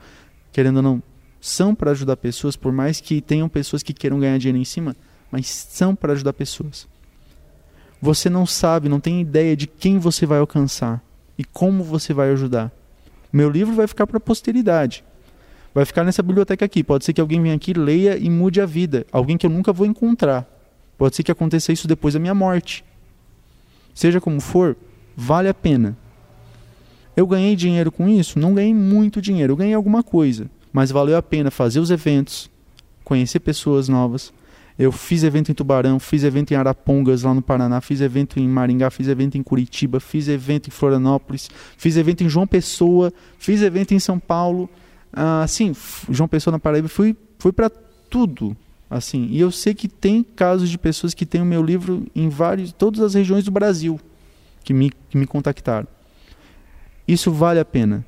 querendo 0.51 0.77
ou 0.77 0.81
não, 0.81 1.03
são 1.39 1.73
para 1.73 1.91
ajudar 1.91 2.17
pessoas, 2.17 2.55
por 2.55 2.71
mais 2.71 2.99
que 2.99 3.21
tenham 3.21 3.47
pessoas 3.47 3.81
que 3.81 3.93
queiram 3.93 4.19
ganhar 4.19 4.37
dinheiro 4.37 4.57
em 4.57 4.65
cima, 4.65 4.95
mas 5.31 5.47
são 5.47 5.95
para 5.95 6.13
ajudar 6.13 6.33
pessoas. 6.33 6.87
Você 8.01 8.29
não 8.29 8.45
sabe, 8.45 8.89
não 8.89 8.99
tem 8.99 9.21
ideia 9.21 9.55
de 9.55 9.67
quem 9.67 9.97
você 9.97 10.25
vai 10.25 10.39
alcançar 10.39 11.01
e 11.37 11.43
como 11.43 11.83
você 11.83 12.13
vai 12.13 12.31
ajudar. 12.31 12.71
Meu 13.31 13.49
livro 13.49 13.73
vai 13.73 13.87
ficar 13.87 14.07
para 14.07 14.17
a 14.17 14.21
posteridade. 14.21 15.03
Vai 15.73 15.85
ficar 15.85 16.03
nessa 16.03 16.23
biblioteca 16.23 16.65
aqui. 16.65 16.83
Pode 16.83 17.05
ser 17.05 17.13
que 17.13 17.21
alguém 17.21 17.41
venha 17.41 17.55
aqui, 17.55 17.73
leia 17.73 18.17
e 18.17 18.29
mude 18.29 18.59
a 18.59 18.65
vida. 18.65 19.05
Alguém 19.11 19.37
que 19.37 19.45
eu 19.45 19.49
nunca 19.49 19.71
vou 19.71 19.85
encontrar. 19.85 20.47
Pode 20.97 21.15
ser 21.15 21.23
que 21.23 21.31
aconteça 21.31 21.71
isso 21.71 21.87
depois 21.87 22.13
da 22.13 22.19
minha 22.19 22.33
morte. 22.33 22.83
Seja 23.93 24.19
como 24.19 24.41
for, 24.41 24.75
vale 25.15 25.47
a 25.47 25.53
pena. 25.53 25.95
Eu 27.15 27.27
ganhei 27.27 27.55
dinheiro 27.55 27.91
com 27.91 28.07
isso? 28.09 28.39
Não 28.39 28.53
ganhei 28.53 28.73
muito 28.73 29.21
dinheiro. 29.21 29.53
Eu 29.53 29.57
ganhei 29.57 29.73
alguma 29.73 30.01
coisa 30.01 30.49
mas 30.71 30.91
valeu 30.91 31.17
a 31.17 31.21
pena 31.21 31.49
fazer 31.51 31.79
os 31.79 31.91
eventos, 31.91 32.49
conhecer 33.03 33.39
pessoas 33.39 33.87
novas. 33.87 34.31
Eu 34.77 34.93
fiz 34.93 35.23
evento 35.23 35.51
em 35.51 35.53
Tubarão, 35.53 35.99
fiz 35.99 36.23
evento 36.23 36.51
em 36.51 36.55
Arapongas, 36.55 37.23
lá 37.23 37.33
no 37.33 37.41
Paraná, 37.41 37.81
fiz 37.81 37.99
evento 37.99 38.39
em 38.39 38.47
Maringá, 38.47 38.89
fiz 38.89 39.09
evento 39.09 39.37
em 39.37 39.43
Curitiba, 39.43 39.99
fiz 39.99 40.29
evento 40.29 40.67
em 40.67 40.71
Florianópolis, 40.71 41.49
fiz 41.77 41.97
evento 41.97 42.23
em 42.23 42.29
João 42.29 42.47
Pessoa, 42.47 43.11
fiz 43.37 43.61
evento 43.61 43.93
em 43.93 43.99
São 43.99 44.17
Paulo. 44.17 44.69
Ah, 45.11 45.45
João 46.09 46.29
Pessoa 46.29 46.53
na 46.53 46.59
Paraíba, 46.59 46.87
fui, 46.87 47.13
fui 47.37 47.51
para 47.51 47.69
tudo. 47.69 48.55
assim 48.89 49.27
E 49.31 49.39
eu 49.39 49.51
sei 49.51 49.73
que 49.73 49.89
tem 49.89 50.23
casos 50.23 50.69
de 50.69 50.77
pessoas 50.77 51.13
que 51.13 51.25
têm 51.25 51.41
o 51.41 51.45
meu 51.45 51.61
livro 51.61 52.05
em 52.15 52.29
vários, 52.29 52.71
todas 52.71 53.01
as 53.01 53.13
regiões 53.15 53.43
do 53.43 53.51
Brasil 53.51 53.99
que 54.63 54.73
me, 54.73 54.91
que 55.09 55.17
me 55.17 55.25
contactaram. 55.25 55.87
Isso 57.07 57.31
vale 57.31 57.59
a 57.59 57.65
pena. 57.65 58.05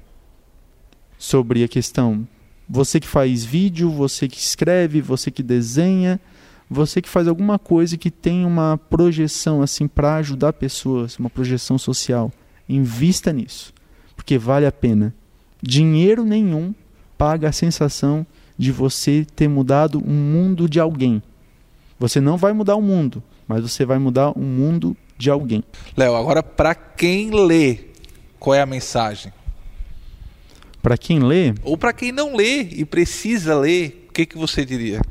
Sobre 1.17 1.63
a 1.63 1.67
questão 1.67 2.27
você 2.73 3.01
que 3.01 3.07
faz 3.07 3.43
vídeo, 3.43 3.91
você 3.91 4.29
que 4.29 4.39
escreve, 4.39 5.01
você 5.01 5.29
que 5.29 5.43
desenha, 5.43 6.17
você 6.69 7.01
que 7.01 7.09
faz 7.09 7.27
alguma 7.27 7.59
coisa 7.59 7.97
que 7.97 8.09
tem 8.09 8.45
uma 8.45 8.77
projeção 8.77 9.61
assim 9.61 9.89
para 9.89 10.15
ajudar 10.15 10.53
pessoas, 10.53 11.19
uma 11.19 11.29
projeção 11.29 11.77
social, 11.77 12.31
invista 12.69 13.33
nisso, 13.33 13.73
porque 14.15 14.37
vale 14.37 14.65
a 14.65 14.71
pena. 14.71 15.13
Dinheiro 15.61 16.23
nenhum 16.23 16.73
paga 17.17 17.49
a 17.49 17.51
sensação 17.51 18.25
de 18.57 18.71
você 18.71 19.27
ter 19.35 19.49
mudado 19.49 19.99
o 19.99 20.09
mundo 20.09 20.69
de 20.69 20.79
alguém. 20.79 21.21
Você 21.99 22.21
não 22.21 22.37
vai 22.37 22.53
mudar 22.53 22.77
o 22.77 22.81
mundo, 22.81 23.21
mas 23.49 23.63
você 23.63 23.83
vai 23.83 23.99
mudar 23.99 24.31
o 24.31 24.39
mundo 24.39 24.95
de 25.17 25.29
alguém. 25.29 25.61
Léo, 25.97 26.15
agora 26.15 26.41
para 26.41 26.73
quem 26.73 27.31
lê, 27.31 27.79
qual 28.39 28.55
é 28.55 28.61
a 28.61 28.65
mensagem? 28.65 29.33
Para 30.81 30.97
quem 30.97 31.19
lê. 31.19 31.53
Ou 31.63 31.77
para 31.77 31.93
quem 31.93 32.11
não 32.11 32.35
lê 32.35 32.63
e 32.63 32.83
precisa 32.85 33.55
ler, 33.55 34.07
o 34.09 34.13
que, 34.13 34.25
que 34.25 34.37
você 34.37 34.65
diria? 34.65 35.01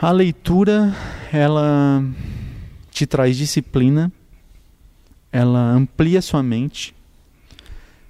A 0.00 0.10
leitura, 0.10 0.94
ela 1.32 2.02
te 2.90 3.06
traz 3.06 3.36
disciplina, 3.36 4.12
ela 5.30 5.60
amplia 5.60 6.22
sua 6.22 6.42
mente. 6.42 6.94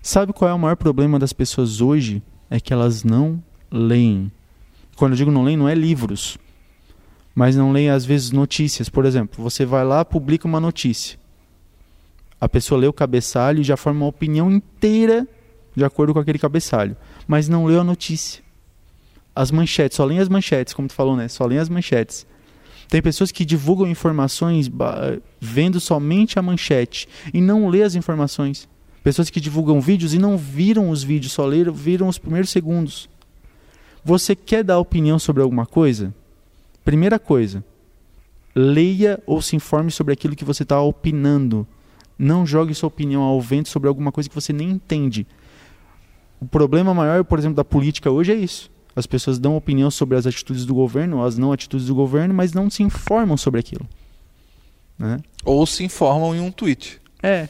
Sabe 0.00 0.32
qual 0.32 0.50
é 0.50 0.54
o 0.54 0.58
maior 0.58 0.76
problema 0.76 1.18
das 1.18 1.32
pessoas 1.32 1.80
hoje? 1.80 2.22
É 2.48 2.60
que 2.60 2.72
elas 2.72 3.04
não 3.04 3.42
leem. 3.70 4.30
Quando 4.96 5.12
eu 5.12 5.16
digo 5.16 5.30
não 5.30 5.42
leem, 5.42 5.56
não 5.56 5.68
é 5.68 5.74
livros, 5.74 6.38
mas 7.34 7.56
não 7.56 7.72
leem 7.72 7.90
às 7.90 8.04
vezes 8.04 8.30
notícias. 8.30 8.88
Por 8.88 9.04
exemplo, 9.04 9.42
você 9.42 9.64
vai 9.64 9.84
lá, 9.84 10.04
publica 10.04 10.46
uma 10.46 10.60
notícia. 10.60 11.18
A 12.40 12.48
pessoa 12.48 12.80
lê 12.80 12.86
o 12.86 12.92
cabeçalho 12.92 13.60
e 13.60 13.64
já 13.64 13.76
forma 13.76 14.00
uma 14.00 14.08
opinião 14.08 14.50
inteira 14.50 15.26
de 15.78 15.84
acordo 15.84 16.12
com 16.12 16.18
aquele 16.18 16.38
cabeçalho, 16.38 16.96
mas 17.26 17.48
não 17.48 17.64
leu 17.64 17.80
a 17.80 17.84
notícia. 17.84 18.42
As 19.34 19.50
manchetes, 19.50 19.96
só 19.96 20.04
leem 20.04 20.20
as 20.20 20.28
manchetes, 20.28 20.74
como 20.74 20.88
tu 20.88 20.94
falou, 20.94 21.16
né? 21.16 21.28
Só 21.28 21.46
leem 21.46 21.60
as 21.60 21.68
manchetes. 21.68 22.26
Tem 22.88 23.00
pessoas 23.00 23.30
que 23.30 23.44
divulgam 23.44 23.86
informações 23.86 24.70
vendo 25.40 25.78
somente 25.78 26.38
a 26.38 26.42
manchete 26.42 27.08
e 27.32 27.40
não 27.40 27.68
lê 27.68 27.82
as 27.82 27.94
informações. 27.94 28.68
Pessoas 29.02 29.30
que 29.30 29.40
divulgam 29.40 29.80
vídeos 29.80 30.12
e 30.12 30.18
não 30.18 30.36
viram 30.36 30.90
os 30.90 31.02
vídeos, 31.02 31.32
só 31.32 31.46
leram, 31.46 31.72
viram 31.72 32.08
os 32.08 32.18
primeiros 32.18 32.50
segundos. 32.50 33.08
Você 34.04 34.34
quer 34.34 34.64
dar 34.64 34.78
opinião 34.78 35.18
sobre 35.18 35.42
alguma 35.42 35.66
coisa? 35.66 36.14
Primeira 36.84 37.18
coisa, 37.18 37.62
leia 38.54 39.22
ou 39.26 39.40
se 39.40 39.54
informe 39.54 39.90
sobre 39.90 40.14
aquilo 40.14 40.34
que 40.34 40.44
você 40.44 40.62
está 40.62 40.80
opinando. 40.80 41.66
Não 42.18 42.44
jogue 42.44 42.74
sua 42.74 42.88
opinião 42.88 43.22
ao 43.22 43.40
vento 43.40 43.68
sobre 43.68 43.88
alguma 43.88 44.10
coisa 44.10 44.28
que 44.28 44.34
você 44.34 44.52
nem 44.52 44.70
entende. 44.70 45.26
O 46.40 46.46
problema 46.46 46.94
maior, 46.94 47.24
por 47.24 47.38
exemplo, 47.38 47.56
da 47.56 47.64
política 47.64 48.10
hoje 48.10 48.32
é 48.32 48.36
isso. 48.36 48.70
As 48.94 49.06
pessoas 49.06 49.38
dão 49.38 49.56
opinião 49.56 49.90
sobre 49.90 50.16
as 50.16 50.26
atitudes 50.26 50.66
do 50.66 50.74
governo, 50.74 51.24
as 51.24 51.38
não 51.38 51.52
atitudes 51.52 51.86
do 51.86 51.94
governo, 51.94 52.34
mas 52.34 52.52
não 52.52 52.68
se 52.68 52.82
informam 52.82 53.36
sobre 53.36 53.60
aquilo. 53.60 53.88
Né? 54.98 55.18
Ou 55.44 55.64
se 55.66 55.84
informam 55.84 56.34
em 56.34 56.40
um 56.40 56.50
tweet. 56.50 57.00
É. 57.22 57.48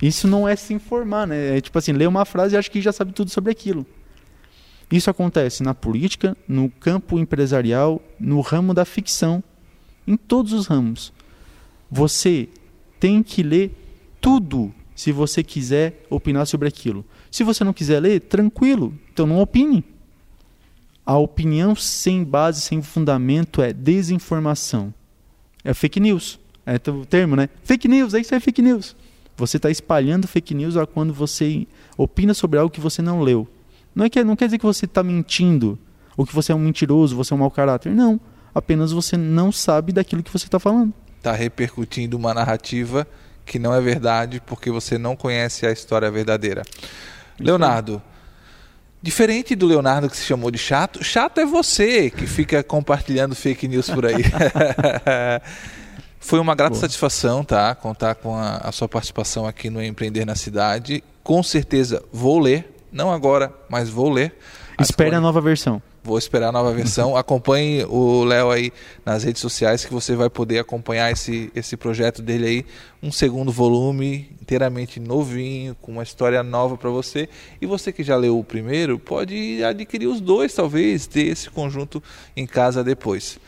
Isso 0.00 0.26
não 0.26 0.48
é 0.48 0.56
se 0.56 0.72
informar, 0.72 1.26
né? 1.26 1.58
É 1.58 1.60
tipo 1.60 1.78
assim, 1.78 1.92
lê 1.92 2.06
uma 2.06 2.24
frase 2.24 2.54
e 2.54 2.58
acha 2.58 2.70
que 2.70 2.80
já 2.80 2.92
sabe 2.92 3.12
tudo 3.12 3.30
sobre 3.30 3.52
aquilo. 3.52 3.84
Isso 4.90 5.10
acontece 5.10 5.62
na 5.62 5.74
política, 5.74 6.36
no 6.48 6.68
campo 6.68 7.18
empresarial, 7.18 8.02
no 8.18 8.40
ramo 8.40 8.74
da 8.74 8.84
ficção, 8.84 9.42
em 10.06 10.16
todos 10.16 10.52
os 10.52 10.66
ramos. 10.66 11.12
Você 11.90 12.48
tem 12.98 13.22
que 13.22 13.42
ler 13.42 13.72
tudo 14.20 14.72
se 14.94 15.12
você 15.12 15.42
quiser 15.42 16.04
opinar 16.10 16.46
sobre 16.46 16.66
aquilo. 16.66 17.04
Se 17.30 17.44
você 17.44 17.62
não 17.62 17.72
quiser 17.72 18.00
ler, 18.00 18.20
tranquilo, 18.20 18.92
então 19.12 19.26
não 19.26 19.40
opine. 19.40 19.84
A 21.06 21.16
opinião 21.16 21.74
sem 21.74 22.24
base, 22.24 22.60
sem 22.60 22.82
fundamento 22.82 23.62
é 23.62 23.72
desinformação. 23.72 24.92
É 25.64 25.72
fake 25.74 26.00
news. 26.00 26.38
É 26.66 26.76
o 26.90 27.06
termo, 27.06 27.36
né? 27.36 27.48
Fake 27.64 27.88
news, 27.88 28.14
é 28.14 28.20
isso 28.20 28.34
é 28.34 28.40
fake 28.40 28.62
news. 28.62 28.96
Você 29.36 29.56
está 29.56 29.70
espalhando 29.70 30.28
fake 30.28 30.54
news 30.54 30.74
quando 30.92 31.12
você 31.14 31.66
opina 31.96 32.34
sobre 32.34 32.58
algo 32.58 32.70
que 32.70 32.80
você 32.80 33.00
não 33.00 33.22
leu. 33.22 33.48
Não, 33.94 34.04
é 34.04 34.10
que, 34.10 34.22
não 34.22 34.36
quer 34.36 34.46
dizer 34.46 34.58
que 34.58 34.66
você 34.66 34.84
está 34.84 35.02
mentindo, 35.02 35.78
ou 36.16 36.26
que 36.26 36.34
você 36.34 36.52
é 36.52 36.54
um 36.54 36.58
mentiroso, 36.58 37.16
você 37.16 37.32
é 37.32 37.36
um 37.36 37.40
mau 37.40 37.50
caráter. 37.50 37.92
Não. 37.92 38.20
Apenas 38.54 38.92
você 38.92 39.16
não 39.16 39.50
sabe 39.50 39.92
daquilo 39.92 40.22
que 40.22 40.30
você 40.30 40.46
está 40.46 40.58
falando. 40.58 40.92
Está 41.16 41.32
repercutindo 41.32 42.16
uma 42.16 42.34
narrativa 42.34 43.06
que 43.46 43.58
não 43.58 43.74
é 43.74 43.80
verdade 43.80 44.40
porque 44.44 44.70
você 44.70 44.98
não 44.98 45.16
conhece 45.16 45.66
a 45.66 45.72
história 45.72 46.10
verdadeira. 46.10 46.62
Leonardo, 47.40 48.02
diferente 49.02 49.54
do 49.54 49.66
Leonardo 49.66 50.08
que 50.08 50.16
se 50.16 50.24
chamou 50.24 50.50
de 50.50 50.58
chato, 50.58 51.02
chato 51.02 51.38
é 51.38 51.46
você 51.46 52.10
que 52.10 52.26
fica 52.26 52.62
compartilhando 52.62 53.34
fake 53.34 53.66
news 53.66 53.88
por 53.88 54.06
aí. 54.06 54.24
Foi 56.20 56.38
uma 56.38 56.54
grata 56.54 56.72
Boa. 56.72 56.80
satisfação, 56.82 57.42
tá? 57.42 57.74
Contar 57.74 58.14
com 58.16 58.36
a, 58.36 58.58
a, 58.58 58.70
sua 58.72 58.86
participação 58.86 59.46
aqui 59.46 59.70
no 59.70 59.82
Empreender 59.82 60.26
na 60.26 60.36
Cidade. 60.36 61.02
Com 61.24 61.42
certeza 61.42 62.04
vou 62.12 62.38
ler, 62.38 62.84
não 62.92 63.10
agora, 63.10 63.52
mas 63.70 63.88
vou 63.88 64.10
ler. 64.10 64.36
Espere 64.78 65.14
a 65.14 65.20
nova 65.20 65.40
versão. 65.40 65.82
Vou 66.02 66.16
esperar 66.16 66.48
a 66.48 66.52
nova 66.52 66.72
versão. 66.72 67.14
Acompanhe 67.18 67.84
o 67.84 68.24
Léo 68.24 68.50
aí 68.50 68.72
nas 69.04 69.22
redes 69.22 69.42
sociais 69.42 69.84
que 69.84 69.92
você 69.92 70.16
vai 70.16 70.30
poder 70.30 70.58
acompanhar 70.58 71.10
esse, 71.12 71.52
esse 71.54 71.76
projeto 71.76 72.22
dele 72.22 72.46
aí. 72.46 72.66
Um 73.02 73.12
segundo 73.12 73.52
volume, 73.52 74.30
inteiramente 74.40 74.98
novinho, 74.98 75.76
com 75.80 75.92
uma 75.92 76.02
história 76.02 76.42
nova 76.42 76.76
para 76.76 76.90
você. 76.90 77.28
E 77.60 77.66
você 77.66 77.92
que 77.92 78.02
já 78.02 78.16
leu 78.16 78.38
o 78.38 78.44
primeiro, 78.44 78.98
pode 78.98 79.62
adquirir 79.62 80.06
os 80.06 80.20
dois, 80.20 80.54
talvez, 80.54 81.06
ter 81.06 81.26
esse 81.26 81.50
conjunto 81.50 82.02
em 82.36 82.46
casa 82.46 82.82
depois. 82.82 83.38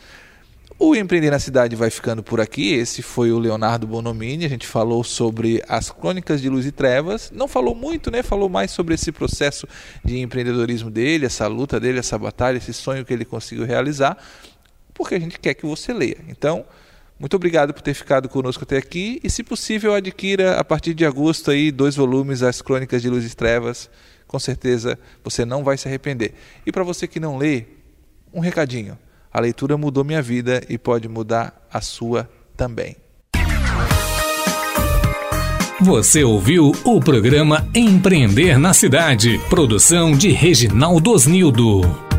O 0.79 0.95
Empreender 0.95 1.29
na 1.29 1.39
Cidade 1.39 1.75
vai 1.75 1.89
ficando 1.89 2.23
por 2.23 2.41
aqui. 2.41 2.73
Esse 2.73 3.01
foi 3.01 3.31
o 3.31 3.37
Leonardo 3.37 3.85
Bonomini. 3.85 4.43
A 4.43 4.49
gente 4.49 4.65
falou 4.65 5.03
sobre 5.03 5.63
as 5.67 5.91
crônicas 5.91 6.41
de 6.41 6.49
Luz 6.49 6.65
e 6.65 6.71
Trevas. 6.71 7.31
Não 7.33 7.47
falou 7.47 7.75
muito, 7.75 8.09
né? 8.09 8.23
Falou 8.23 8.49
mais 8.49 8.71
sobre 8.71 8.95
esse 8.95 9.11
processo 9.11 9.67
de 10.03 10.19
empreendedorismo 10.19 10.89
dele, 10.89 11.27
essa 11.27 11.47
luta 11.47 11.79
dele, 11.79 11.99
essa 11.99 12.17
batalha, 12.17 12.57
esse 12.57 12.73
sonho 12.73 13.05
que 13.05 13.13
ele 13.13 13.23
conseguiu 13.23 13.65
realizar, 13.65 14.17
porque 14.93 15.15
a 15.15 15.19
gente 15.19 15.39
quer 15.39 15.53
que 15.53 15.65
você 15.65 15.93
leia. 15.93 16.17
Então, 16.27 16.65
muito 17.19 17.35
obrigado 17.35 17.73
por 17.73 17.81
ter 17.81 17.93
ficado 17.93 18.27
conosco 18.27 18.63
até 18.63 18.77
aqui 18.77 19.19
e, 19.23 19.29
se 19.29 19.43
possível, 19.43 19.93
adquira 19.93 20.59
a 20.59 20.63
partir 20.63 20.93
de 20.95 21.05
agosto 21.05 21.51
aí 21.51 21.71
dois 21.71 21.95
volumes, 21.95 22.41
as 22.41 22.61
Crônicas 22.61 23.01
de 23.01 23.09
Luz 23.09 23.31
e 23.31 23.35
Trevas. 23.35 23.89
Com 24.27 24.39
certeza 24.39 24.97
você 25.23 25.45
não 25.45 25.63
vai 25.63 25.77
se 25.77 25.87
arrepender. 25.87 26.33
E 26.65 26.71
para 26.71 26.83
você 26.83 27.07
que 27.07 27.19
não 27.19 27.37
lê, 27.37 27.65
um 28.33 28.39
recadinho. 28.39 28.97
A 29.33 29.39
leitura 29.39 29.75
mudou 29.77 30.03
minha 30.03 30.21
vida 30.21 30.61
e 30.69 30.77
pode 30.77 31.09
mudar 31.09 31.67
a 31.71 31.81
sua 31.81 32.29
também. 32.55 32.95
Você 35.81 36.23
ouviu 36.23 36.71
o 36.85 36.99
programa 37.01 37.67
Empreender 37.75 38.57
na 38.57 38.73
Cidade, 38.73 39.37
produção 39.49 40.13
de 40.15 40.29
Reginaldo 40.29 41.11
Osnildo. 41.11 42.12